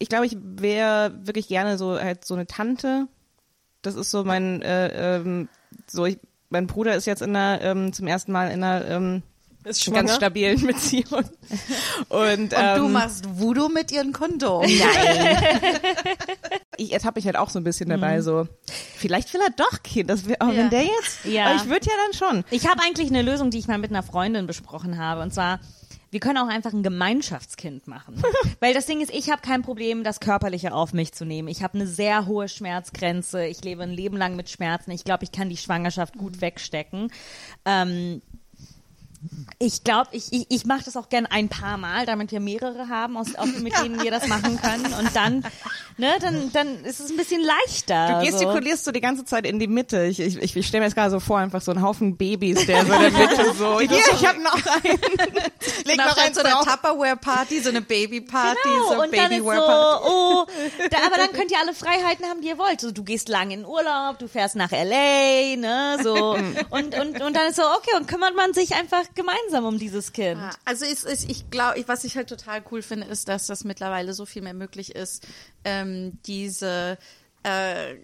[0.00, 3.06] ich glaube, ich wäre wirklich gerne so halt so eine Tante.
[3.82, 5.48] Das ist so mein äh, ähm,
[5.86, 9.22] so ich, mein Bruder ist jetzt in einer ähm, zum ersten Mal in einer ähm,
[9.62, 11.22] ganz stabilen Beziehung.
[12.08, 14.64] Und, Und ähm, du machst Voodoo mit ihren Kondom.
[16.76, 18.46] ich ertappe mich halt auch so ein bisschen dabei, so
[18.96, 20.08] vielleicht will er doch Kind.
[20.10, 20.56] Das wär, oh, Ja.
[20.56, 21.46] wenn der jetzt, Ja.
[21.46, 22.44] aber ich würde ja dann schon.
[22.50, 25.20] Ich habe eigentlich eine Lösung, die ich mal mit einer Freundin besprochen habe.
[25.20, 25.60] Und zwar,
[26.10, 28.22] wir können auch einfach ein Gemeinschaftskind machen.
[28.60, 31.48] Weil das Ding ist, ich habe kein Problem, das Körperliche auf mich zu nehmen.
[31.48, 33.46] Ich habe eine sehr hohe Schmerzgrenze.
[33.46, 34.90] Ich lebe ein Leben lang mit Schmerzen.
[34.90, 37.12] Ich glaube, ich kann die Schwangerschaft gut wegstecken.
[37.64, 38.22] Ähm,
[39.58, 42.88] ich glaube, ich, ich, ich mache das auch gern ein paar Mal, damit wir mehrere
[42.88, 44.86] haben, aus, auch mit denen wir das machen können.
[44.94, 45.44] Und dann,
[45.98, 48.20] ne, dann, dann ist es ein bisschen leichter.
[48.20, 50.04] Du gestikulierst so die ganze Zeit in die Mitte.
[50.04, 52.64] Ich, ich, ich, ich stelle mir jetzt gerade so vor, einfach so ein Haufen Babys,
[52.64, 54.98] der so in der Mitte so, hier, ich habe noch einen.
[55.84, 56.54] Leg Genau, noch eins so eine.
[56.64, 60.06] Tupperware-Party, so eine Baby-Party, Genau, so und dann ist so, Babyware-Party.
[60.08, 60.46] oh,
[60.90, 62.80] da, aber dann könnt ihr alle Freiheiten haben, die ihr wollt.
[62.80, 66.36] So, du gehst lang in Urlaub, du fährst nach L.A., ne, so.
[66.70, 70.12] Und, und, und dann ist so, okay, und kümmert man sich einfach gemeinsam um dieses
[70.12, 70.40] Kind.
[70.40, 73.64] Ja, Also ist, ist, ich glaube, was ich halt total cool finde, ist, dass das
[73.64, 75.26] mittlerweile so viel mehr möglich ist,
[75.64, 76.98] ähm, diese
[77.42, 77.96] äh,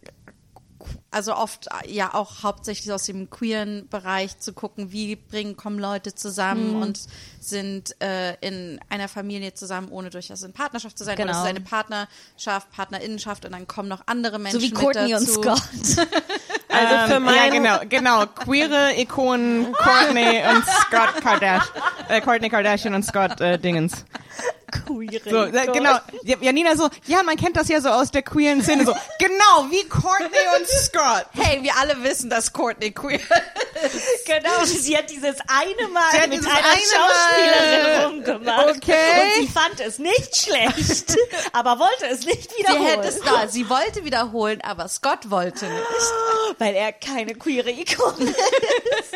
[1.11, 6.15] also oft ja auch hauptsächlich aus dem queeren Bereich zu gucken, wie bringen kommen Leute
[6.15, 7.01] zusammen und
[7.41, 11.15] sind äh, in einer Familie zusammen, ohne durchaus in Partnerschaft zu sein.
[11.15, 11.45] Oder es Genau.
[11.45, 15.27] ist eine Partnerschaft, Partnerinnenschaft und dann kommen noch andere Menschen So wie mit Courtney und
[15.27, 15.43] dazu.
[15.43, 16.07] Scott.
[16.77, 18.27] Also für Ähm, mein, ja, genau, genau.
[18.27, 21.83] Queere Ikonen Courtney und Scott Kardashian.
[22.09, 24.05] Äh, Courtney Kardashian und Scott äh, Dingens.
[24.85, 25.99] Queere So, genau.
[26.25, 28.93] Ja, Janina so, ja, man kennt das ja so aus der queeren Szene so.
[29.19, 30.27] Genau, wie Courtney
[30.59, 31.27] und Scott.
[31.33, 33.19] Hey, wir alle wissen, dass Courtney queer
[34.27, 38.05] Genau, sie hat dieses eine Mal Sie hat mit dieses einer eine Schauspielerin Mal.
[38.07, 38.77] rumgemacht.
[38.77, 38.93] Okay.
[39.39, 41.17] Und sie fand es nicht schlecht,
[41.53, 42.87] aber wollte es nicht Sie wiederholen.
[42.87, 43.49] hätte es da.
[43.49, 45.85] Sie wollte wiederholen, aber Scott wollte nicht.
[46.59, 48.35] weil er keine queere Ikone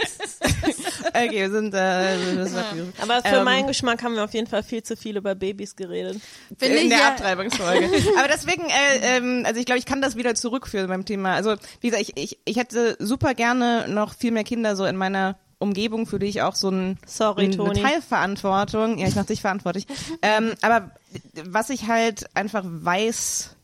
[0.04, 0.20] ist.
[1.12, 4.46] Okay, wir sind, äh, wir sind Aber für Ähm, meinen Geschmack haben wir auf jeden
[4.46, 6.20] Fall viel zu viel über Babys geredet.
[6.58, 7.86] Finde in ich der ja, Abtreibungsfolge.
[8.18, 11.34] Aber deswegen, äh, ähm, also ich glaube, ich kann das wieder zurückführen beim Thema.
[11.34, 14.96] Also wie gesagt, ich, ich, ich hätte super gerne noch viel mehr Kinder so in
[14.96, 17.82] meiner Umgebung, für die ich auch so ein, Sorry, eine Toni.
[17.82, 19.86] Teilverantwortung, ja, ich mach dich verantwortlich.
[20.22, 20.92] ähm, aber
[21.44, 23.56] was ich halt einfach weiß,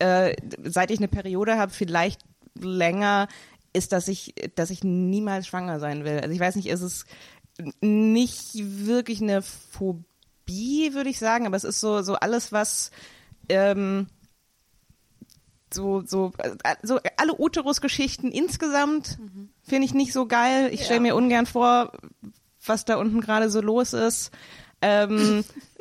[0.00, 2.22] äh, seit ich eine Periode habe, vielleicht
[2.58, 3.28] länger,
[3.72, 6.18] ist, dass ich, dass ich niemals schwanger sein will.
[6.20, 7.04] Also ich weiß nicht, ist es
[7.80, 10.04] nicht wirklich eine Phobie,
[10.48, 12.90] würde ich sagen, aber es ist so, so alles, was
[13.48, 14.06] ähm,
[15.72, 16.32] so, so,
[16.82, 19.18] so alle Uterus-Geschichten insgesamt
[19.62, 20.70] finde ich nicht so geil.
[20.72, 21.92] Ich stelle mir ungern vor,
[22.64, 24.30] was da unten gerade so los ist.
[24.80, 25.44] Ähm,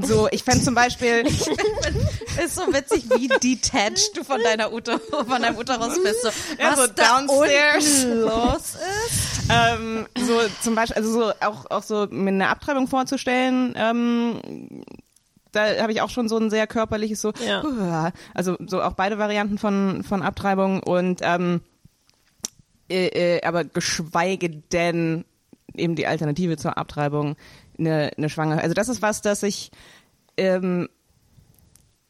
[0.00, 1.24] so, ich fände zum Beispiel,
[2.44, 6.22] ist so witzig, wie detached du von deiner Uter von deinem Uterus bist.
[6.22, 6.28] So,
[6.58, 8.04] Ja, was so downstairs.
[8.08, 9.50] los ist.
[9.50, 14.84] ähm, so zum Beispiel, also so auch, auch so mir eine Abtreibung vorzustellen, ähm,
[15.52, 18.12] da habe ich auch schon so ein sehr körperliches so, Ja.
[18.34, 21.60] also so auch beide Varianten von von Abtreibung und ähm,
[22.90, 25.24] äh, äh, aber geschweige denn
[25.74, 27.36] eben die Alternative zur Abtreibung
[27.86, 28.60] eine, eine Schwangere.
[28.62, 29.70] Also das ist was, das ich
[30.36, 30.88] ähm,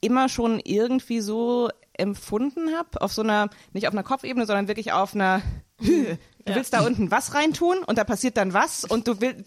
[0.00, 4.92] immer schon irgendwie so empfunden habe, auf so einer, nicht auf einer Kopfebene, sondern wirklich
[4.92, 5.42] auf einer,
[5.78, 9.44] du willst da unten was reintun und da passiert dann was und du willst,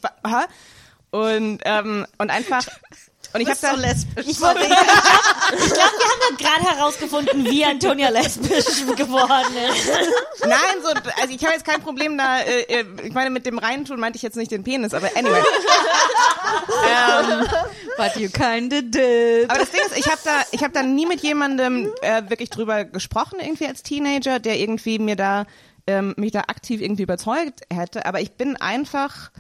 [1.11, 2.68] und, ähm, und einfach,
[3.35, 4.27] und ich habe da, lesbisch.
[4.27, 4.79] Ich wollte, ich glaube,
[5.51, 9.89] wir haben gerade herausgefunden, wie Antonia lesbisch geworden ist.
[10.39, 13.59] nein, so, also ich habe jetzt kein Problem da, äh, äh, ich meine, mit dem
[13.59, 15.41] reintun meinte ich jetzt nicht den Penis, aber anyway.
[16.87, 17.45] ähm,
[17.97, 19.49] But you kinda did.
[19.49, 22.49] Aber das Ding ist, ich habe da, ich habe da nie mit jemandem äh, wirklich
[22.49, 25.45] drüber gesprochen irgendwie als Teenager, der irgendwie mir da
[25.87, 28.05] ähm, mich da aktiv irgendwie überzeugt hätte.
[28.05, 29.31] Aber ich bin einfach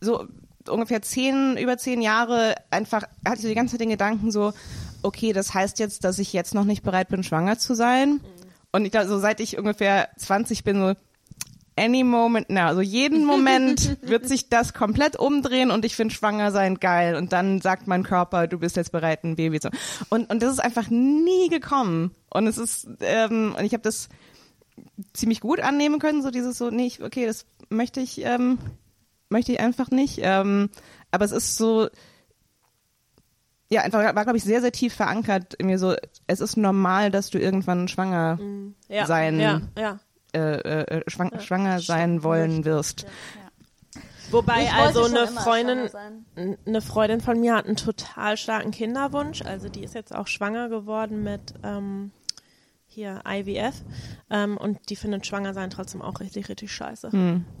[0.00, 0.26] so
[0.68, 4.52] ungefähr zehn über zehn Jahre einfach hatte die ganze Zeit den Gedanken so,
[5.02, 8.20] okay, das heißt jetzt, dass ich jetzt noch nicht bereit bin, schwanger zu sein.
[8.72, 10.94] Und ich da so seit ich ungefähr 20 bin so
[11.76, 12.66] any moment now.
[12.66, 17.16] Also jeden Moment wird sich das komplett umdrehen und ich finde schwanger sein geil.
[17.16, 19.70] Und dann sagt mein Körper, du bist jetzt bereit, ein Baby zu.
[20.08, 22.14] Und, und das ist einfach nie gekommen.
[22.28, 24.08] Und es ist, ähm, und ich habe das
[25.14, 28.58] ziemlich gut annehmen können, so dieses so, nee, ich, okay, das möchte ich, ähm,
[29.30, 30.18] möchte ich einfach nicht.
[30.22, 30.68] Ähm,
[31.10, 31.88] aber es ist so,
[33.70, 35.94] ja, einfach war, glaube ich, sehr, sehr tief verankert in mir so,
[36.26, 38.38] es ist normal, dass du irgendwann schwanger
[38.88, 40.00] Ja, sein ja, ja.
[40.32, 43.06] äh, äh, schwang, schwanger sein wollen wirst.
[44.30, 45.90] Wobei Ich also eine Freundin,
[46.66, 49.42] eine Freundin von mir hat einen total starken Kinderwunsch.
[49.42, 52.12] Also die ist jetzt auch schwanger geworden mit ähm,
[52.92, 53.74] hier IVF
[54.30, 57.10] ähm, und die findet schwanger sein trotzdem auch richtig richtig scheiße.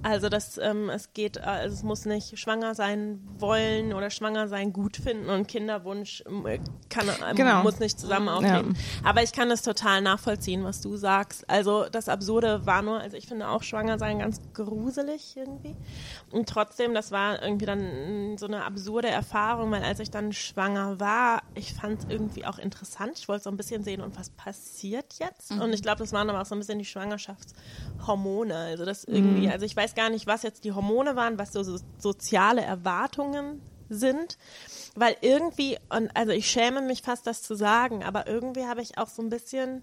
[0.02, 4.72] Also das ähm, es geht also es muss nicht schwanger sein wollen oder schwanger sein
[4.72, 6.44] gut finden und Kinderwunsch ähm,
[6.88, 7.62] kann ähm, Genau.
[7.62, 8.74] muss nicht zusammen auftreten.
[9.04, 11.48] Aber ich kann das total nachvollziehen, was du sagst.
[11.48, 15.76] Also das Absurde war nur, also ich finde auch schwanger sein ganz gruselig irgendwie.
[16.30, 20.32] Und trotzdem, das war irgendwie dann mm, so eine absurde Erfahrung, weil als ich dann
[20.32, 23.12] schwanger war, ich fand es irgendwie auch interessant.
[23.18, 25.52] Ich wollte so ein bisschen sehen, und was passiert jetzt?
[25.52, 28.56] Und ich glaube, das waren aber auch so ein bisschen die Schwangerschaftshormone.
[28.56, 31.62] Also das irgendwie, also ich weiß gar nicht, was jetzt die Hormone waren, was so,
[31.62, 34.38] so soziale Erwartungen sind.
[34.94, 38.98] Weil irgendwie, und also ich schäme mich fast, das zu sagen, aber irgendwie habe ich
[38.98, 39.82] auch so ein bisschen,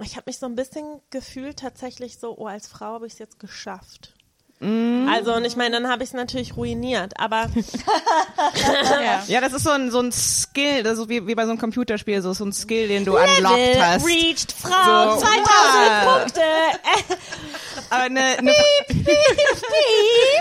[0.00, 3.18] ich habe mich so ein bisschen gefühlt tatsächlich so, oh, als Frau habe ich es
[3.18, 4.14] jetzt geschafft.
[4.62, 7.48] Also, und ich meine, dann habe ich es natürlich ruiniert, aber
[9.02, 9.22] Ja.
[9.26, 11.58] Ja, das ist so ein, so ein Skill, das ist wie, wie bei so einem
[11.58, 14.06] Computerspiel, so, so ein Skill, den du unlocked hast.
[14.06, 16.18] reached, Frau, So, 2000 wow.
[16.22, 16.40] Punkte.
[17.90, 18.52] Aber eine, eine,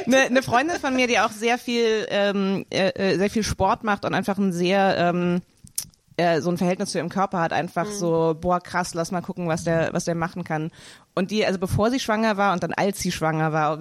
[0.06, 3.84] eine, eine Freundin von mir, die auch sehr viel, ähm, äh, äh, sehr viel Sport
[3.84, 5.42] macht und einfach ein sehr, ähm,
[6.18, 9.48] äh, so ein Verhältnis zu ihrem Körper hat, einfach so, boah, krass, lass mal gucken,
[9.48, 10.72] was der, was der machen kann.
[11.14, 13.80] Und die, also bevor sie schwanger war und dann als sie schwanger war,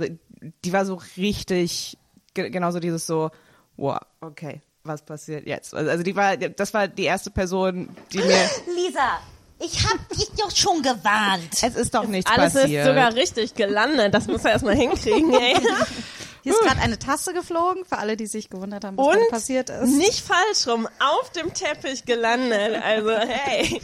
[0.64, 1.98] die war so richtig,
[2.34, 3.30] ge genauso dieses so,
[3.76, 5.74] wow, okay, was passiert jetzt?
[5.74, 9.20] Also also die war, das war die erste Person, die mir, Lisa,
[9.58, 11.52] ich hab dich doch schon gewarnt.
[11.52, 12.86] es ist doch nichts alles passiert.
[12.86, 14.14] ist sogar richtig gelandet.
[14.14, 15.56] Das muss er erstmal hinkriegen, ey.
[16.42, 19.68] Hier ist gerade eine Tasse geflogen, für alle, die sich gewundert haben, was Und passiert
[19.68, 19.90] ist.
[19.90, 22.82] nicht falsch rum, auf dem Teppich gelandet.
[22.82, 23.78] Also, hey.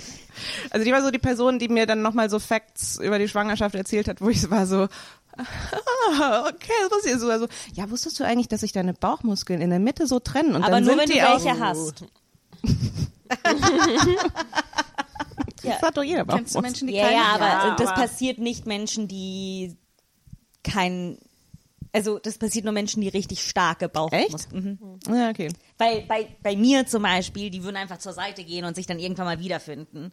[0.71, 3.75] Also die war so die Person, die mir dann nochmal so Facts über die Schwangerschaft
[3.75, 4.89] erzählt hat, wo ich so war so,
[5.37, 7.29] ah, okay, das passiert so.
[7.31, 10.55] Also, ja, wusstest du eigentlich, dass sich deine Bauchmuskeln in der Mitte so trennen?
[10.55, 12.05] Und Aber dann nur sind wenn du die auch, welche hast.
[15.63, 16.63] Das hat doch jeder Kennst du Bauchmuskeln.
[16.63, 19.77] Menschen, die Ja, keine ja, aber Ja, das aber- passiert nicht Menschen, die
[20.63, 21.19] kein,
[21.93, 24.79] also das passiert nur Menschen, die richtig starke Bauchmuskeln.
[25.07, 25.15] Mhm.
[25.15, 25.49] Ja, okay.
[25.79, 28.99] Weil bei, bei mir zum Beispiel, die würden einfach zur Seite gehen und sich dann
[29.01, 30.13] irgendwann mal wiederfinden.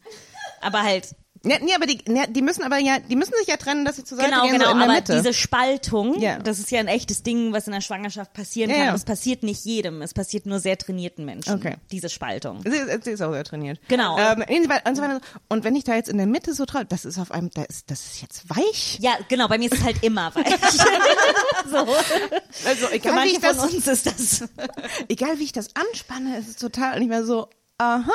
[0.62, 1.16] Aber halt,
[1.46, 3.98] Ja, nee, aber die, ja, die müssen aber ja, die müssen sich ja trennen, dass
[3.98, 5.18] sie Seite genau, gehen, genau, so in der aber Mitte.
[5.18, 6.40] diese Spaltung, Ja.
[6.40, 8.86] das ist ja ein echtes Ding, was in der Schwangerschaft passieren Ja, kann.
[8.88, 8.96] ja.
[8.96, 11.54] Es passiert nicht jedem, es passiert nur sehr trainierten Menschen.
[11.56, 11.76] Okay.
[11.92, 12.62] Diese Spaltung.
[12.64, 12.72] Sie,
[13.02, 13.80] sie ist auch sehr trainiert.
[13.90, 14.18] Genau.
[14.18, 14.44] Ähm,
[14.86, 15.04] und so
[15.50, 17.50] und so wenn ich da jetzt in der Mitte so drauf, das ist auf einem,
[17.54, 18.98] da ist, das ist jetzt weich.
[19.02, 20.46] Ja, genau, bei mir ist es halt immer weich.
[21.70, 21.78] so.
[22.66, 24.50] Also Für egal wie ich das, uns ist das.
[25.10, 28.12] egal wie ich das anspanne, ist es total nicht mehr so, aha,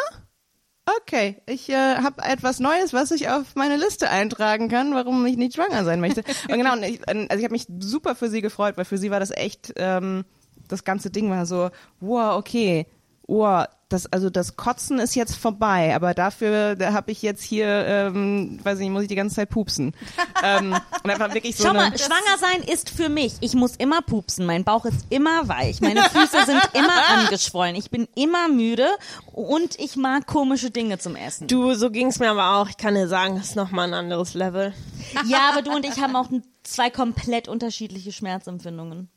[1.00, 5.36] okay, ich äh, habe etwas Neues, was ich auf meine Liste eintragen kann, warum ich
[5.36, 6.22] nicht schwanger sein möchte.
[6.48, 9.10] Und genau, und ich, also ich habe mich super für sie gefreut, weil für sie
[9.10, 10.24] war das echt, ähm,
[10.68, 11.70] das ganze Ding war so,
[12.00, 12.86] wow, okay,
[13.26, 17.66] wow, das, also das Kotzen ist jetzt vorbei, aber dafür da habe ich jetzt hier,
[17.66, 19.94] ähm, weiß ich nicht, muss ich die ganze Zeit pupsen.
[20.44, 20.74] ähm,
[21.04, 23.34] und einfach wirklich so Schau eine, mal, schwanger sein ist für mich.
[23.40, 24.44] Ich muss immer pupsen.
[24.44, 25.80] Mein Bauch ist immer weich.
[25.80, 27.76] Meine Füße sind immer angeschwollen.
[27.76, 28.88] Ich bin immer müde
[29.32, 31.48] und ich mag komische Dinge zum Essen.
[31.48, 32.68] Du, so ging's mir aber auch.
[32.68, 34.74] Ich kann dir sagen, das ist nochmal ein anderes Level.
[35.26, 36.28] Ja, aber du und ich haben auch
[36.62, 39.08] zwei komplett unterschiedliche Schmerzempfindungen.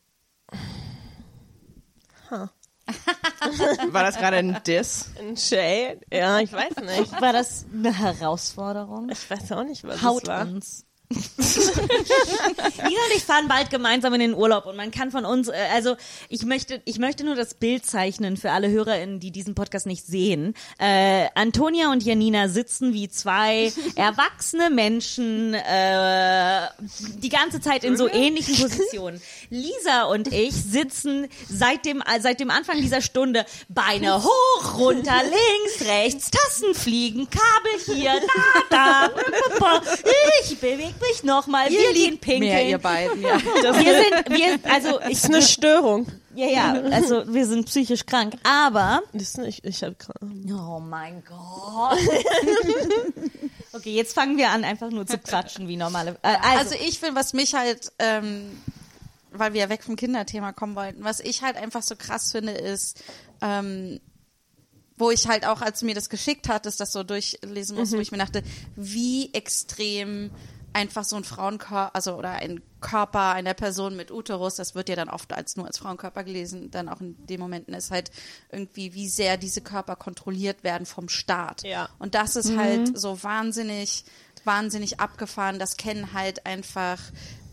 [3.91, 5.11] War das gerade ein Diss?
[5.19, 5.99] Ein Shade?
[6.11, 7.21] Ja, ich weiß nicht.
[7.21, 9.09] War das eine Herausforderung?
[9.09, 10.41] Ich weiß auch nicht, was Haut es war.
[10.41, 10.85] uns.
[11.11, 15.53] Lina und ich fahren bald gemeinsam in den Urlaub und man kann von uns, äh,
[15.73, 15.95] also
[16.29, 20.05] ich möchte, ich möchte nur das Bild zeichnen für alle HörerInnen, die diesen Podcast nicht
[20.05, 20.53] sehen.
[20.79, 26.67] Äh, Antonia und Janina sitzen wie zwei erwachsene Menschen äh,
[27.17, 29.21] die ganze Zeit in so ähnlichen Positionen.
[29.49, 35.21] Lisa und ich sitzen seit dem, äh, seit dem Anfang dieser Stunde Beine hoch, runter,
[35.23, 38.13] links, rechts, Tassen fliegen, Kabel hier,
[38.69, 39.11] da, da.
[40.43, 42.51] Ich bewege mich nochmal, wir gehen pinkeln.
[42.51, 43.39] Mehr, ihr beiden, ja.
[43.43, 46.07] wir sind, wir, also ich, ist eine Störung.
[46.35, 50.79] ja, ja, also wir sind psychisch krank, aber, Das ist nicht, ich hab grad, oh
[50.79, 51.97] mein Gott.
[53.73, 56.99] Okay, jetzt fangen wir an, einfach nur zu quatschen wie normale, äh, also, Also ich
[56.99, 58.61] finde, was mich halt, ähm,
[59.31, 62.51] weil wir ja weg vom Kinderthema kommen wollten, was ich halt einfach so krass finde,
[62.51, 63.01] ist,
[63.41, 64.01] ähm,
[64.97, 68.01] wo ich halt auch, als du mir das geschickt hattest, das so durchlesen musste, wo
[68.01, 68.43] ich mir dachte,
[68.75, 70.31] wie extrem
[70.73, 74.95] einfach so ein Frauenkörper, also oder ein Körper einer Person mit Uterus, das wird ja
[74.95, 78.11] dann oft als nur als Frauenkörper gelesen, dann auch in den Momenten ist halt
[78.51, 81.63] irgendwie, wie sehr diese Körper kontrolliert werden vom Staat.
[81.63, 81.89] Ja.
[81.99, 84.05] Und das ist halt so wahnsinnig,
[84.43, 85.59] wahnsinnig abgefahren.
[85.59, 86.99] Das kennen halt einfach,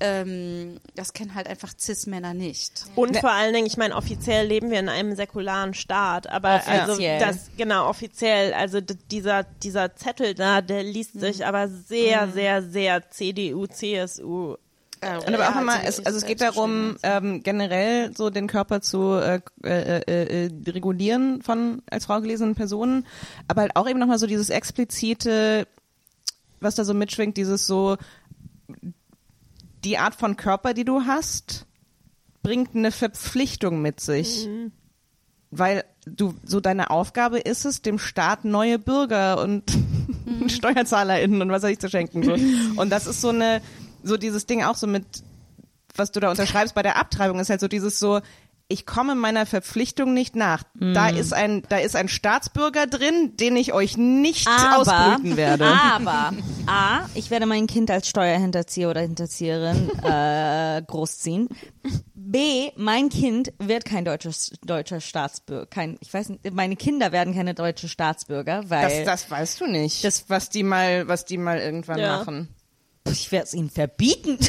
[0.01, 2.87] ähm, das kennen halt einfach Cis-Männer nicht.
[2.95, 7.23] Und vor allen Dingen, ich meine, offiziell leben wir in einem säkularen Staat, aber Offiziell.
[7.23, 12.63] also das genau offiziell, also dieser dieser Zettel da, der liest sich aber sehr sehr
[12.63, 14.57] sehr CDU CSU
[15.03, 19.13] Und aber auch nochmal, es, also es geht darum, ähm, generell so den Körper zu
[19.15, 23.07] äh, äh, äh, äh, regulieren von als Frau gelesenen Personen,
[23.47, 25.67] aber halt auch eben nochmal so dieses explizite,
[26.61, 27.97] was da so mitschwingt, dieses so,
[29.85, 31.67] die Art von Körper, die du hast,
[32.43, 34.49] bringt eine Verpflichtung mit sich.
[35.51, 39.65] Weil du, so deine Aufgabe ist es, dem Staat neue Bürger und
[40.49, 42.23] SteuerzahlerInnen und was weiß ich zu schenken.
[42.23, 42.35] So.
[42.81, 43.63] Und das ist so eine,
[44.03, 45.05] so dieses Ding auch so mit,
[45.95, 48.21] was du da unterschreibst bei der Abtreibung, ist halt so dieses so,
[48.71, 50.63] ich komme meiner Verpflichtung nicht nach.
[50.75, 55.65] Da ist ein, da ist ein Staatsbürger drin, den ich euch nicht aber, ausbrüten werde.
[55.67, 56.33] aber,
[56.67, 61.49] A, ich werde mein Kind als Steuerhinterzieher oder Hinterzieherin äh, großziehen.
[62.15, 67.33] B, mein Kind wird kein deutsches, deutscher Staatsbürger, kein, ich weiß nicht, meine Kinder werden
[67.35, 70.05] keine deutsche Staatsbürger, Das, weil das weißt du nicht.
[70.05, 72.19] Das, was die mal, was die mal irgendwann Ja.
[72.19, 72.49] machen.
[73.11, 74.39] Ich werde es ihnen verbieten.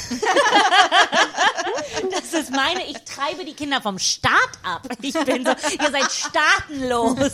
[2.11, 4.31] Das ist meine, ich treibe die Kinder vom Staat
[4.63, 4.87] ab.
[5.01, 7.31] Ich bin so, ihr seid staatenlos.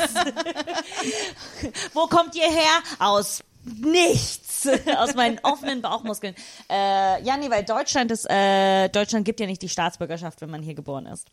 [1.94, 2.82] Wo kommt ihr her?
[3.00, 4.68] Aus nichts.
[4.98, 6.36] Aus meinen offenen Bauchmuskeln.
[6.70, 10.62] Äh, ja, nee, weil Deutschland ist, äh, Deutschland gibt ja nicht die Staatsbürgerschaft, wenn man
[10.62, 11.30] hier geboren ist.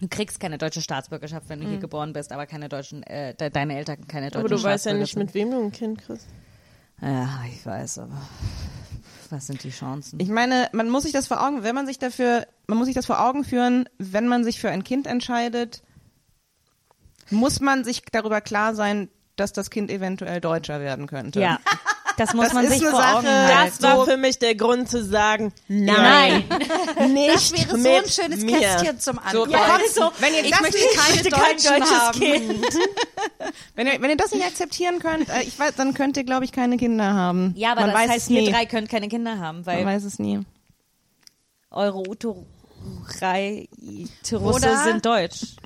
[0.00, 3.48] Du kriegst keine deutsche Staatsbürgerschaft, wenn du hier geboren bist, aber keine deutschen, äh, de
[3.50, 6.26] deine Eltern keine deutschen aber du weißt ja nicht, mit wem du ein Kind kriegst.
[7.04, 8.16] Ja, ich weiß, aber
[9.28, 10.18] Was sind die Chancen?
[10.20, 12.94] Ich meine, man muss sich das vor Augen, wenn man sich dafür, man muss sich
[12.94, 15.82] das vor Augen führen, wenn man sich für ein Kind entscheidet,
[17.30, 21.40] muss man sich darüber klar sein, dass das Kind eventuell Deutscher werden könnte.
[21.40, 21.58] ja,
[22.16, 23.70] das muss Das man sich vor Augen halten.
[23.70, 26.44] Das war so- für mich der Grund zu sagen, nein,
[27.12, 28.58] nicht Das wäre so ein schönes mir.
[28.58, 29.50] Kästchen zum So, Ankreuzen.
[29.52, 32.20] ja, so, wenn ihr ich das möchte nicht, keine möchte kein Deutschen deutsches haben.
[32.20, 32.66] Kind.
[33.74, 36.44] wenn ihr, wenn ihr das nicht akzeptieren könnt, äh, ich weiß, dann könnt ihr, glaube
[36.44, 37.52] ich, keine Kinder haben.
[37.56, 39.84] Ja, aber man das weiß heißt, es ihr drei könnt keine Kinder haben, Man weil
[39.86, 40.40] weiß es nie.
[41.70, 41.98] eure
[44.72, 45.56] Oder- sind deutsch.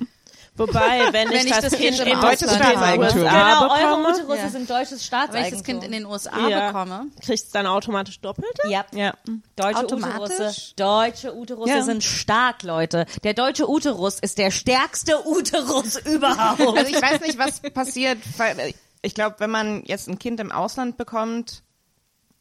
[0.59, 3.19] Wobei, wenn, ich ich das, das Kind Kind in deutsches Staatseigentum.
[3.19, 4.49] Genau, bekomme, eure Uterusse Ja.
[4.49, 5.57] sind deutsches Wenn ich Staatseigentum.
[5.57, 6.67] das Kind in den USA Ja.
[6.67, 7.07] bekomme.
[7.25, 8.61] kriegst du dann automatisch doppelte?
[8.69, 8.85] ja.
[8.93, 9.13] Ja.
[9.55, 10.35] Deutsche Automatisch?
[10.35, 11.81] Uterusse, deutsche Uterusse Ja.
[11.83, 13.05] sind stark, Leute.
[13.23, 16.59] Der deutsche Uterus ist der stärkste Uterus überhaupt.
[16.59, 18.17] Also ich weiß nicht, was passiert.
[18.37, 21.63] weil, Ich glaube, wenn man jetzt ein Kind im Ausland bekommt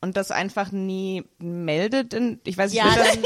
[0.01, 3.23] und das einfach nie meldet, in, ich weiß nicht, ja, dann,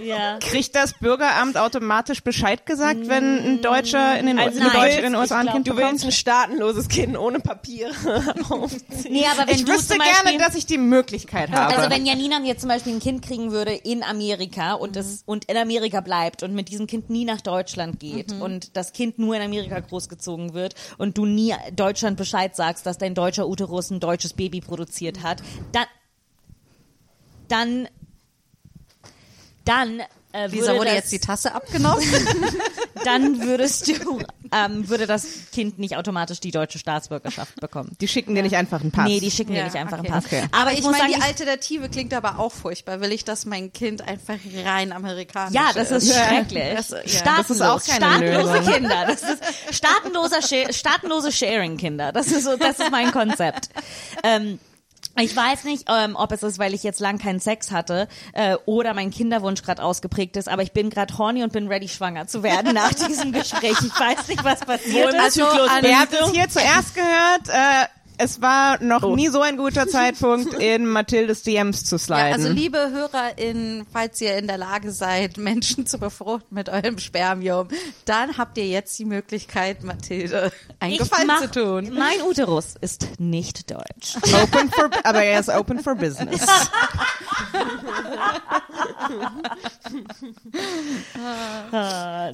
[0.00, 0.38] ja.
[0.40, 5.02] kriegt das Bürgeramt automatisch Bescheid gesagt, wenn ein Deutscher in den, Also eine Deutsche in
[5.12, 5.92] den USA ein Kind Du bekommt?
[5.92, 7.92] willst ein staatenloses Kind ohne Papiere
[8.48, 8.82] aufziehen.
[9.12, 11.76] Nee, aber wenn Ich du wüsste Beispiel, gerne, dass ich die Möglichkeit habe.
[11.76, 15.00] Also wenn Janina jetzt zum Beispiel ein Kind kriegen würde in Amerika und Mhm.
[15.00, 18.42] es und in Amerika bleibt und mit diesem Kind nie nach Deutschland geht Mhm.
[18.42, 22.98] und das Kind nur in Amerika großgezogen wird und du nie Deutschland Bescheid sagst, dass
[22.98, 25.42] dein deutscher Uterus ein deutsches Baby produziert hat,
[25.72, 25.84] dann
[27.48, 27.88] dann
[29.64, 30.00] dann
[30.34, 32.02] äh, Lisa würde wurde das, jetzt die Tasse abgenommen.
[33.04, 34.20] dann würdest du
[34.54, 37.96] ähm, würde das Kind nicht automatisch die deutsche Staatsbürgerschaft bekommen.
[38.00, 39.06] die schicken dir nicht einfach einen Pass.
[39.08, 40.10] Nee, die schicken dir Ja, nicht einfach okay.
[40.10, 40.32] einen Pass.
[40.32, 40.44] Okay.
[40.52, 43.00] Aber ich, ich muss meine, sagen, die Alternative klingt aber auch furchtbar.
[43.00, 46.26] Will ich, dass mein Kind einfach rein amerikanisch Ja, das ist Ja.
[46.26, 46.64] schrecklich.
[46.76, 46.96] Das- ja.
[47.06, 48.74] Staatenlos, Das ist auch keine staatenlose Lösung.
[48.74, 49.06] Kinder.
[49.06, 52.12] Das ist staatenloser, staatenlose Sharing-Kinder.
[52.12, 53.68] Das ist so, das ist mein Konzept.
[54.22, 54.58] Ähm,
[55.20, 58.56] ich weiß nicht, ähm, ob es ist, weil ich jetzt lang keinen Sex hatte äh,
[58.66, 62.26] oder mein Kinderwunsch gerade ausgeprägt ist, aber ich bin gerade horny und bin ready, schwanger
[62.26, 63.76] zu werden nach diesem Gespräch.
[63.82, 65.20] Ich weiß nicht, was passiert ist.
[65.20, 67.48] Also, an- Ihr habt es hier zuerst gehört.
[67.48, 67.86] Äh,
[68.22, 69.16] es war noch Oh.
[69.16, 72.26] nie so ein guter Zeitpunkt, in Mathildes DMs zu sliden.
[72.28, 76.98] Ja, also liebe HörerInnen, falls ihr in der Lage seid, Menschen zu befruchten mit eurem
[76.98, 77.68] Spermium,
[78.04, 81.90] dann habt ihr jetzt die Möglichkeit, Mathilde einen ich Gefallen mach, zu tun.
[81.92, 84.16] Mein Uterus ist nicht deutsch.
[84.42, 86.46] open for, aber er ist open for business.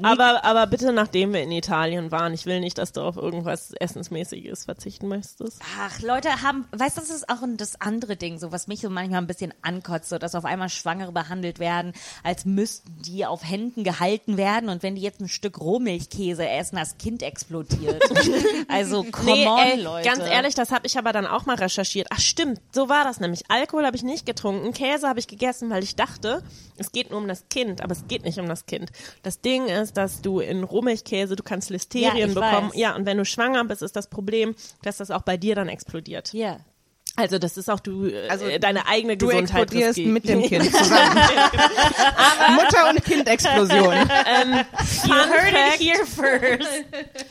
[0.03, 3.73] Aber, aber bitte, nachdem wir in Italien waren, ich will nicht, dass du auf irgendwas
[3.73, 5.61] Essensmäßiges verzichten möchtest.
[5.81, 8.91] Ach, Leute haben, weißt du, das ist auch das andere Ding, so was mich so
[8.91, 11.93] manchmal ein bisschen ankotzt, so dass auf einmal Schwangere behandelt werden,
[12.25, 16.77] als müssten die auf Händen gehalten werden und wenn die jetzt ein Stück Rohmilchkäse essen,
[16.77, 18.03] das Kind explodiert.
[18.69, 20.09] also, come Nee, on, ey, Leute.
[20.09, 22.09] ganz ehrlich, das habe ich aber dann auch mal recherchiert.
[22.11, 23.43] Ach stimmt, so war das nämlich.
[23.49, 26.43] Alkohol habe ich nicht getrunken, Käse habe ich gegessen, weil ich dachte,
[26.77, 28.91] es geht nur um das Kind, aber es geht nicht um das Kind.
[29.23, 32.71] Das Ding ist, dass du in Rohmilchkäse, du kannst Listerien Ja, bekommen.
[32.71, 32.77] weiß.
[32.77, 35.68] Ja, und wenn du schwanger bist, ist das Problem, dass das auch bei dir dann
[35.69, 36.33] explodiert.
[36.33, 36.59] Ja.
[37.19, 40.13] Also das ist auch du, äh, Also, deine eigene Du Gesundheit explodierst riskiert.
[40.13, 41.21] mit dem Kind zusammen.
[42.55, 43.95] Mutter- und Kind-Explosion.
[44.09, 46.69] Fun heard Fact, it here first.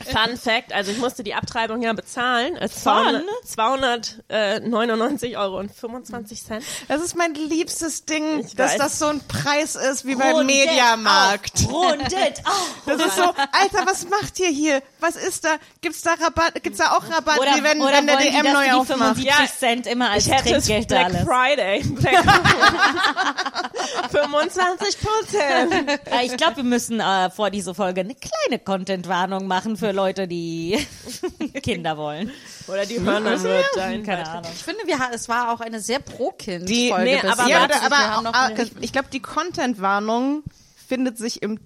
[0.11, 2.57] Fun Fact, also ich musste die Abtreibung ja bezahlen.
[2.57, 3.23] Es Fun?
[3.45, 6.63] 299 Euro und 25 Cent.
[6.87, 8.77] Das ist mein liebstes Ding, Ich dass weiß.
[8.79, 11.53] das so ein Preis ist wie beim Rundet Mediamarkt.
[11.65, 12.71] auf, Rundet auf.
[12.85, 14.81] Das ist so, Alter, was macht ihr hier?
[14.99, 15.55] Was ist da?
[15.81, 16.61] Gibt's da Rabatt?
[16.63, 19.17] Gibt's da auch Rabatt, Oder, wie wenn, oder wenn der DM neu aufmacht?
[19.17, 19.47] 75 Ja,
[19.83, 21.23] Cent immer als Ich hätte es Trinkgeld Black alles.
[21.23, 21.83] Friday.
[21.83, 22.23] Black
[24.11, 25.99] 25 Prozent.
[26.23, 30.85] Ich glaube, wir müssen äh, vor dieser Folge eine kleine Content-Warnung machen für Leute, die
[31.63, 32.31] Kinder wollen.
[32.67, 34.51] Oder die hören dann nur dein Keine Ahnung.
[34.53, 37.03] Ich finde, wir, es war auch eine sehr Die- Pro-Kind-Folge.
[37.03, 40.43] nee, aber ja, aber, aber noch äh, ich glaube, die Content-Warnung
[40.87, 41.59] findet sich im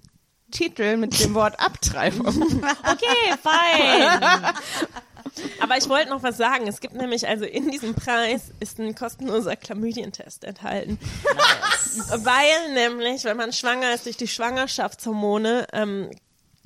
[0.50, 2.26] Titel mit dem Wort Abtreibung.
[2.26, 4.52] Okay, fein.
[5.60, 6.66] Aber ich wollte noch was sagen.
[6.66, 10.98] Es gibt nämlich, also in diesem Preis ist ein kostenloser Chlamydientest enthalten.
[12.16, 16.10] Weil nämlich, wenn man schwanger ist durch die Schwangerschaftshormone, ähm,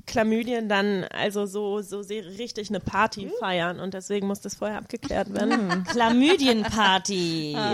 [0.07, 4.79] Chlamydien dann also so, so sehr richtig eine Party feiern und deswegen muss das vorher
[4.79, 5.85] abgeklärt werden.
[5.91, 7.57] Chlamydienparty.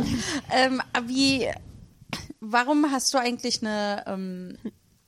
[0.54, 1.48] Ähm, wie,
[2.40, 4.58] warum hast du eigentlich eine, ähm,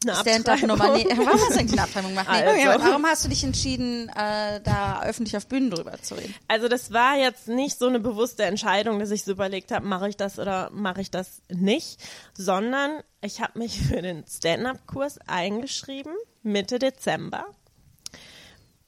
[0.06, 0.97] Eine Stand-up-Nummer?
[0.97, 2.28] Nee, warum hast du eigentlich eine Abtreibung gemacht?
[2.31, 2.85] Nee, Also.
[2.85, 6.35] Warum hast du dich entschieden, äh, da öffentlich auf Bühnen drüber zu reden?
[6.48, 10.09] Also das war jetzt nicht so eine bewusste Entscheidung, dass ich so überlegt habe, mache
[10.09, 11.98] ich das oder mache ich das nicht,
[12.36, 16.12] sondern ich habe mich für den Stand-up-Kurs eingeschrieben,
[16.43, 17.47] Mitte Dezember.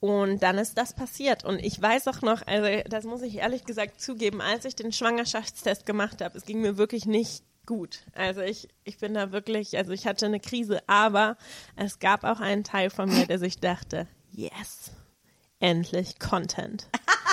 [0.00, 1.44] Und dann ist das passiert.
[1.44, 4.92] Und ich weiß auch noch, also das muss ich ehrlich gesagt zugeben, als ich den
[4.92, 8.04] Schwangerschaftstest gemacht habe, es ging mir wirklich nicht gut.
[8.14, 11.36] Also ich, ich bin da wirklich, also ich hatte eine Krise, aber
[11.74, 14.92] es gab auch einen Teil von mir, der sich dachte, yes,
[15.60, 16.88] endlich Content.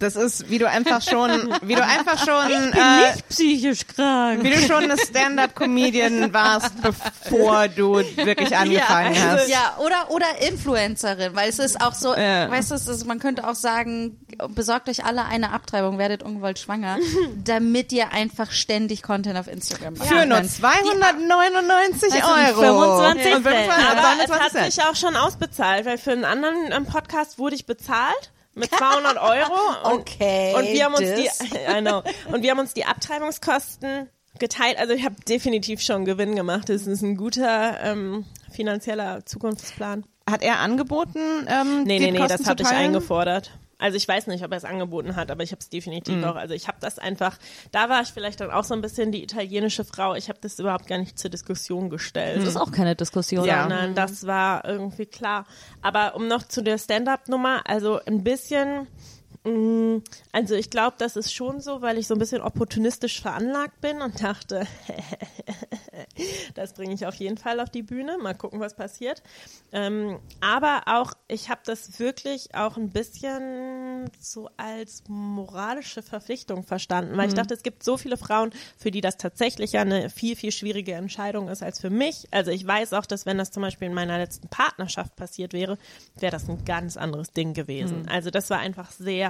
[0.00, 4.42] Das ist, wie du einfach schon, wie du einfach schon, äh, Psychisch krank.
[4.42, 9.48] wie du schon eine Stand-up-Comedian warst, bevor du wirklich angefangen also- hast.
[9.50, 12.50] Ja, oder, oder Influencerin, weil es ist auch so, Ja.
[12.50, 14.18] weißt du, es ist, man könnte auch sagen,
[14.48, 16.96] besorgt euch alle eine Abtreibung, werdet ungewollt schwanger,
[17.44, 20.50] damit ihr einfach ständig Content auf Instagram machen Für nur könnt.
[20.50, 22.98] 299 Also Euro.
[23.00, 24.72] 25 Und 25 Aber es 22 hat Cent.
[24.72, 29.16] sich auch schon ausbezahlt, weil für einen anderen ähm, Podcast wurde ich bezahlt mit 200
[29.18, 29.54] Euro.
[29.92, 31.40] Und, Okay, Und wir haben uns die, das.
[31.76, 34.08] I know, und wir haben uns die Abtreibungskosten
[34.38, 34.78] geteilt.
[34.78, 36.68] Also ich habe definitiv schon Gewinn gemacht.
[36.68, 40.04] Das ist ein guter ähm, finanzieller Zukunftsplan.
[40.28, 41.18] Hat er angeboten,
[41.48, 43.50] ähm, Nee, die nee, nee, das habe ich eingefordert.
[43.80, 46.24] Also ich weiß nicht, ob er es angeboten hat, aber ich habe es definitiv Mhm.
[46.24, 46.36] auch.
[46.36, 47.38] Also ich habe das einfach,
[47.72, 50.14] da war ich vielleicht dann auch so ein bisschen die italienische Frau.
[50.14, 52.38] Ich habe das überhaupt gar nicht zur Diskussion gestellt.
[52.38, 53.44] Das ist auch keine Diskussion.
[53.44, 53.62] Ja.
[53.62, 55.46] sondern das war irgendwie klar.
[55.82, 58.86] Aber um noch zu der Stand-up-Nummer, also ein bisschen,
[59.42, 64.02] also ich glaube, das ist schon so, weil ich so ein bisschen opportunistisch veranlagt bin
[64.02, 64.66] und dachte,
[66.54, 69.22] das bringe ich auf jeden Fall auf die Bühne, mal gucken, was passiert.
[69.72, 77.16] Ähm, aber auch, ich habe das wirklich auch ein bisschen so als moralische Verpflichtung verstanden,
[77.16, 80.36] weil ich dachte, es gibt so viele Frauen, für die das tatsächlich ja eine viel,
[80.36, 82.28] viel schwierige Entscheidung ist als für mich.
[82.30, 85.78] Also ich weiß auch, dass wenn das zum Beispiel in meiner letzten Partnerschaft passiert wäre,
[86.16, 88.06] wäre das ein ganz anderes Ding gewesen.
[88.10, 89.29] Also das war einfach sehr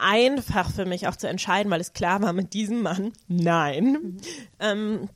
[0.00, 4.18] einfach für mich auch zu entscheiden, weil es klar war mit diesem Mann, nein.
[4.58, 5.08] Ähm,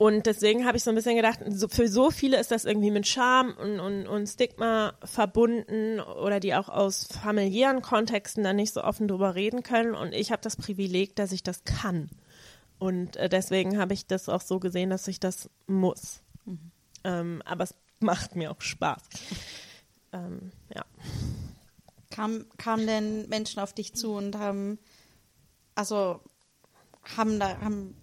[0.00, 2.90] und deswegen habe ich so ein bisschen gedacht, so, für so viele ist das irgendwie
[2.90, 8.72] mit Scham und, und, und Stigma verbunden oder die auch aus familiären Kontexten dann nicht
[8.72, 9.94] so offen drüber reden können.
[9.94, 12.08] Und ich habe das Privileg, dass ich das kann.
[12.78, 16.22] Und äh, deswegen habe ich das auch so gesehen, dass ich das muss.
[17.04, 19.02] Ähm, aber es macht mir auch Spaß.
[20.14, 20.84] Ähm, ja.
[22.10, 24.78] Kam, kamen denn Menschen auf dich zu und haben,
[25.74, 26.20] also,
[27.16, 27.94] haben da, haben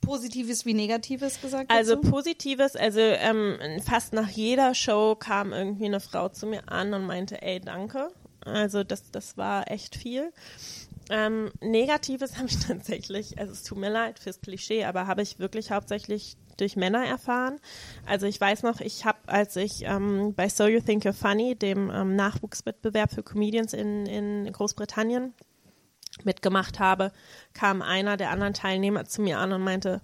[0.00, 2.10] Positives wie Negatives gesagt Also dazu?
[2.10, 7.06] Positives, also ähm, fast nach jeder Show kam irgendwie eine Frau zu mir an und
[7.06, 8.08] meinte, ey, danke.
[8.40, 10.32] Also das, das war echt viel.
[11.10, 15.38] Ähm, Negatives habe ich tatsächlich, also es tut mir leid fürs Klischee, aber habe ich
[15.38, 17.60] wirklich hauptsächlich durch Männer erfahren.
[18.06, 21.54] Also ich weiß noch, ich habe, als ich ähm, bei So You Think You're Funny,
[21.54, 25.34] dem ähm, Nachwuchswettbewerb für Comedians in, in Großbritannien,
[26.24, 27.12] mitgemacht habe,
[27.52, 30.00] kam einer der anderen Teilnehmer zu mir an und meinte,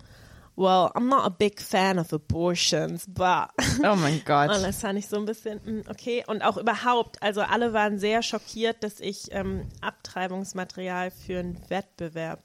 [0.57, 3.49] well, I'm not a big fan of abortions, but
[3.83, 4.51] Oh mein Gott.
[4.51, 6.24] und das fand ich so ein bisschen, mm, okay.
[6.27, 12.43] Und auch überhaupt, also alle waren sehr schockiert, dass ich ähm, Abtreibungsmaterial für einen Wettbewerb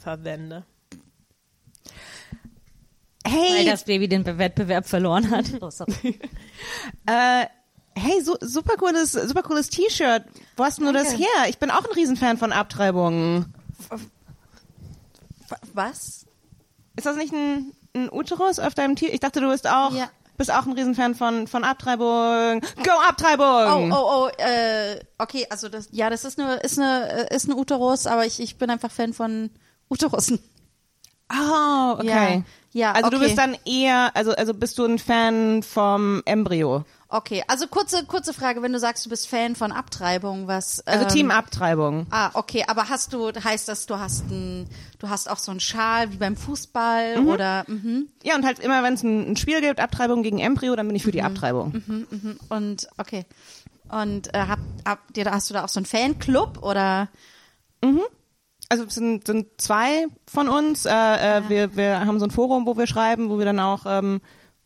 [0.00, 0.64] verwende.
[3.26, 5.46] Weil Hey, das Baby den Be- Wettbewerb verloren hat.
[5.60, 5.68] Oh,
[7.06, 7.46] äh,
[7.94, 10.24] hey, so, super cooles, super cooles T-Shirt.
[10.56, 11.26] Wo hast du das her?
[11.48, 13.52] Ich bin auch ein Riesenfan von Abtreibungen.
[15.72, 16.26] Was?
[16.96, 19.14] Ist das nicht ein, ein Uterus auf deinem T-Shirt?
[19.14, 20.08] Ich dachte, du bist auch, Ja.
[20.36, 22.60] bist auch ein Riesenfan von, von Abtreibung.
[22.82, 23.92] Go Abtreibung!
[23.92, 27.48] Oh, oh, oh, äh, okay, also das, ja, das ist eine, ist eine, äh, ist
[27.48, 29.50] ein Uterus, aber ich, ich bin einfach Fan von
[29.90, 30.38] Uterussen.
[31.32, 32.06] Oh, okay.
[32.36, 32.42] Ja,
[32.76, 33.26] ja, also du okay.
[33.26, 36.84] bist dann eher, also, also bist du ein Fan vom Embryo.
[37.08, 41.04] Okay, also kurze, kurze Frage, wenn du sagst, du bist Fan von Abtreibung, was, Also
[41.04, 42.06] ähm, Team Abtreibung.
[42.10, 45.60] Ah, okay, aber hast du, heißt das, du hast ein, du hast auch so einen
[45.60, 47.28] Schal wie beim Fußball Mhm.
[47.28, 48.08] oder, mhm.
[48.22, 50.96] Ja, und halt immer, wenn es ein, ein Spiel gibt, Abtreibung gegen Embryo, dann bin
[50.96, 51.82] ich für die Abtreibung.
[52.50, 53.24] und, okay.
[53.88, 54.46] Und, äh,
[54.84, 57.08] hab, ihr, hast du da auch so einen Fanclub oder?
[58.68, 60.86] Also es sind, sind zwei von uns.
[60.86, 63.84] Äh, äh, wir, wir haben so ein Forum, wo wir schreiben, wo wir dann auch
[63.86, 64.20] ähm,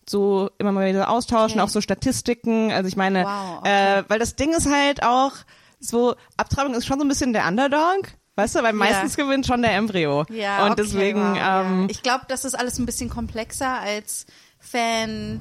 [0.08, 1.66] so immer mal wieder austauschen, Okay.
[1.66, 2.72] auch so Statistiken.
[2.72, 3.98] Also ich meine, Wow, okay.
[3.98, 5.32] äh, weil das Ding ist halt auch
[5.78, 8.08] so, Abtreibung ist schon so ein bisschen der Underdog.
[8.36, 10.24] Weißt du, weil meistens gewinnt schon der Embryo.
[10.30, 11.60] Ja, Und okay, deswegen, wow, ja.
[11.62, 14.24] ähm, Ich glaube, das ist alles ein bisschen komplexer als
[14.58, 15.40] Fan,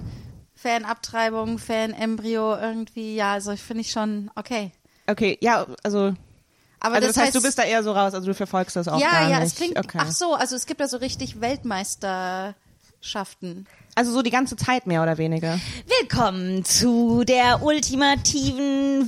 [0.56, 3.16] Fanabtreibung, Fan-Embryo irgendwie.
[3.16, 4.72] Ja, also ich finde ich schon okay.
[5.08, 6.14] okay, ja, also,
[6.80, 8.88] Aber also das, das, heißt, du bist da eher so raus, also du verfolgst das
[8.88, 9.48] auch ja, gar ja, nicht.
[9.48, 9.78] es klingt.
[9.78, 10.00] okay.
[10.02, 13.68] Ach so, also es gibt ja so richtig Weltmeisterschaften.
[14.00, 15.60] Also so die ganze Zeit mehr oder weniger.
[16.00, 19.02] Willkommen zu der ultimativen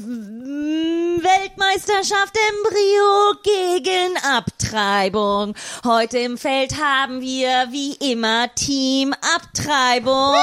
[1.24, 5.56] Weltmeisterschaft Embryo gegen Abtreibung.
[5.86, 10.36] Heute im Feld haben wir wie immer Team Abtreibung.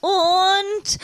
[0.00, 0.98] Und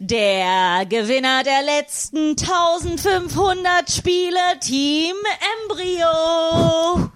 [0.00, 5.16] der Gewinner der letzten 1500 Spiele, Team
[5.64, 7.10] Embryo.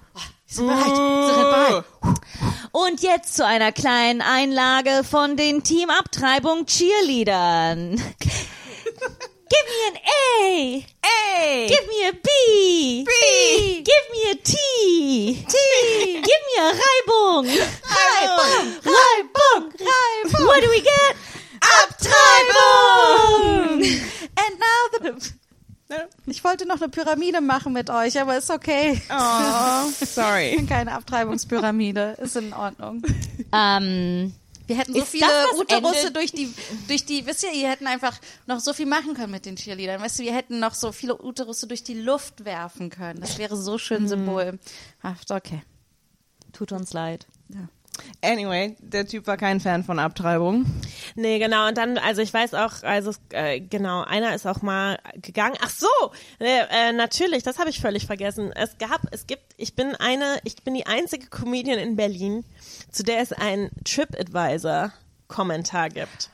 [0.54, 0.84] Sind bereit.
[0.84, 1.84] Sind bereit.
[2.72, 7.96] Und jetzt zu einer kleinen Einlage von den Team Abtreibung Cheerleadern.
[9.46, 10.84] Give me an A.
[11.02, 11.66] Ey!
[11.68, 13.04] Give me a B.
[13.04, 13.10] B.
[13.82, 14.52] Give me a T.
[15.46, 15.56] T.
[16.22, 17.46] Give me a Reibung.
[17.46, 18.66] Reibung.
[18.82, 19.72] Reibung.
[19.78, 20.46] Reibung.
[20.46, 21.16] What do we get?
[21.82, 23.04] Abtreibung.
[24.36, 25.00] And now the
[26.26, 29.00] ich wollte noch eine Pyramide machen mit euch, aber ist okay.
[29.10, 30.64] Oh, sorry.
[30.68, 33.02] Keine Abtreibungspyramide, ist in Ordnung.
[33.52, 34.32] Ähm,
[34.66, 35.26] Wir hätten so Ist viele
[35.58, 36.52] Uterusse durch die,
[36.88, 40.00] durch die, wisst ihr, ihr hätten einfach noch so viel machen können mit den Cheerleadern.
[40.00, 43.20] Weißt du, wir hätten noch so viele Uterusse durch die Luft werfen können.
[43.20, 44.58] Das wäre so schön Symbol.
[45.02, 45.62] Ach, okay.
[46.52, 47.26] tut uns leid.
[48.22, 50.64] Anyway, der Typ war kein Fan von Abtreibung.
[51.14, 51.68] Nee, genau.
[51.68, 55.56] Und dann, also ich weiß auch, also äh, genau, einer ist auch mal gegangen.
[55.60, 55.86] Ach so,
[56.40, 58.52] äh, äh, natürlich, das habe ich völlig vergessen.
[58.52, 62.44] Es gab, es gibt, ich bin eine, ich bin die einzige Comedian in Berlin,
[62.90, 66.30] zu der es einen TripAdvisor-Kommentar gibt.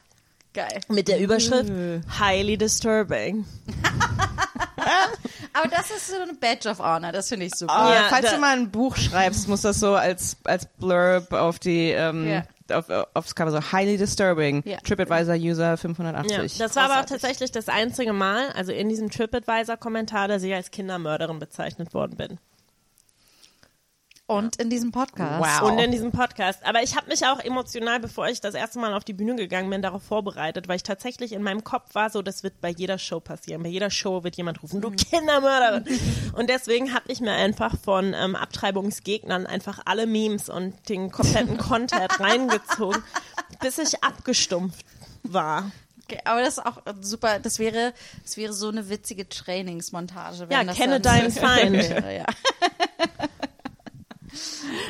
[0.53, 0.81] Geil.
[0.89, 1.73] Mit der Überschrift
[2.19, 3.45] Highly Disturbing.
[5.53, 7.73] Aber das ist so eine Badge of Honor, das finde ich super.
[7.73, 11.33] Aber Ja, falls da- du mal ein Buch schreibst, muss das so als, als Blurb
[11.33, 12.43] auf die, ähm, Ja.
[12.77, 14.63] auf, aufs Cover so highly disturbing.
[14.65, 14.79] Ja.
[14.79, 16.59] TripAdvisor User Ja, 580.
[16.59, 17.21] das war aber auch Großartig.
[17.23, 22.39] tatsächlich das einzige Mal, also in diesem TripAdvisor-Kommentar, dass ich als Kindermörderin bezeichnet worden bin.
[24.31, 25.61] Und in diesem Podcast.
[25.61, 25.73] Wow.
[25.73, 26.65] Und in diesem Podcast.
[26.65, 29.69] Aber ich habe mich auch emotional, bevor ich das erste Mal auf die Bühne gegangen
[29.69, 32.97] bin, darauf vorbereitet, weil ich tatsächlich in meinem Kopf war so, das wird bei jeder
[32.99, 33.65] Show passieren.
[33.65, 35.85] Bei jeder Show wird jemand rufen, du Kindermörderin.
[36.35, 41.57] und deswegen habe ich mir einfach von ähm, Abtreibungsgegnern einfach alle Memes und den kompletten
[41.59, 43.03] Content reingezogen,
[43.61, 44.87] bis ich abgestumpft
[45.25, 45.73] war.
[46.05, 47.93] Okay, aber das ist auch äh, super, das wäre,
[48.23, 50.49] das wäre so eine witzige Trainingsmontage.
[50.49, 51.73] Wenn Ja, das kenne deinen Feind.
[51.73, 52.27] wäre, ja.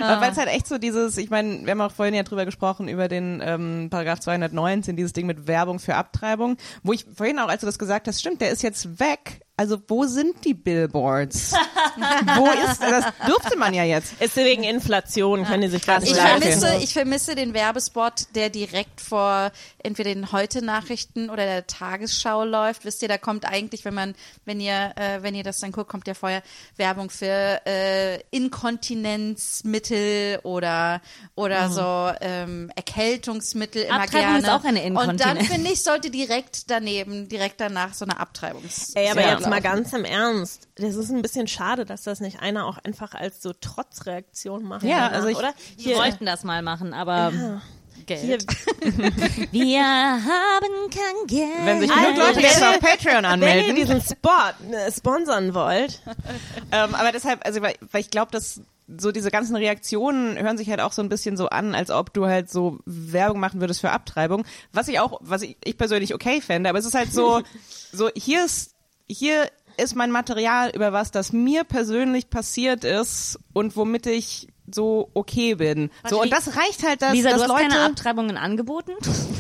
[0.01, 2.45] Aber weil es halt echt so dieses, ich meine, wir haben auch vorhin ja drüber
[2.45, 7.39] gesprochen, über den ähm, Paragraph 219, dieses Ding mit Werbung für Abtreibung, wo ich vorhin
[7.39, 9.43] auch, als du das gesagt hast, stimmt, der ist jetzt weg.
[9.61, 11.53] Also wo sind die Billboards?
[12.37, 14.15] wo ist, das dürfte man ja jetzt.
[14.19, 19.03] Ist wegen Inflation, können die sich gerade Ich vermisse, ich vermisse den Werbespot, der direkt
[19.03, 22.87] vor entweder den Heute-Nachrichten oder der Tagesschau läuft.
[22.87, 24.15] Wisst ihr, da kommt eigentlich, wenn man,
[24.47, 26.43] wenn ihr, äh, wenn ihr das dann guckt, kommt ja vorher
[26.79, 31.03] Werbung für äh, Inkontinenzmittel oder
[31.35, 34.39] oder so ähm, Erkältungsmittel immer Abtreibung gerne.
[34.39, 35.49] ist auch eine Und dann Inkontinenz.
[35.49, 38.93] finde ich, sollte direkt daneben, direkt danach so eine Abtreibungs.
[38.95, 39.35] Ey, aber Ja.
[39.35, 40.69] jetzt mal ganz im Ernst.
[40.77, 44.83] Das ist ein bisschen schade, dass das nicht einer auch einfach als so Trotzreaktion macht.
[44.85, 45.53] Ja, danach, also ich- oder?
[45.77, 47.61] Wir wollten das mal machen, aber
[48.09, 48.39] hier,
[49.53, 51.49] wir haben kein Geld.
[51.65, 53.77] Wenn sich Also, genug Leute jetzt auf Patreon wenn ihr anmelden.
[53.77, 54.31] diesen Spot
[54.73, 56.01] äh, sponsern wollt,
[56.73, 58.61] Ähm, aber deshalb, also weil, weil ich glaube, dass
[58.99, 62.13] so diese ganzen Reaktionen hören sich halt auch so ein bisschen so an, als ob
[62.13, 64.45] du halt so Werbung machen würdest für Abtreibung.
[64.73, 67.43] Was ich auch, was ich, ich persönlich okay fände, aber es ist halt so,
[67.93, 68.70] so hier ist,
[69.13, 75.11] hier ist mein Material über was, das mir persönlich passiert ist und womit ich so
[75.15, 75.91] okay bin.
[76.09, 77.69] So und das reicht halt, dass, Lisa, dass du hast Leute.
[77.69, 78.93] keine Abtreibungen angeboten?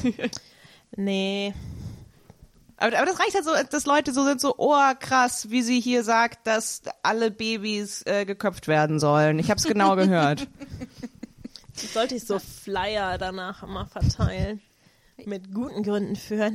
[0.96, 1.54] nee.
[2.76, 5.80] Aber, aber das reicht halt so, dass Leute so sind, so, oh krass, wie sie
[5.80, 9.38] hier sagt, dass alle Babys äh, geköpft werden sollen.
[9.38, 10.48] Ich habe es genau gehört.
[11.74, 14.60] Sollte ich so Flyer danach immer verteilen.
[15.26, 16.50] Mit guten Gründen für.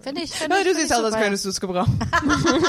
[0.00, 1.98] Finde ich, finde Ja, ich, du finde siehst ich aus, als könntest du es gebrauchen.
[2.20, 2.62] Stell mir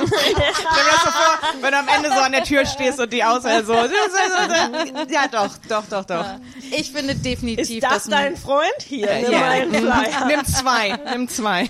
[0.91, 3.63] das so vor, wenn du am Ende so an der Tür stehst und die Auswahl
[3.63, 3.73] so,
[5.09, 6.25] ja doch, doch, doch, doch.
[6.71, 8.65] Ich finde definitiv, Ist das dein Freund?
[8.83, 9.39] Hier, nimm Ja.
[9.39, 10.25] mal einen Flyer.
[10.27, 11.67] Nimm zwei, nimm zwei.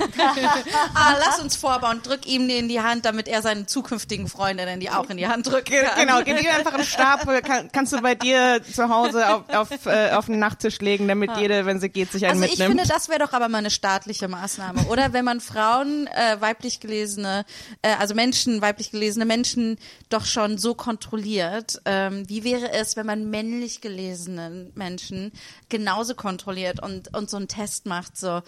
[0.94, 2.02] Ah, lass uns vorbauen.
[2.04, 5.28] Drück ihm die in die Hand, damit er seinen zukünftigen Freundinnen die auch in die
[5.28, 5.62] Hand kann.
[6.00, 9.86] Genau, gib dir einfach einen Stapel, kann, kannst du bei dir zu Hause auf, auf,
[9.86, 12.80] äh, auf den Nachttisch legen, damit jede, wenn sie geht, sich einen Also ich mitnimmt.
[12.80, 14.84] finde, das wäre doch aber mal eine staatliche Maßnahme.
[14.90, 17.46] Oder wenn man Frauen, äh, weiblich gelesene,
[17.82, 19.78] äh, also Menschen, weiblich gelesene Menschen
[20.10, 21.82] doch schon so kontrolliert.
[21.86, 25.32] Ähm, wie wäre es, wenn man männlich gelesenen Menschen
[25.70, 28.42] genauso kontrolliert und, und so einen Test macht, so,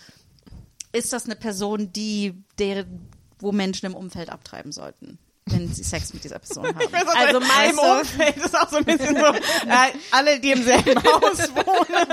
[0.91, 2.85] ist das eine Person, die, der,
[3.39, 5.17] wo Menschen im Umfeld abtreiben sollten?
[5.51, 6.79] Wenn sie Sex mit dieser Person haben.
[7.15, 10.63] Also im meinst du- Umfeld ist auch so ein bisschen so, äh, alle, die im
[10.63, 12.07] selben Haus wohnen.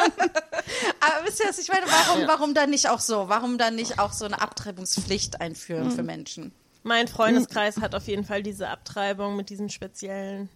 [1.01, 3.29] Aber wisst ihr was, ich meine, warum, warum dann nicht auch so?
[3.29, 6.53] Warum dann nicht auch so eine Abtreibungspflicht einführen für Menschen?
[6.83, 10.49] Mein Freundeskreis hat auf jeden Fall diese Abtreibung mit diesem speziellen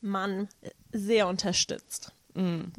[0.00, 0.48] Mann
[0.92, 2.12] sehr unterstützt.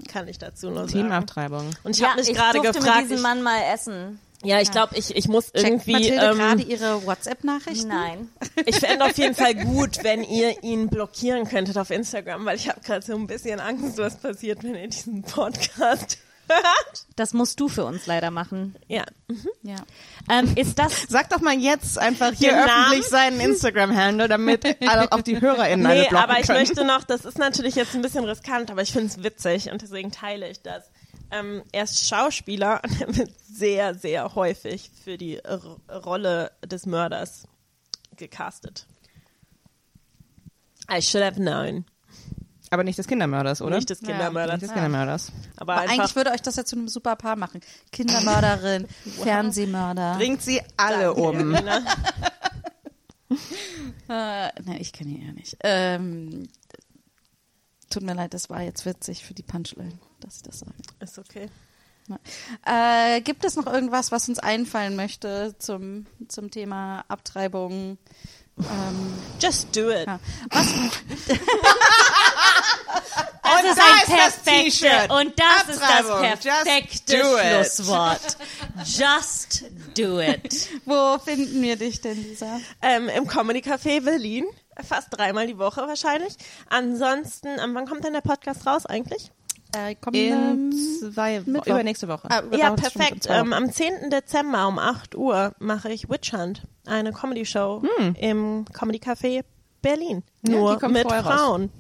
[0.08, 0.92] Kann ich dazu nur sagen.
[0.92, 1.70] Teamabtreibung.
[1.84, 4.20] Und ich ja, habe mich ich gerade durfte gefragt, mit diesem ich, Mann mal essen.
[4.44, 5.92] Ja, ich glaube, ich, ich muss Checkt irgendwie.
[5.92, 7.90] Mathilde gerade Ähm, ihre WhatsApp-Nachrichten?
[7.90, 8.30] Nein.
[8.66, 12.70] ich fände auf jeden Fall gut, wenn ihr ihn blockieren könntet auf Instagram, weil ich
[12.70, 17.06] habe gerade so ein bisschen Angst, was passiert, wenn ihr diesen Podcast hört.
[17.18, 18.76] Das musst du für uns leider machen.
[18.88, 19.04] Ja.
[19.62, 19.76] Ja.
[20.32, 23.38] Ähm, ist das Sag doch mal jetzt einfach hier Den öffentlich Namen?
[23.38, 26.60] seinen Instagram-Handle, damit alle, auch die HörerInnen alle Nee, blocken aber ich können.
[26.60, 29.82] möchte noch, das ist natürlich jetzt ein bisschen riskant, aber ich finde es witzig und
[29.82, 30.86] deswegen teile ich das.
[31.32, 36.86] Ähm, er ist Schauspieler und er wird sehr, sehr häufig für die R Rolle des
[36.86, 37.48] Mörders
[38.16, 38.88] gecastet.
[40.92, 41.86] I should have known.
[42.72, 43.76] Aber nicht des Kindermörders, oder?
[43.76, 44.54] Nicht des Kindermörders.
[44.54, 45.32] Nicht des Kindermörders.
[45.58, 47.62] Aber Aber einfach eigentlich würde euch das ja zu einem super Paar machen.
[47.92, 48.88] Kindermörderin,
[49.24, 50.16] Fernsehmörder.
[50.18, 51.50] Bringt sie alle um.
[51.52, 51.86] ne?
[54.08, 55.58] Äh, ne, ich kenne ihn ja nicht.
[55.64, 56.48] Ähm,
[57.90, 60.74] tut mir leid, das war jetzt witzig für die Punchline, dass ich das sage.
[61.00, 61.50] ist okay.
[62.66, 68.00] Äh, gibt es noch irgendwas, was uns einfallen möchte zum, zum Thema Abtreibung?
[68.58, 70.08] Ähm, Just do it.
[70.08, 70.20] ja.
[70.50, 70.68] Was,
[73.42, 74.50] Das Und ist ein ist das perfekte
[74.86, 75.12] T-Shirt.
[75.12, 77.66] und das ist das Just perfekte do it.
[77.66, 78.38] Schlusswort.
[78.86, 79.64] Just
[79.98, 80.70] do it.
[80.86, 82.60] wo finden wir dich denn, Lisa?
[82.82, 84.46] Ähm, Im Comedy Café Berlin.
[84.88, 86.36] Fast dreimal die Woche wahrscheinlich.
[86.70, 89.32] Ansonsten, ähm, wann kommt denn der Podcast raus eigentlich?
[89.76, 90.74] Äh, In
[91.14, 91.70] zwei Wochen.
[91.70, 92.28] Übernächste Woche.
[92.32, 93.28] ah, Ja, perfekt.
[93.30, 94.10] Ähm, am 10.
[94.10, 97.84] Dezember um 8 Uhr mache ich Witch Hunt, eine Comedy-Show
[98.20, 99.44] im Comedy Café
[99.82, 100.24] Berlin.
[100.42, 101.34] Ja, Nur mit vorher raus.
[101.40, 101.72] Frauen.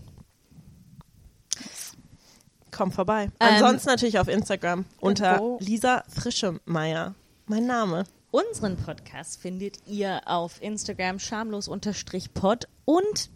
[2.71, 3.23] Komm vorbei.
[3.23, 5.57] Ähm, Ansonsten natürlich auf Instagram unter wo?
[5.59, 7.15] Lisa Frischemeier.
[7.47, 8.03] Mein Name.
[8.31, 13.29] Unseren Podcast findet ihr auf Instagram schamlos-pod und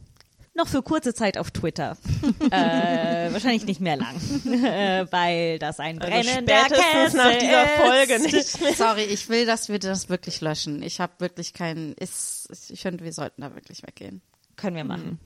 [0.55, 1.97] noch für kurze Zeit auf Twitter.
[2.51, 4.15] äh, wahrscheinlich nicht mehr lang,
[4.45, 7.81] äh, weil das ein Also brennender spätestens Kessel nach dieser ist.
[7.81, 8.73] Folge nicht mehr.
[8.73, 10.83] Sorry, ich will, dass wir das wirklich löschen.
[10.83, 11.93] Ich habe wirklich keinen.
[11.93, 14.21] Ist, ich finde, wir sollten da wirklich weggehen.
[14.55, 15.19] Können wir machen.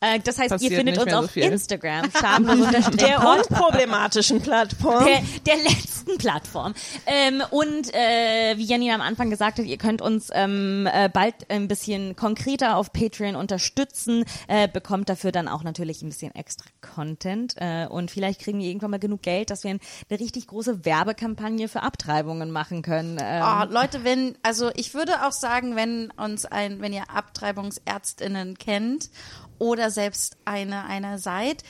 [0.00, 1.44] Äh, das heißt, Passiert ihr findet uns so auf viel.
[1.44, 5.04] Instagram schamlos Der unproblematischen Plattform.
[5.04, 6.74] der, der letzten Plattform.
[7.06, 11.34] Ähm, und äh, wie Janina am Anfang gesagt hat, ihr könnt uns ähm, äh, bald
[11.50, 16.66] ein bisschen konkreter auf Patreon unterstützen, äh, bekommt dafür dann auch natürlich ein bisschen extra
[16.80, 20.46] Content äh, und vielleicht kriegen wir irgendwann mal genug Geld, dass wir ein, eine richtig
[20.46, 23.18] große Werbekampagne für Abtreibungen machen können.
[23.20, 28.58] Ähm, Oh, Leute, wenn, also ich würde auch sagen, wenn uns ein, wenn ihr AbtreibungsärztInnen
[28.58, 29.10] kennt
[29.58, 31.62] oder selbst eine, einer seid,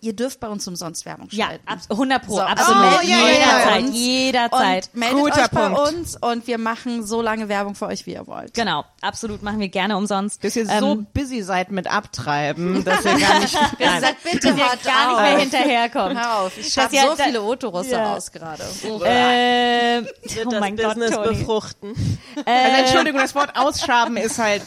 [0.00, 1.66] ihr dürft bei uns umsonst Werbung ja, schalten.
[1.66, 2.76] ab, 100 pro, So, absolut.
[2.82, 3.78] oh, ja, ja, ja.
[3.78, 4.90] jederzeit, jederzeit.
[4.92, 5.78] Und meldet Guter euch bei Punkt.
[5.94, 8.52] uns und wir machen so lange Werbung für euch, wie ihr wollt.
[8.52, 10.42] Genau, absolut, machen wir gerne umsonst.
[10.42, 13.56] Bis ihr Ähm, so busy seid mit Abtreiben, dass ihr gar nicht...
[13.78, 15.20] Ihr seid bitte dass ihr gar nicht auf.
[15.22, 16.18] mehr hinterherkommt.
[16.20, 18.14] Hör auf, ich schaffe so viele Otorosse Ja.
[18.14, 18.62] aus gerade.
[19.06, 21.28] Äh, oh das mein Gott, Business Toni.
[21.28, 22.18] befruchten.
[22.44, 24.62] Also Entschuldigung, das Wort ausschaben ist halt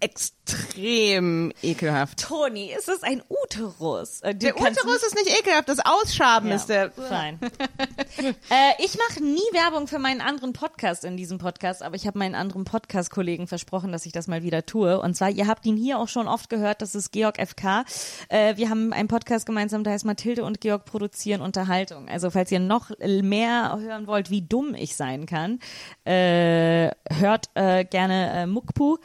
[0.00, 2.20] extrem ekelhaft.
[2.20, 4.20] Toni, ist es ein Uterus?
[4.22, 6.90] Äh, du Der Uterus ist nicht ekelhaft, das Ausschaben Ja, ist der...
[6.90, 7.38] Fein.
[8.18, 8.32] äh,
[8.78, 12.34] ich mache nie Werbung für meinen anderen Podcast in diesem Podcast, aber ich habe meinen
[12.34, 15.00] anderen Podcast-Kollegen versprochen, dass ich das mal wieder tue.
[15.00, 17.84] Und zwar, ihr habt ihn hier auch schon oft gehört, das ist Georg FK.
[18.28, 22.08] Äh, wir haben einen Podcast gemeinsam, der heißt Mathilde und Georg produzieren Unterhaltung.
[22.08, 25.60] Also falls ihr noch mehr hören wollt, wie dumm ich sein kann,
[26.04, 28.98] äh, hört äh, gerne äh, Muckpu.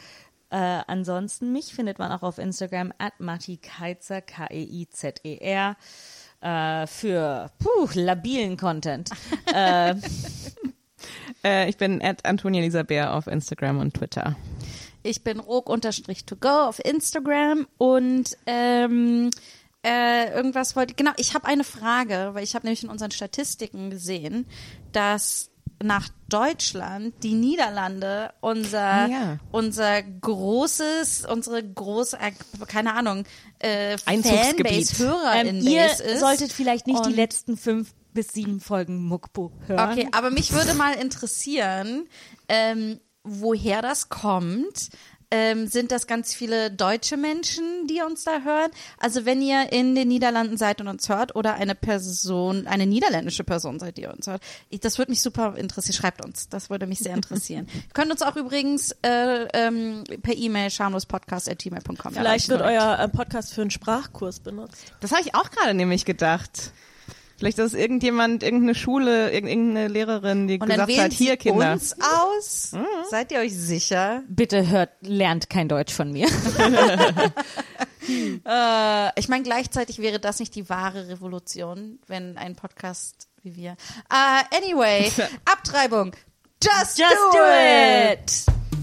[0.53, 5.75] Äh, ansonsten, mich findet man auch auf Instagram at Matti Keizer, K-E-I-Z-E-R,
[6.41, 9.09] äh, für puh, labilen Content.
[9.53, 9.95] äh,
[11.43, 14.35] Äh, ich bin at Antonia Lisa Bär auf Instagram und Twitter.
[15.03, 19.29] Ich bin rog-to-go auf Instagram und ähm,
[19.85, 20.93] äh, irgendwas wollte.
[20.93, 24.45] Genau, ich habe eine Frage, weil ich habe nämlich in unseren Statistiken gesehen,
[24.93, 25.49] dass
[25.83, 29.39] nach Deutschland die Niederlande unser Ah, ja.
[29.51, 32.31] unser großes unsere große äh,
[32.65, 33.25] keine Ahnung
[33.59, 33.97] äh.
[33.97, 39.49] Fanbase Hörer ähm, ihr ist solltet vielleicht nicht die letzten fünf bis sieben Folgen Muckpu
[39.67, 39.91] hören.
[39.91, 42.07] Okay, aber mich würde mal interessieren,
[42.47, 44.89] ähm, woher das kommt.
[45.35, 48.69] Ähm, sind das ganz viele deutsche Menschen, die uns da hören?
[48.99, 53.43] Also wenn ihr in den Niederlanden seid und uns hört oder eine Person, eine niederländische
[53.43, 55.95] Person seid, die uns hört, ich, das würde mich super interessieren.
[55.95, 57.67] Schreibt uns, das würde mich sehr interessieren.
[57.73, 63.55] Ihr könnt uns auch übrigens äh, ähm, per E-Mail schamlospodcast.gmail.com Vielleicht wird euer äh, Podcast
[63.55, 64.93] für einen Sprachkurs benutzt.
[64.99, 66.73] Das habe ich auch gerade nämlich gedacht.
[67.37, 71.35] Vielleicht ist irgendjemand, irgendeine Schule, irg- irgendeine Lehrerin, die Und dann gesagt wählen hat, hier
[71.37, 71.73] Kinder.
[71.73, 72.71] uns aus.
[73.09, 74.21] Seid ihr euch sicher?
[74.29, 76.27] Bitte hört, lernt kein Deutsch von mir.
[78.05, 83.77] Äh, ich meine, gleichzeitig wäre das nicht die wahre Revolution, wenn ein Podcast wie wir.
[84.11, 85.09] Äh, anyway,
[85.45, 86.13] Abtreibung.
[86.61, 87.39] Just, Just do
[88.11, 88.82] it!